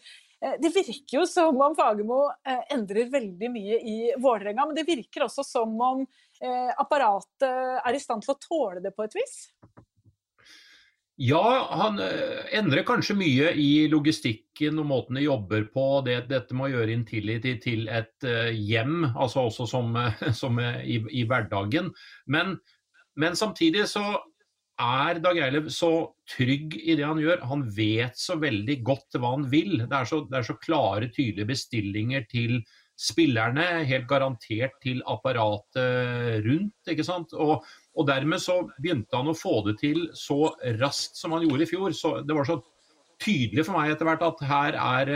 Uh, 0.43 0.55
det 0.61 0.73
virker 0.75 1.19
jo 1.19 1.25
som 1.29 1.57
om 1.63 1.75
Fagermo 1.77 2.23
uh, 2.29 2.63
endrer 2.73 3.11
veldig 3.13 3.51
mye 3.53 3.81
i 3.81 3.97
Vålerenga, 4.21 4.67
men 4.67 4.77
det 4.77 4.87
virker 4.87 5.27
også 5.27 5.45
som 5.47 5.75
om 5.81 6.07
apparatet 6.37 7.47
er 7.81 7.95
i 7.97 7.97
stand 7.97 8.21
til 8.21 8.35
å 8.35 8.37
tåle 8.37 8.81
det 8.83 8.91
på 8.93 9.07
et 9.07 9.15
vis? 9.17 9.31
Ja, 11.17 11.41
han 11.79 11.97
endrer 12.53 12.85
kanskje 12.85 13.15
mye 13.17 13.55
i 13.57 13.87
logistikken 13.89 14.77
og 14.77 14.85
måten 14.85 15.17
de 15.17 15.23
jobber 15.23 15.65
på. 15.73 15.85
Det, 16.05 16.19
dette 16.29 16.53
med 16.53 16.67
å 16.67 16.75
gjøre 16.75 16.93
Intility 16.93 17.55
til 17.63 17.89
et 17.89 18.27
hjem, 18.53 19.07
altså 19.15 19.47
også 19.47 19.65
som, 19.73 19.97
som 20.43 20.61
i, 20.61 20.99
i, 21.09 21.25
hverdagen. 21.25 21.89
Men, 22.29 22.59
men 23.17 23.39
samtidig 23.39 23.87
så 23.89 24.05
er 24.77 25.19
Dag 25.23 25.39
Eilev 25.41 25.69
så 25.73 25.91
trygg 26.29 26.75
i 26.77 26.95
det 26.97 27.05
han 27.05 27.19
gjør. 27.21 27.41
Han 27.49 27.63
vet 27.73 28.17
så 28.19 28.37
veldig 28.39 28.77
godt 28.85 29.17
hva 29.17 29.33
han 29.33 29.47
vil. 29.49 29.79
Det 29.83 29.97
er 29.97 30.09
så, 30.09 30.21
det 30.29 30.39
er 30.39 30.47
så 30.47 30.57
klare, 30.61 31.09
tydelige 31.09 31.49
bestillinger 31.49 32.27
til 32.29 32.59
spillerne, 32.97 33.65
helt 33.85 34.07
garantert 34.09 34.77
til 34.81 35.03
apparatet 35.09 36.41
rundt. 36.45 36.89
ikke 36.89 37.05
sant? 37.05 37.33
Og, 37.33 37.65
og, 37.93 38.07
dermed 38.09 38.41
så 38.41 38.63
begynte 38.77 39.17
han 39.17 39.29
å 39.29 39.37
få 39.37 39.61
det 39.67 39.77
til 39.81 40.07
så 40.17 40.53
raskt 40.81 41.17
som 41.17 41.35
han 41.35 41.45
gjorde 41.45 41.65
i 41.65 41.69
fjor. 41.69 41.93
Så 41.97 42.15
det 42.25 42.37
var 42.37 42.49
så 42.49 42.59
tydelig 43.21 43.65
for 43.65 43.77
meg 43.77 43.93
etter 43.93 44.05
hvert 44.05 44.25
at 44.25 44.41
her 44.45 44.77
er, 44.77 45.13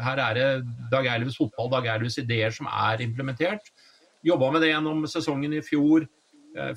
her 0.00 0.22
er 0.24 0.38
det 0.38 0.48
Dag 0.92 1.08
Eilevs 1.12 1.36
fotball, 1.40 1.72
Dag 1.76 1.88
Eilevs 1.92 2.20
ideer 2.20 2.52
som 2.54 2.68
er 2.72 3.04
implementert. 3.04 3.72
Jobba 4.24 4.48
med 4.52 4.64
det 4.64 4.72
gjennom 4.72 5.04
sesongen 5.08 5.56
i 5.56 5.64
fjor 5.64 6.08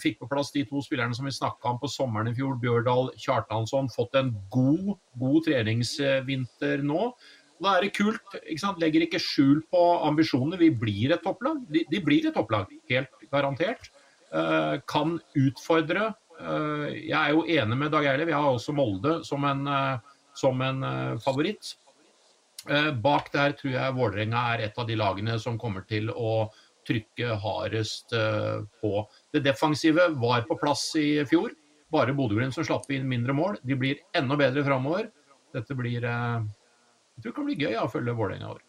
fikk 0.02 0.20
på 0.20 0.28
plass 0.30 0.52
de 0.54 0.66
to 0.68 0.82
spillerne 0.84 1.16
som 1.16 1.26
vi 1.26 1.32
snakka 1.34 1.70
om 1.72 1.78
på 1.82 1.90
sommeren 1.90 2.30
i 2.30 2.36
fjor, 2.38 2.58
Bjørdal 2.62 3.12
Kjartansson. 3.18 3.88
Fått 3.94 4.18
en 4.20 4.34
god, 4.54 4.98
god 5.22 5.46
treningsvinter 5.48 6.84
nå. 6.86 7.12
Da 7.62 7.76
er 7.78 7.86
det 7.86 7.96
kult. 7.96 8.38
ikke? 8.42 8.74
Legger 8.82 9.06
ikke 9.06 9.22
skjul 9.22 9.62
på 9.72 9.82
ambisjonene. 10.08 10.60
Vi 10.60 10.72
blir 10.74 11.14
et 11.14 11.22
topplag. 11.26 11.62
De, 11.70 11.84
de 11.90 12.02
blir 12.04 12.26
et 12.28 12.36
topplag, 12.36 12.72
helt 12.90 13.28
garantert. 13.34 13.92
Uh, 14.32 14.80
kan 14.90 15.20
utfordre. 15.38 16.12
Uh, 16.40 16.90
jeg 16.96 17.18
er 17.20 17.36
jo 17.36 17.46
enig 17.46 17.78
med 17.78 17.94
Dag 17.94 18.08
Eilev. 18.14 18.32
Jeg 18.32 18.40
har 18.40 18.50
også 18.50 18.74
Molde 18.74 19.20
som 19.28 19.46
en, 19.46 19.68
uh, 19.70 20.18
som 20.34 20.62
en 20.66 20.84
favoritt. 21.22 21.76
bak 23.02 23.32
der 23.34 23.56
tror 23.58 23.72
jeg 23.74 23.94
Vålerenga 23.98 24.42
er 24.54 24.62
et 24.68 24.76
av 24.78 24.86
de 24.86 24.96
lagene 24.96 25.40
som 25.42 25.58
kommer 25.58 25.82
til 25.90 26.12
å 26.14 26.46
trykke 26.88 27.36
hardest 27.44 28.14
på. 28.82 28.92
Det 29.34 29.44
defensive 29.46 30.08
var 30.18 30.46
på 30.50 30.58
plass 30.60 30.88
i 31.00 31.22
fjor. 31.30 31.54
Bare 31.92 32.14
Bodø-Glimt 32.16 32.56
som 32.56 32.66
slapp 32.66 32.88
inn 32.96 33.08
mindre 33.10 33.36
mål. 33.36 33.58
De 33.68 33.76
blir 33.76 34.00
enda 34.16 34.38
bedre 34.40 34.64
framover. 34.64 35.10
Dette 35.52 35.76
blir 35.76 36.04
eh, 36.08 36.44
Jeg 37.16 37.24
tror 37.24 37.32
det 37.32 37.38
kan 37.38 37.48
bli 37.50 37.58
gøy 37.60 37.80
å 37.82 37.90
følge 37.92 38.16
Vålerenga 38.16 38.48
i 38.48 38.54
år. 38.56 38.62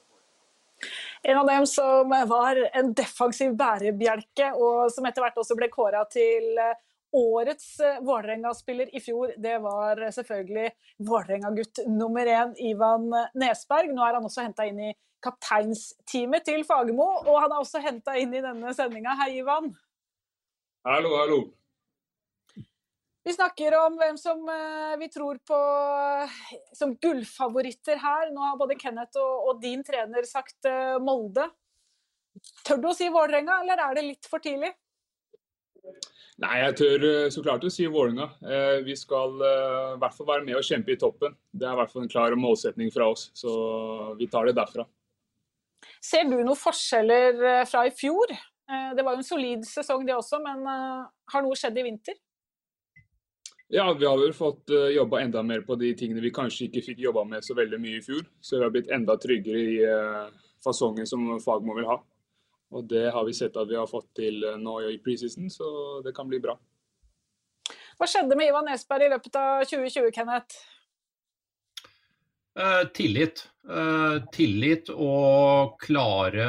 En 1.30 1.38
av 1.38 1.46
dem 1.46 1.66
som 1.70 2.10
var 2.10 2.58
en 2.74 2.88
defensiv 2.98 3.52
bærebjelke, 3.54 4.48
og 4.58 4.90
som 4.90 5.06
etter 5.06 5.22
hvert 5.22 5.38
også 5.38 5.54
ble 5.58 5.70
kåra 5.70 6.02
til 6.10 6.58
eh, 6.58 6.74
årets 7.12 7.80
eh, 7.80 8.00
Vålerenga-spiller 8.04 8.92
i 8.96 9.00
fjor, 9.00 9.34
det 9.36 9.58
var 9.64 10.00
selvfølgelig 10.16 10.68
Vålerenga-gutt 11.08 11.84
nummer 11.92 12.26
én, 12.28 12.54
Ivan 12.70 13.08
Nesberg. 13.38 13.92
Nå 13.92 14.04
er 14.06 14.18
han 14.18 14.28
også 14.28 14.46
henta 14.46 14.66
inn 14.68 14.80
i 14.88 14.92
kapteinsteamet 15.22 16.46
til 16.48 16.64
Fagermo, 16.66 17.08
og 17.22 17.40
han 17.44 17.52
er 17.52 17.62
også 17.62 17.82
henta 17.84 18.16
inn 18.18 18.34
i 18.34 18.44
denne 18.44 18.72
sendinga. 18.76 19.14
Hei, 19.20 19.36
Ivan. 19.42 19.70
Hallo, 20.88 21.12
hallo. 21.20 21.42
Vi 23.22 23.30
snakker 23.36 23.76
om 23.78 24.00
hvem 24.00 24.16
som 24.18 24.40
vi 24.98 25.06
tror 25.14 25.38
på 25.46 25.58
som 26.74 26.96
gullfavoritter 26.98 28.00
her. 28.02 28.32
Nå 28.34 28.42
har 28.42 28.56
både 28.58 28.74
Kenneth 28.80 29.20
og, 29.22 29.60
din 29.62 29.84
trener 29.86 30.26
sagt 30.26 30.66
Molde. 31.06 31.46
Tør 32.66 32.82
du 32.82 32.88
å 32.90 32.96
si 32.98 33.06
Vålerenga, 33.12 33.60
eller 33.62 33.84
er 33.84 33.94
det 33.94 34.04
litt 34.08 34.26
for 34.26 34.42
tidlig? 34.42 34.72
Nei, 36.42 36.56
jeg 36.58 36.74
tør 36.80 37.04
så 37.30 37.42
klart 37.44 37.62
å 37.62 37.70
si 37.70 37.84
Vålerenga. 37.86 38.26
Vi 38.82 38.96
skal 38.98 39.36
i 39.38 39.98
hvert 40.02 40.16
fall 40.16 40.26
være 40.26 40.42
med 40.42 40.56
og 40.58 40.66
kjempe 40.66 40.90
i 40.90 40.98
toppen. 40.98 41.36
Det 41.54 41.68
er 41.68 41.76
i 41.76 41.78
hvert 41.78 41.92
fall 41.92 42.02
en 42.02 42.10
klar 42.10 42.34
målsetning 42.34 42.90
fra 42.90 43.06
oss, 43.12 43.28
så 43.38 43.52
vi 44.18 44.26
tar 44.32 44.50
det 44.50 44.56
derfra. 44.58 44.82
Ser 46.02 46.26
du 46.26 46.34
noen 46.40 46.58
forskjeller 46.58 47.62
fra 47.70 47.84
i 47.86 47.94
fjor? 47.94 48.34
Eh, 48.72 48.94
det 48.96 49.02
var 49.02 49.16
jo 49.16 49.22
en 49.22 49.26
solid 49.26 49.64
sesong 49.66 50.04
det 50.06 50.14
også, 50.16 50.38
men 50.42 50.62
eh, 50.68 51.08
har 51.34 51.44
noe 51.44 51.58
skjedd 51.58 51.80
i 51.80 51.86
vinter? 51.86 52.18
Ja, 53.72 53.86
vi 53.96 54.06
har 54.06 54.18
vel 54.20 54.34
fått 54.36 54.70
eh, 54.70 54.92
jobba 54.96 55.22
enda 55.24 55.42
mer 55.46 55.64
på 55.66 55.76
de 55.80 55.92
tingene 55.98 56.22
vi 56.24 56.32
kanskje 56.34 56.68
ikke 56.68 56.84
fikk 56.90 57.02
jobba 57.06 57.24
med 57.28 57.44
så 57.44 57.56
veldig 57.58 57.80
mye 57.82 57.98
i 57.98 58.04
fjor. 58.04 58.24
Så 58.40 58.58
vi 58.58 58.66
har 58.66 58.72
blitt 58.74 58.92
enda 58.92 59.18
tryggere 59.20 59.62
i 59.62 59.76
fasongen 60.62 61.08
som 61.08 61.26
Fagmo 61.42 61.74
vil 61.78 61.88
ha. 61.90 61.98
Og 62.72 62.84
det 62.88 63.06
har 63.12 63.24
vi 63.28 63.36
sett 63.36 63.56
at 63.60 63.68
vi 63.68 63.78
har 63.78 63.88
fått 63.90 64.10
til 64.16 64.42
uh, 64.44 64.58
nå 64.60 64.78
i 64.90 64.98
preseason, 65.04 65.50
så 65.52 66.00
det 66.04 66.14
kan 66.16 66.28
bli 66.30 66.40
bra. 66.42 66.56
Hva 68.00 68.08
skjedde 68.08 68.36
med 68.38 68.50
Ivan 68.50 68.70
Esberg 68.72 69.06
i 69.06 69.12
løpet 69.12 69.36
av 69.38 69.64
2020, 69.68 70.08
Kenneth? 70.16 70.62
Eh, 72.58 72.88
tillit. 72.94 73.48
Eh, 73.70 74.16
tillit 74.34 74.90
og 74.92 75.78
klare, 75.80 76.48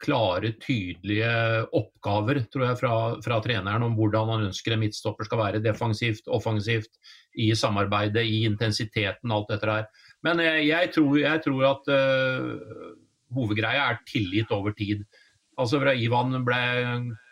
klare, 0.00 0.52
tydelige 0.62 1.32
oppgaver 1.76 2.40
tror 2.48 2.64
jeg, 2.70 2.78
fra, 2.80 2.94
fra, 3.24 3.40
treneren 3.44 3.84
om 3.84 3.98
hvordan 3.98 4.32
han 4.32 4.46
ønsker 4.48 4.76
en 4.76 4.80
midtstopper 4.80 5.28
skal 5.28 5.42
være. 5.42 5.62
Defensivt, 5.64 6.24
offensivt, 6.32 6.96
i 7.36 7.50
samarbeidet, 7.58 8.24
i 8.24 8.44
intensiteten, 8.48 9.34
alt 9.34 9.50
dette 9.52 9.68
her. 9.68 9.88
Men 10.24 10.40
jeg, 10.40 10.68
jeg, 10.70 10.92
tror, 10.94 11.18
jeg 11.20 11.44
tror, 11.44 11.64
at 11.74 11.92
uh, 11.92 12.94
hovedgreia 13.34 13.90
er 13.90 14.00
tillit 14.08 14.52
over 14.54 14.74
tid. 14.76 15.04
Altså 15.60 15.78
fra 15.78 15.92
Ivan 15.94 16.34
ble, 16.46 16.60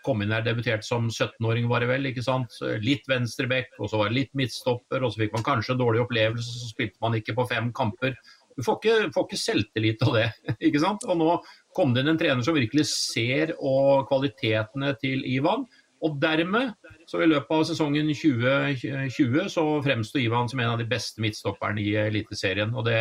kom 0.07 0.23
inn 0.23 0.35
her, 0.35 0.45
debutert 0.47 0.87
som 0.87 1.09
17-åring, 1.11 1.67
var 1.71 1.83
det 1.83 1.91
vel. 1.91 2.07
ikke 2.11 2.23
sant? 2.23 2.55
Litt 2.85 3.09
venstreback, 3.11 3.73
og 3.81 3.91
så 3.91 3.99
var 3.99 4.11
det 4.11 4.21
litt 4.21 4.37
midtstopper, 4.39 5.03
og 5.03 5.13
så 5.13 5.25
fikk 5.25 5.35
man 5.35 5.47
kanskje 5.47 5.75
en 5.75 5.83
dårlig 5.83 6.05
opplevelse, 6.05 6.61
så 6.61 6.71
spilte 6.71 7.03
man 7.03 7.19
ikke 7.19 7.35
på 7.39 7.49
fem 7.51 7.73
kamper. 7.75 8.15
Du 8.55 8.63
får 8.63 8.79
ikke, 8.79 9.11
får 9.15 9.27
ikke 9.27 9.41
selvtillit 9.41 10.05
av 10.07 10.19
det. 10.19 10.29
ikke 10.69 10.83
sant? 10.83 11.07
Og 11.09 11.19
nå 11.19 11.31
kom 11.77 11.95
det 11.95 12.05
inn 12.05 12.13
en 12.13 12.21
trener 12.21 12.47
som 12.47 12.57
virkelig 12.57 12.87
ser 12.93 13.57
og 13.59 14.07
kvalitetene 14.11 14.95
til 15.03 15.27
Ivan. 15.27 15.67
Og 16.03 16.17
dermed, 16.23 16.73
så 17.11 17.23
i 17.23 17.31
løpet 17.31 17.55
av 17.55 17.67
sesongen 17.67 18.11
2020, 18.11 19.51
så 19.51 19.67
fremsto 19.83 20.19
Ivan 20.19 20.51
som 20.51 20.63
en 20.63 20.73
av 20.75 20.81
de 20.81 20.87
beste 20.91 21.23
midtstopperne 21.23 21.83
i 21.83 21.93
Eliteserien. 22.07 22.75
Og 22.75 22.87
det, 22.87 23.01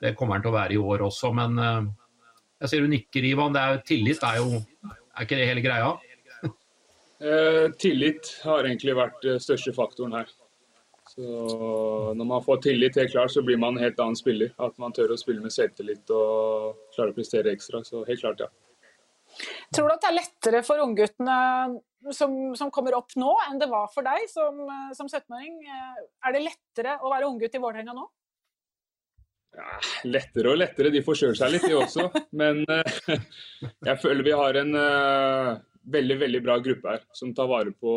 det 0.00 0.16
kommer 0.16 0.36
han 0.36 0.44
til 0.44 0.52
å 0.52 0.58
være 0.58 0.76
i 0.76 0.80
år 0.80 1.04
også. 1.08 1.32
men 1.36 1.60
jeg 2.62 2.72
ser 2.72 2.84
du 2.84 2.90
nikker, 2.90 3.24
Ivan. 3.28 3.54
Det 3.54 3.62
er 3.62 3.74
jo, 3.74 3.80
tillit 3.92 4.24
er 4.24 4.40
jo 4.40 4.50
Er 4.56 5.24
ikke 5.24 5.38
det 5.38 5.48
hele 5.48 5.64
greia? 5.64 5.94
Eh, 7.16 7.70
tillit 7.80 8.28
har 8.44 8.66
egentlig 8.68 8.92
vært 8.92 9.22
den 9.24 9.38
største 9.40 9.72
faktoren 9.72 10.12
her. 10.12 10.28
Så 11.08 11.22
Når 12.12 12.26
man 12.28 12.42
får 12.44 12.60
tillit, 12.66 12.98
helt 13.00 13.12
klart, 13.14 13.32
så 13.32 13.40
blir 13.42 13.56
man 13.56 13.76
en 13.76 13.84
helt 13.84 14.00
annen 14.00 14.18
spiller. 14.18 14.50
At 14.60 14.76
man 14.78 14.92
tør 14.92 15.14
å 15.14 15.16
spille 15.16 15.40
med 15.40 15.54
selvtillit 15.54 16.10
og 16.12 16.76
klarer 16.92 17.14
å 17.14 17.16
prestere 17.16 17.54
ekstra. 17.56 17.80
Så 17.88 18.04
helt 18.04 18.20
klart, 18.20 18.44
ja. 18.44 18.50
Tror 19.72 19.88
du 19.88 19.94
at 19.94 20.04
det 20.04 20.10
er 20.10 20.18
lettere 20.18 20.62
for 20.64 20.80
ungguttene 20.84 21.38
som, 22.12 22.36
som, 22.56 22.70
kommer 22.70 22.94
opp 22.98 23.16
nå, 23.16 23.32
enn 23.48 23.58
det 23.60 23.68
var 23.70 23.88
for 23.92 24.06
deg 24.06 24.28
som, 24.30 24.60
som 24.96 25.08
17-åring? 25.08 25.58
Er 26.24 26.36
det 26.36 26.44
lettere 26.44 26.98
å 27.00 27.10
være 27.12 27.28
unggutt 27.28 27.56
i 27.56 27.62
Vålerenga 27.64 27.96
nå? 27.96 28.06
Ja, 29.56 29.78
lettere 30.04 30.52
og 30.52 30.58
lettere. 30.60 30.92
De 30.92 31.00
får 31.04 31.20
kjørt 31.22 31.38
seg 31.40 31.54
litt, 31.54 31.64
de 31.64 31.78
også. 31.78 32.10
Men 32.36 32.60
uh, 32.68 33.14
jeg 33.88 34.00
føler 34.02 34.26
vi 34.26 34.34
har 34.36 34.58
en 34.60 34.76
uh, 34.76 35.54
veldig 35.96 36.18
veldig 36.20 36.42
bra 36.44 36.58
gruppe 36.64 36.92
her, 36.92 37.06
som 37.16 37.32
tar 37.36 37.48
vare 37.48 37.72
på 37.72 37.94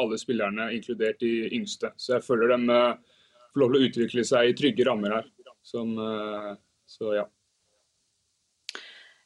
alle 0.00 0.20
spillerne, 0.20 0.70
inkludert 0.76 1.20
de 1.20 1.50
yngste. 1.58 1.92
Så 2.00 2.16
jeg 2.16 2.24
føler 2.24 2.54
de 2.54 2.60
uh, 2.72 3.20
får 3.52 3.64
lov 3.64 3.74
til 3.74 3.80
å 3.80 3.90
utvikle 3.90 4.24
seg 4.30 4.48
i 4.48 4.56
trygge 4.56 4.88
rammer 4.88 5.18
her. 5.18 5.28
Som, 5.60 5.92
så 6.88 7.10
ja. 7.12 7.26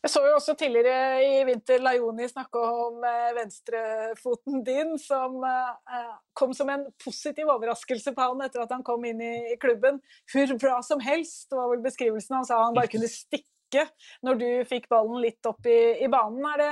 Jeg 0.05 0.12
så 0.12 0.20
jo 0.26 0.34
også 0.36 0.52
tidligere 0.61 1.20
i 1.24 1.36
vinter 1.48 1.80
Laioni 1.80 2.26
snakke 2.28 2.61
om 2.61 2.98
eh, 3.09 3.30
venstrefoten 3.38 4.59
din, 4.66 4.90
som 5.00 5.38
eh, 5.48 6.11
kom 6.36 6.52
som 6.52 6.68
en 6.68 6.84
positiv 7.00 7.48
overraskelse 7.55 8.12
på 8.12 8.26
han 8.26 8.44
etter 8.44 8.66
at 8.66 8.74
han 8.74 8.84
kom 8.84 9.07
inn 9.09 9.22
i 9.24 9.57
klubben. 9.62 10.02
Hvor 10.28 10.52
bra 10.61 10.82
som 10.84 11.00
helst, 11.00 11.48
var 11.57 11.70
vel 11.72 11.80
beskrivelsen. 11.86 12.36
Han 12.36 12.44
sa 12.44 12.61
han 12.66 12.76
bare 12.76 12.92
kunne 12.92 13.09
stikke 13.09 13.86
når 14.28 14.42
du 14.42 14.46
fikk 14.68 14.90
ballen 14.92 15.24
litt 15.24 15.48
opp 15.48 15.64
i, 15.64 15.78
i 16.05 16.11
banen. 16.12 16.44
Er 16.52 16.61
det, 16.61 16.70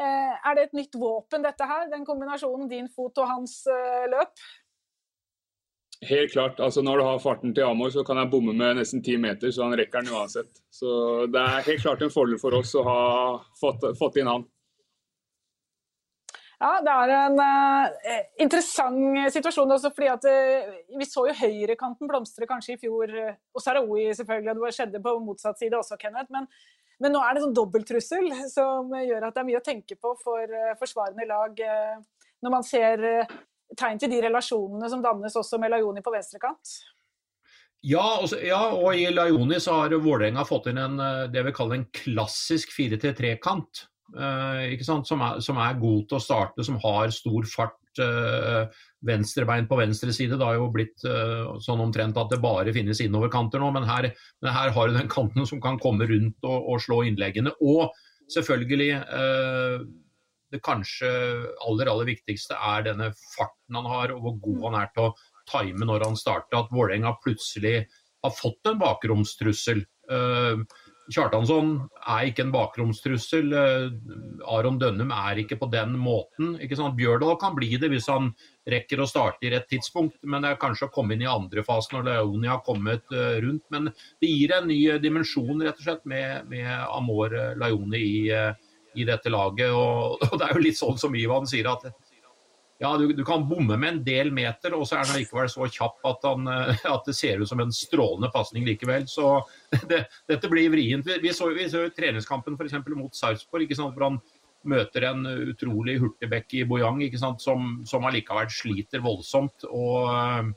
eh, 0.00 0.32
er 0.40 0.56
det, 0.56 0.64
et 0.70 0.80
nytt 0.80 0.96
våpen, 1.04 1.44
dette 1.44 1.68
her? 1.68 1.84
Den 1.92 2.08
kombinasjonen 2.08 2.64
din 2.72 2.88
fot 2.96 3.20
og 3.20 3.28
hans 3.28 3.60
løp? 4.08 4.48
Helt 6.08 6.32
klart. 6.32 6.60
altså 6.60 6.82
Når 6.82 6.96
du 6.96 7.04
har 7.04 7.18
farten 7.18 7.54
til 7.54 7.64
Amor, 7.64 7.90
så 7.92 8.04
kan 8.04 8.16
jeg 8.16 8.30
bomme 8.32 8.54
med 8.56 8.78
nesten 8.78 9.02
ti 9.04 9.18
meter, 9.20 9.50
så 9.52 9.66
han 9.66 9.76
rekker 9.76 10.00
den 10.00 10.14
uansett. 10.14 10.62
Så 10.72 11.26
Det 11.26 11.40
er 11.40 11.66
helt 11.66 11.82
klart 11.82 12.02
en 12.02 12.14
fordel 12.14 12.38
for 12.40 12.56
oss 12.56 12.72
å 12.74 12.84
ha 12.86 13.02
fått, 13.60 13.84
fått 13.98 14.16
inn 14.16 14.30
han. 14.30 14.46
Ja, 16.60 16.72
det 16.84 16.92
er 16.92 17.10
en 17.16 17.38
uh, 17.40 18.24
interessant 18.40 19.32
situasjon 19.32 19.76
også, 19.76 19.92
fordi 19.96 20.08
at 20.12 20.24
uh, 20.28 20.72
vi 20.96 21.08
så 21.08 21.24
jo 21.28 21.36
høyrekanten 21.36 22.08
blomstre 22.08 22.48
kanskje 22.48 22.74
i 22.74 22.80
fjor. 22.80 23.12
Og 23.52 23.64
Sarawi 23.64 24.08
selvfølgelig, 24.16 24.56
det 24.56 24.72
skjedde 24.76 25.02
på 25.04 25.14
motsatt 25.24 25.60
side 25.60 25.76
også, 25.76 26.00
Kenneth. 26.00 26.32
Men, 26.32 26.48
men 27.00 27.16
nå 27.16 27.20
er 27.24 27.36
det 27.36 27.44
sånn 27.44 27.56
dobbelttrussel 27.56 28.32
som 28.48 28.92
gjør 28.96 29.28
at 29.28 29.36
det 29.36 29.44
er 29.44 29.48
mye 29.52 29.60
å 29.60 29.68
tenke 29.68 30.00
på 30.00 30.16
for 30.24 30.58
forsvarende 30.80 31.28
lag 31.28 31.64
når 32.40 32.52
man 32.52 32.64
ser 32.64 33.04
tegn 33.78 34.00
til 34.00 34.10
de 34.12 34.22
relasjonene 34.26 34.90
som 34.90 35.02
dannes 35.04 35.36
også 35.36 35.60
med 35.62 35.72
Lajoni 35.74 36.02
på 36.04 36.12
venstrekant? 36.14 36.74
Ja, 37.86 38.20
ja, 38.44 38.60
og 38.76 38.92
i 38.92 39.06
Lajoni 39.08 39.56
så 39.62 39.78
har 39.78 39.94
Vålerenga 40.04 40.44
fått 40.44 40.68
inn 40.68 40.80
en, 40.80 40.98
eh, 41.00 41.28
det 41.32 41.46
vi 41.46 41.54
kaller 41.56 41.78
en 41.78 41.88
klassisk 41.96 42.74
4-3-kant. 42.76 43.86
Uh, 44.10 44.74
som, 44.82 45.04
som, 45.06 45.58
er 45.62 45.76
god 45.78 46.08
til 46.10 46.16
å 46.16 46.22
starte, 46.22 46.64
som 46.66 46.80
har 46.82 47.12
stor 47.14 47.46
fart. 47.46 47.76
Uh, 47.98 48.66
venstrebein 49.06 49.66
på 49.66 49.78
venstre 49.78 50.12
side. 50.14 50.36
Det 50.38 50.46
har 50.46 50.58
jo 50.58 50.68
blitt 50.74 51.02
uh, 51.08 51.56
sånn 51.62 51.80
omtrent 51.82 52.18
at 52.20 52.30
det 52.30 52.40
bare 52.42 52.74
finnes 52.74 53.00
innoverkanter 53.02 53.62
nå, 53.62 53.70
men 53.74 53.86
her, 53.88 54.10
men 54.42 54.54
her 54.54 54.70
har 54.76 54.90
du 54.90 54.98
den 54.98 55.10
kanten 55.10 55.46
som 55.48 55.62
kan 55.62 55.78
komme 55.80 56.06
rundt 56.10 56.46
og, 56.46 56.68
og 56.70 56.82
slå 56.84 57.00
innleggene. 57.08 57.54
Og 57.62 57.90
selvfølgelig 58.30 59.00
det 60.50 60.62
kanskje 60.66 61.08
aller 61.66 61.90
aller 61.92 62.08
viktigste 62.10 62.56
er 62.58 62.86
denne 62.88 63.10
farten 63.36 63.78
han 63.78 63.88
har, 63.88 64.14
og 64.14 64.24
hvor 64.24 64.38
god 64.46 64.64
han 64.68 64.78
er 64.82 64.94
til 64.94 65.08
å 65.08 65.14
time 65.50 65.86
når 65.86 66.06
han 66.08 66.18
starter. 66.18 66.60
At 66.60 66.70
Vålerenga 66.74 67.16
plutselig 67.24 67.84
har 68.22 68.36
fått 68.36 68.70
en 68.70 68.78
bakromstrussel. 68.80 69.84
Uh, 70.10 70.62
Kjartansson 71.10 71.72
er 72.06 72.28
ikke 72.28 72.44
en 72.44 72.52
bakromstrussel. 72.54 73.54
Uh, 73.54 74.46
Aron 74.52 74.78
Dønnum 74.80 75.12
er 75.14 75.42
ikke 75.42 75.58
på 75.60 75.70
den 75.72 75.96
måten. 75.98 76.56
Bjørdal 76.96 77.38
kan 77.40 77.56
bli 77.56 77.72
det 77.80 77.90
hvis 77.92 78.08
han 78.10 78.30
rekker 78.70 79.02
å 79.02 79.08
starte 79.08 79.46
i 79.46 79.52
rett 79.54 79.68
tidspunkt, 79.70 80.20
men 80.22 80.44
det 80.44 80.52
er 80.52 80.62
kanskje 80.62 80.90
å 80.90 80.94
komme 80.94 81.16
inn 81.16 81.24
i 81.24 81.30
andre 81.30 81.64
fase 81.66 81.94
når 81.94 82.10
Leoni 82.10 82.50
har 82.50 82.62
kommet 82.66 83.06
uh, 83.14 83.38
rundt. 83.42 83.64
Men 83.72 83.90
det 84.22 84.30
gir 84.32 84.54
en 84.56 84.68
ny 84.70 84.82
dimensjon 85.02 85.64
rett 85.64 85.78
og 85.80 85.88
slett 85.88 86.04
med, 86.10 86.50
med 86.50 86.70
Amor 86.90 87.34
Laioni 87.58 88.04
i, 88.04 88.20
i 88.94 89.06
dette 89.08 89.32
laget. 89.32 89.72
Og, 89.74 90.20
og, 90.30 90.38
det 90.38 90.46
er 90.46 90.56
jo 90.56 90.64
litt 90.64 90.78
sånn 90.78 90.98
som 91.00 91.14
Ivan 91.16 91.48
sier, 91.50 91.68
at 91.70 91.90
ja, 92.80 92.94
du, 92.96 93.10
du 93.12 93.20
kan 93.28 93.44
bomme 93.44 93.76
med 93.76 93.90
en 93.90 94.02
del 94.04 94.30
meter, 94.32 94.72
og 94.72 94.86
så 94.88 94.96
er 94.96 95.04
han 95.04 95.18
likevel 95.20 95.50
så 95.52 95.66
kjapp 95.68 96.06
at, 96.08 96.22
han, 96.24 96.48
at, 96.94 97.02
det 97.04 97.16
ser 97.16 97.42
ut 97.42 97.50
som 97.50 97.60
en 97.60 97.74
strålende 97.76 98.30
pasning 98.32 98.64
likevel. 98.64 99.04
Så 99.10 99.34
det, 99.90 100.06
dette 100.30 100.48
blir 100.48 100.72
vrient. 100.72 101.04
Vi, 101.06 101.18
vi 101.20 101.34
så, 101.36 101.50
vi 101.56 101.68
så 101.68 101.84
treningskampen 101.92 102.56
f.eks. 102.56 102.78
mot 102.96 103.16
Sarpsborg, 103.16 103.68
hvor 103.76 104.06
han 104.06 104.20
møter 104.70 105.06
en 105.08 105.28
utrolig 105.50 105.98
hurtigbekk 106.00 106.56
i 106.56 106.64
Bojang 106.68 107.04
som, 107.16 107.62
som 107.88 108.08
allikevel 108.08 108.48
sliter 108.52 109.04
voldsomt. 109.04 109.68
og 109.68 110.56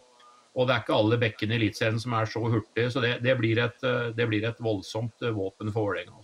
og 0.53 0.67
det 0.69 0.73
er 0.75 0.83
ikke 0.83 0.97
alle 1.01 1.17
bekkene 1.17 1.55
i 1.55 1.57
Eliteserien 1.57 1.99
som 2.01 2.13
er 2.13 2.27
så 2.29 2.41
hurtige, 2.45 2.91
så 2.93 3.01
det, 3.01 3.15
det, 3.25 3.33
blir, 3.39 3.57
et, 3.57 3.79
det 4.13 4.27
blir, 4.29 4.43
et, 4.45 4.59
voldsomt 4.61 5.25
våpen 5.33 5.71
for 5.73 5.89
Vålerenga. 5.89 6.21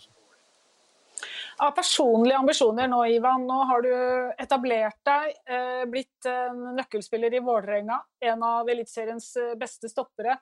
Av 1.60 1.72
personlige 1.76 2.38
ambisjoner 2.40 2.88
nå, 2.88 3.02
Ivan. 3.12 3.44
Nå 3.48 3.56
har 3.68 3.82
du 3.84 3.92
etablert 4.40 4.96
deg, 5.04 5.34
eh, 5.44 5.82
blitt 5.92 6.28
en 6.32 6.62
nøkkelspiller 6.78 7.34
i 7.36 7.42
Vålerenga. 7.44 7.98
En 8.24 8.46
av 8.48 8.70
Eliteseriens 8.70 9.28
eh, 9.36 9.56
beste 9.60 9.92
stoppere. 9.92 10.38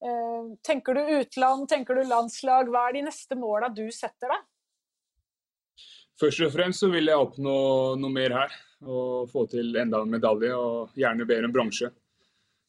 Eh, 0.00 0.48
tenker 0.64 0.96
du 0.96 1.12
utland, 1.18 1.68
tenker 1.68 2.00
du 2.00 2.08
landslag? 2.08 2.72
Hva 2.72 2.86
er 2.88 2.96
de 2.96 3.04
neste 3.10 3.36
måla 3.36 3.68
du 3.68 3.84
setter 3.92 4.32
deg? 4.32 4.46
Først 6.16 6.46
og 6.48 6.54
fremst 6.54 6.80
så 6.80 6.88
vil 6.88 7.12
jeg 7.12 7.20
oppnå 7.20 7.56
noe 8.00 8.16
mer 8.16 8.40
her. 8.40 8.58
Og 8.88 9.28
få 9.28 9.44
til 9.52 9.76
enda 9.76 10.00
en 10.00 10.12
medalje, 10.12 10.56
og 10.56 10.96
gjerne 10.96 11.28
bedre 11.28 11.50
enn 11.50 11.52
bransje. 11.52 11.92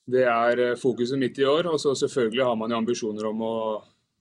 Det 0.08 0.28
er 0.28 0.76
fokuset 0.80 1.20
mitt 1.20 1.40
i 1.40 1.48
år. 1.48 1.72
Og 1.72 1.80
så 1.80 1.96
selvfølgelig 1.96 2.44
har 2.52 2.60
man 2.60 2.76
jo 2.76 2.84
ambisjoner 2.84 3.32
om 3.32 3.48
å 3.48 3.58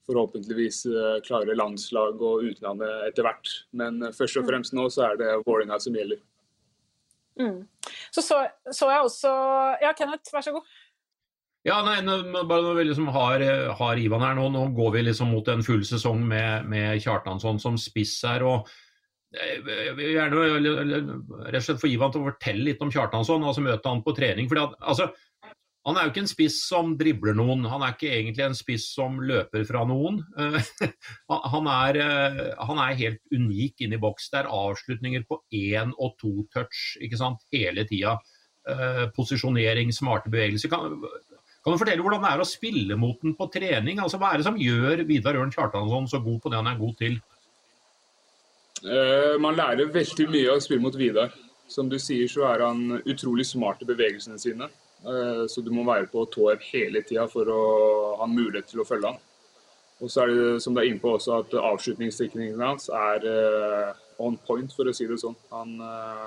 forhåpentligvis 0.06 0.84
eh, 0.86 1.18
klare 1.26 1.56
landslag 1.58 2.22
og 2.22 2.46
utlandet 2.46 3.10
etter 3.10 3.26
hvert. 3.26 3.52
Men 3.76 4.00
eh, 4.02 4.14
først 4.16 4.40
og 4.40 4.46
mm. 4.46 4.50
fremst 4.50 4.76
nå 4.76 4.88
så 4.92 5.10
er 5.10 5.20
det 5.20 5.36
Vålerenga 5.44 5.78
som 5.82 5.96
gjelder. 5.98 6.22
Mm. 7.40 7.60
Så, 8.14 8.22
så, 8.24 8.40
så 8.72 8.88
jeg 8.88 9.04
også 9.04 9.30
Ja, 9.82 9.92
Kenneth, 9.96 10.32
vær 10.32 10.44
så 10.44 10.56
god. 10.56 10.74
Ja, 11.66 11.80
nei, 11.82 11.98
bare 12.46 12.62
når 12.62 12.76
vi 12.78 12.86
liksom 12.86 13.08
har, 13.10 13.42
har, 13.74 13.98
Ivan 13.98 14.22
her 14.22 14.36
nå, 14.38 14.46
nå 14.54 14.68
går 14.76 14.92
vi 14.94 15.06
liksom 15.08 15.32
mot 15.34 15.48
en 15.50 15.64
full 15.66 15.82
sesong 15.84 16.22
med, 16.28 16.68
med 16.70 17.00
Kjartansson 17.02 17.58
som 17.58 17.78
spiss 17.80 18.20
her. 18.24 18.44
og 18.46 18.70
jeg 19.36 19.94
vil 19.98 20.12
gjerne 20.14 20.44
rett 21.50 21.58
og 21.58 21.64
slett 21.66 21.82
få 21.82 21.90
Ivan 21.90 22.12
til 22.14 22.22
å 22.22 22.28
fortelle 22.30 22.68
litt 22.68 22.84
om 22.84 22.92
Kjartansson, 22.94 23.44
altså 23.44 23.64
møte 23.64 23.90
han 23.90 24.04
på 24.04 24.14
trening. 24.16 24.48
fordi 24.48 24.62
at, 24.62 24.76
altså, 24.80 25.10
han 25.86 25.94
er 25.94 26.06
jo 26.06 26.10
ikke 26.10 26.22
en 26.24 26.30
spiss 26.30 26.56
som 26.66 26.94
dribler 26.98 27.36
noen, 27.38 27.62
han 27.70 27.84
er 27.86 27.92
ikke 27.94 28.08
egentlig 28.10 28.42
en 28.42 28.56
spiss 28.58 28.88
som 28.96 29.20
løper 29.22 29.62
fra 29.68 29.84
noen. 29.86 30.18
han, 31.54 31.68
er, 31.70 31.98
eh, 32.02 32.40
han 32.58 32.80
er 32.82 32.96
helt 32.98 33.20
unik 33.30 33.84
inne 33.86 33.94
i 33.94 34.02
boks. 34.02 34.26
Det 34.32 34.40
er 34.40 34.50
avslutninger 34.50 35.22
på 35.28 35.38
én 35.54 35.92
og 35.94 36.16
to 36.18 36.32
touch 36.50 36.96
ikke 36.98 37.20
sant? 37.20 37.44
hele 37.54 37.84
tida. 37.86 38.16
Eh, 38.66 39.04
posisjonering, 39.14 39.92
smarte 39.94 40.32
bevegelser. 40.32 40.72
Kan, 40.72 40.96
kan, 41.62 41.70
du 41.70 41.78
fortelle 41.78 42.02
hvordan 42.02 42.24
det 42.24 42.32
er 42.34 42.42
å 42.42 42.48
spille 42.50 42.96
mot 42.98 43.22
den 43.22 43.36
på 43.38 43.46
trening? 43.54 44.00
Altså, 44.02 44.18
hva 44.18 44.32
er 44.32 44.42
det 44.42 44.48
som 44.48 44.58
gjør 44.58 45.04
Vidar 45.06 45.38
Ørn 45.38 45.54
Kjartansson 45.54 46.10
så 46.10 46.18
god 46.24 46.40
på 46.42 46.50
det 46.50 46.58
han 46.58 46.70
er 46.72 46.80
god 46.80 46.96
til? 46.98 47.20
Uh, 48.82 49.38
man 49.40 49.54
lærer 49.56 49.94
veldig 49.94 50.26
mye 50.34 50.50
av 50.50 50.58
å 50.58 50.66
spille 50.66 50.82
mot 50.82 50.98
Vidar. 50.98 51.30
Som 51.70 51.86
du 51.90 51.96
sier, 52.02 52.26
så 52.30 52.42
er 52.50 52.66
han 52.66 52.98
utrolig 53.06 53.46
smart 53.46 53.86
i 53.86 53.88
bevegelsene 53.88 54.38
sine. 54.42 54.68
Eh, 55.04 55.46
så 55.48 55.60
du 55.60 55.70
må 55.74 55.84
være 55.86 56.08
på 56.10 56.24
tå 56.32 56.48
hev 56.50 56.62
hele 56.72 57.02
tida 57.06 57.26
for 57.30 57.48
å 57.52 57.62
ha 58.20 58.26
en 58.26 58.36
mulighet 58.36 58.72
til 58.72 58.82
å 58.82 58.88
følge 58.88 59.12
han. 59.12 59.20
Og 60.00 60.10
så 60.12 60.24
er 60.24 60.32
det 60.32 60.62
som 60.64 60.74
du 60.76 60.80
er 60.82 60.90
inne 60.90 61.12
også 61.12 61.38
at 61.40 61.54
avslutningsteknikken 61.56 62.60
hans 62.60 62.90
er 62.92 63.22
uh, 63.24 63.94
on 64.20 64.34
point, 64.44 64.68
for 64.76 64.84
å 64.84 64.92
si 64.92 65.06
det 65.08 65.16
sånn. 65.22 65.36
Han, 65.54 65.70
uh, 65.80 66.26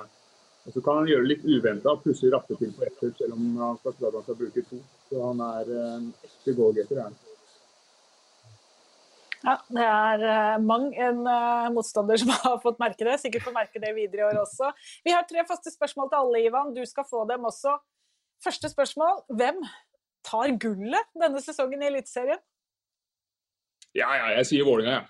og 0.65 0.73
så 0.73 0.81
kan 0.81 0.97
han 0.97 1.09
gjøre 1.11 1.27
det 1.27 1.35
litt 1.35 1.45
uventa 1.45 1.93
og 1.93 2.01
plutselig 2.01 2.31
rappe 2.33 2.57
til 2.57 2.71
på 2.73 2.87
ett 2.87 3.03
selv 3.19 3.35
om 3.35 3.59
han 3.61 3.77
skal 3.77 3.93
klare 3.99 4.23
at 4.23 4.39
bruke 4.39 4.63
to. 4.71 4.79
Så 5.11 5.21
han 5.21 5.43
er 5.45 5.69
en 5.83 6.07
ekte 6.25 6.55
goalgetter. 6.57 7.03
Ja, 9.43 9.55
det 9.69 9.85
er 9.85 10.57
mang 10.65 10.89
en 10.97 11.21
motstander 11.77 12.17
som 12.17 12.33
har 12.41 12.57
fått 12.65 12.81
merke 12.81 13.05
det. 13.05 13.19
Sikkert 13.21 13.45
får 13.51 13.57
merke 13.59 13.85
det 13.85 13.93
videre 14.01 14.25
i 14.25 14.27
år 14.31 14.41
også. 14.47 14.73
Vi 15.05 15.13
har 15.13 15.29
tre 15.29 15.45
faste 15.45 15.77
spørsmål 15.77 16.09
til 16.09 16.23
alle, 16.23 16.41
Ivan. 16.49 16.73
Du 16.73 16.81
skal 16.89 17.05
få 17.05 17.21
dem 17.29 17.45
også. 17.53 17.77
Første 18.43 18.71
spørsmål. 18.71 19.23
Hvem 19.35 19.61
tar 20.25 20.53
gullet 20.61 21.15
denne 21.19 21.41
sesongen 21.43 21.83
i 21.83 21.89
Eliteserien? 21.89 22.41
Ja, 23.97 24.09
ja, 24.13 24.27
jeg 24.37 24.47
sier 24.51 24.67
Vålerenga, 24.67 24.99
ja. 24.99 25.07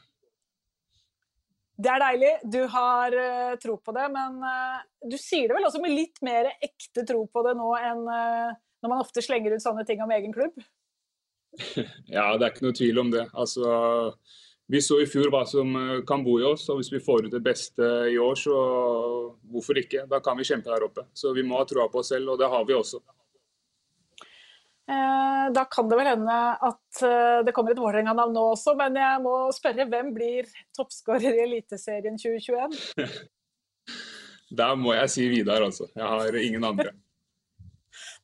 Det 1.80 1.92
er 1.94 2.02
deilig. 2.04 2.32
Du 2.52 2.60
har 2.74 3.14
uh, 3.16 3.54
tro 3.62 3.78
på 3.80 3.94
det, 3.96 4.08
men 4.12 4.42
uh, 4.44 4.82
du 5.08 5.16
sier 5.20 5.48
det 5.48 5.56
vel 5.56 5.68
også 5.68 5.80
med 5.84 5.96
litt 5.96 6.20
mer 6.26 6.50
ekte 6.58 7.06
tro 7.08 7.22
på 7.32 7.44
det 7.46 7.54
nå 7.56 7.70
enn 7.78 8.02
uh, 8.04 8.58
når 8.84 8.92
man 8.92 9.04
ofte 9.04 9.24
slenger 9.24 9.56
ut 9.56 9.64
sånne 9.64 9.86
ting 9.88 10.04
om 10.04 10.12
egen 10.16 10.36
klubb? 10.36 10.60
ja, 12.16 12.26
det 12.36 12.46
er 12.46 12.52
ikke 12.52 12.68
noe 12.68 12.78
tvil 12.78 13.00
om 13.02 13.14
det. 13.14 13.26
Altså, 13.32 13.70
vi 14.70 14.82
så 14.86 14.99
i 15.01 15.07
fjor 15.09 15.32
hva 15.34 15.43
som 15.49 15.74
kan 16.07 16.22
bo 16.26 16.36
i 16.39 16.45
oss, 16.45 16.67
og 16.70 16.78
hvis 16.80 16.91
vi 16.93 17.01
får 17.01 17.26
ut 17.26 17.34
det 17.34 17.41
beste 17.41 17.86
i 18.11 18.20
år, 18.22 18.36
så 18.38 18.57
hvorfor 19.49 19.80
ikke? 19.82 20.03
Da 20.09 20.20
kan 20.22 20.38
vi 20.38 20.45
kjempe 20.45 20.70
der 20.70 20.86
oppe. 20.86 21.07
Så 21.13 21.34
vi 21.34 21.41
må 21.45 21.57
ha 21.57 21.65
troa 21.65 21.88
på 21.89 22.03
oss 22.03 22.11
selv, 22.13 22.36
og 22.36 22.38
det 22.41 22.51
har 22.51 22.67
vi 22.70 22.78
også. 22.78 23.01
Eh, 24.89 25.45
da 25.53 25.65
kan 25.70 25.89
det 25.89 25.97
vel 25.99 26.07
hende 26.09 26.36
at 26.65 27.01
eh, 27.05 27.41
det 27.45 27.53
kommer 27.53 27.76
et 27.76 27.82
Vålerenga-navn 27.82 28.34
nå 28.34 28.45
også, 28.55 28.74
men 28.80 28.95
jeg 28.97 29.22
må 29.22 29.34
spørre 29.53 29.86
hvem 29.89 30.13
blir 30.15 30.49
toppskårer 30.78 31.36
i 31.36 31.43
Eliteserien 31.43 32.17
2021? 32.17 32.80
Der 34.59 34.80
må 34.82 34.95
jeg 34.97 35.11
si 35.13 35.28
Vidar, 35.30 35.61
altså. 35.61 35.86
Jeg 35.93 36.09
har 36.09 36.39
ingen 36.41 36.65
andre. 36.65 36.95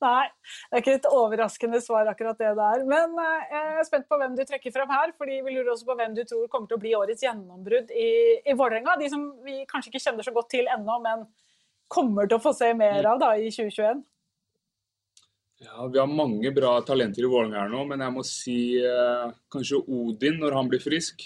Nei, 0.04 0.26
det 0.68 0.76
er 0.76 0.82
ikke 0.84 0.96
et 0.98 1.08
overraskende 1.08 1.80
svar 1.84 2.10
akkurat 2.12 2.40
det 2.42 2.52
der. 2.58 2.82
Men 2.90 3.14
eh, 3.22 3.46
jeg 3.54 3.78
er 3.80 3.88
spent 3.88 4.10
på 4.12 4.18
hvem 4.20 4.36
du 4.36 4.44
trekker 4.48 4.74
frem 4.76 4.92
her, 4.92 5.14
fordi 5.18 5.40
vi 5.46 5.56
lurer 5.56 5.72
også 5.74 5.88
på 5.88 5.96
hvem 6.00 6.18
du 6.18 6.24
tror 6.28 6.50
kommer 6.52 6.68
til 6.70 6.78
å 6.78 6.84
bli 6.84 6.96
årets 6.98 7.24
gjennombrudd 7.24 7.94
i, 7.96 8.10
i 8.44 8.58
Vålerenga. 8.58 8.98
De 9.00 9.10
som 9.12 9.24
vi 9.46 9.62
kanskje 9.70 9.94
ikke 9.94 10.04
kjenner 10.04 10.28
så 10.28 10.36
godt 10.36 10.52
til 10.52 10.68
ennå, 10.72 11.00
men 11.06 11.24
kommer 11.92 12.28
til 12.28 12.40
å 12.40 12.44
få 12.44 12.54
se 12.58 12.74
mer 12.78 13.08
av 13.08 13.22
da 13.22 13.32
i 13.40 13.48
2021. 13.48 14.04
Ja, 15.64 15.88
Vi 15.88 16.00
har 16.02 16.12
mange 16.12 16.52
bra 16.52 16.76
talenter 16.84 17.24
i 17.24 17.32
Vålerenga 17.32 17.64
her 17.64 17.72
nå, 17.72 17.86
men 17.88 18.04
jeg 18.04 18.16
må 18.18 18.26
si 18.28 18.60
eh, 18.84 19.32
kanskje 19.54 19.80
Odin 19.88 20.42
når 20.44 20.60
han 20.60 20.70
blir 20.72 20.84
frisk. 20.84 21.24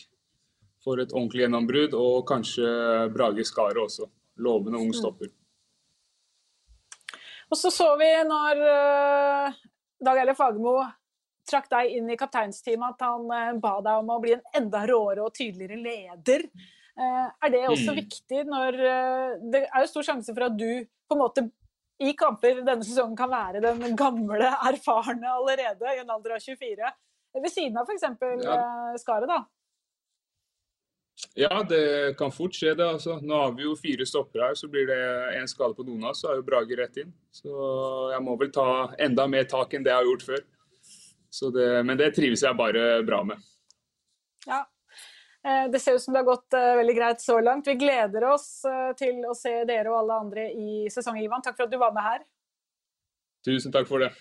Får 0.86 1.04
et 1.04 1.18
ordentlig 1.18 1.48
gjennombrudd. 1.48 1.98
Og 1.98 2.22
kanskje 2.30 2.70
Brage 3.12 3.44
Skaret 3.48 3.82
også. 3.82 4.08
Lovende 4.40 4.80
ung 4.80 4.94
mm. 4.94 5.00
stopper. 5.02 5.34
Og 7.50 7.58
så 7.58 7.72
så 7.74 7.90
vi 7.98 8.08
når 8.30 8.64
uh, 8.64 9.60
Dag 10.06 10.22
Eilif 10.22 10.38
Fagermo 10.38 10.78
trakk 11.50 11.70
deg 11.72 11.96
inn 11.98 12.12
i 12.14 12.18
kapteinsteamet, 12.18 12.94
at 12.94 13.08
han 13.08 13.26
uh, 13.26 13.60
ba 13.62 13.80
deg 13.86 14.04
om 14.04 14.12
å 14.14 14.20
bli 14.22 14.36
en 14.36 14.44
enda 14.62 14.84
råere 14.90 15.26
og 15.26 15.34
tydeligere 15.34 15.80
leder. 15.82 16.46
Uh, 17.00 17.28
er 17.42 17.54
det 17.56 17.64
også 17.70 17.96
mm. 17.96 18.00
viktig 18.04 18.44
når 18.50 18.78
Det 19.50 19.64
er 19.66 19.86
jo 19.86 19.90
stor 19.90 20.06
sjanse 20.12 20.36
for 20.36 20.50
at 20.50 20.58
du 20.60 20.68
på 21.10 21.18
en 21.18 21.24
måte 21.24 21.46
i 22.00 22.14
kamper 22.16 22.62
denne 22.64 22.86
sesongen 22.86 23.18
kan 23.20 23.32
være 23.32 23.62
den 23.64 23.96
gamle, 24.00 24.48
erfarne 24.70 25.32
allerede, 25.34 25.96
i 25.96 26.04
en 26.04 26.14
alder 26.14 26.38
av 26.38 26.44
24. 26.44 26.92
Ved 27.40 27.52
siden 27.52 27.78
av 27.78 27.90
f.eks. 27.90 28.06
Ja. 28.46 28.56
Eh, 28.56 29.00
Skaret, 29.02 29.30
da. 29.30 29.44
Ja, 31.36 31.64
det 31.68 32.18
kan 32.20 32.32
fort 32.32 32.56
skje, 32.56 32.74
det. 32.80 32.86
altså. 32.86 33.18
Nå 33.22 33.42
har 33.42 33.52
vi 33.58 33.66
jo 33.66 33.76
fire 33.80 34.08
stopper 34.08 34.46
her, 34.48 34.56
så 34.56 34.70
blir 34.72 34.88
det 34.88 35.00
en 35.40 35.48
skade 35.52 35.76
på 35.76 35.86
noen 35.88 36.08
av 36.08 36.14
oss, 36.14 36.24
så 36.24 36.32
er 36.32 36.40
jo 36.40 36.48
Brage 36.48 36.80
rett 36.80 37.02
inn. 37.04 37.12
Så 37.36 37.52
jeg 38.14 38.24
må 38.24 38.38
vel 38.40 38.52
ta 38.56 38.70
enda 39.00 39.28
mer 39.28 39.48
tak 39.52 39.76
enn 39.76 39.86
det 39.86 39.92
jeg 39.94 40.02
har 40.02 40.10
gjort 40.10 40.28
før. 40.32 40.44
Det, 41.54 41.70
men 41.86 42.00
det 42.00 42.14
trives 42.16 42.44
jeg 42.44 42.58
bare 42.58 43.04
bra 43.06 43.22
med. 43.28 43.44
Ja, 44.48 44.64
Eh, 45.46 45.72
det 45.72 45.80
ser 45.80 45.94
ut 45.94 46.02
som 46.02 46.14
det 46.14 46.20
har 46.20 46.28
gått 46.28 46.54
eh, 46.54 46.76
veldig 46.76 46.96
greit 46.96 47.22
så 47.22 47.40
langt. 47.40 47.68
Vi 47.68 47.78
gleder 47.80 48.24
oss 48.34 48.66
eh, 48.68 48.92
til 49.00 49.24
å 49.24 49.36
se 49.38 49.54
dere 49.68 49.92
og 49.92 50.02
alle 50.02 50.18
andre 50.26 50.48
i 50.52 50.90
sesong, 50.92 51.20
Ivan. 51.22 51.44
Takk 51.46 51.56
for 51.56 51.68
at 51.68 51.72
du 51.72 51.80
var 51.80 51.94
med 51.96 52.04
her. 52.04 52.26
Tusen 53.48 53.72
takk 53.72 53.88
for 53.88 54.04
det. 54.04 54.12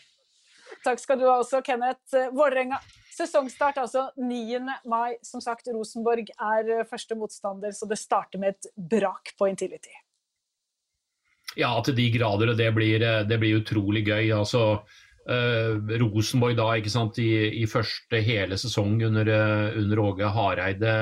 Takk 0.85 1.03
skal 1.03 1.19
du 1.19 1.27
ha 1.27 1.41
også, 1.41 1.61
Kenneth. 1.67 2.15
Vålerenga. 2.37 2.79
Sesongstart 3.19 3.81
altså 3.83 4.09
9. 4.17 4.61
mai. 4.89 5.17
Som 5.27 5.43
sagt, 5.45 5.71
Rosenborg 5.75 6.31
er 6.31 6.87
første 6.89 7.19
motstander, 7.19 7.75
så 7.75 7.89
det 7.91 7.99
starter 8.01 8.41
med 8.43 8.57
et 8.57 8.71
brak 8.77 9.35
på 9.39 9.51
Intility. 9.51 9.95
Ja, 11.59 11.73
til 11.83 11.97
de 11.99 12.07
grader. 12.15 12.55
Det 12.55 12.71
blir, 12.77 13.03
det 13.27 13.39
blir 13.43 13.61
utrolig 13.63 14.07
gøy. 14.07 14.33
altså 14.39 14.81
Uh, 15.29 15.77
Rosenborg 16.01 16.55
da, 16.57 16.71
ikke 16.81 16.89
sant, 16.89 17.19
i, 17.21 17.61
i 17.61 17.67
første 17.69 18.17
hele 18.25 18.57
sesong 18.57 18.95
under, 19.05 19.29
under 19.77 20.01
Åge 20.01 20.31
Hareide 20.33 20.93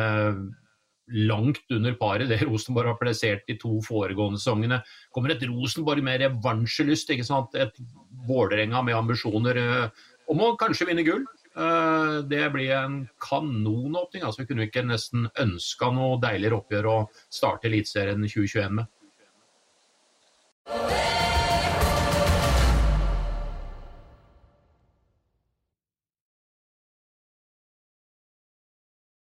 langt 1.07 1.71
under 1.71 1.95
paret 1.95 2.27
det 2.27 2.41
Rosenborg 2.43 2.91
har 2.91 2.99
plassert 2.99 3.45
de 3.47 3.55
to 3.61 3.77
foregående 3.87 4.41
sesongene. 4.43 4.81
Kommer 5.15 5.35
et 5.35 5.45
Rosenborg 5.47 6.03
med 6.03 6.25
revansjelyst, 6.25 7.13
ikke 7.15 7.27
sant? 7.27 7.55
et 7.55 7.79
Vålerenga 8.27 8.83
med 8.83 8.99
ambisjoner 8.99 9.61
uh, 9.63 10.07
om 10.27 10.43
å 10.43 10.55
kanskje 10.59 10.89
vinne 10.91 11.07
gull. 11.07 11.23
Eh, 11.57 12.17
det 12.29 12.51
blir 12.53 12.71
en 12.71 13.09
kanonåpning. 13.21 14.23
altså 14.23 14.43
Vi 14.43 14.47
kunne 14.47 14.69
ikke 14.69 14.85
nesten 14.85 15.29
ønska 15.41 15.89
noe 15.95 16.21
deiligere 16.21 16.61
oppgjør 16.61 16.91
å 16.93 16.99
starte 17.33 17.71
Eliteserien 17.71 18.29
2021 18.29 18.83
med. 18.83 18.93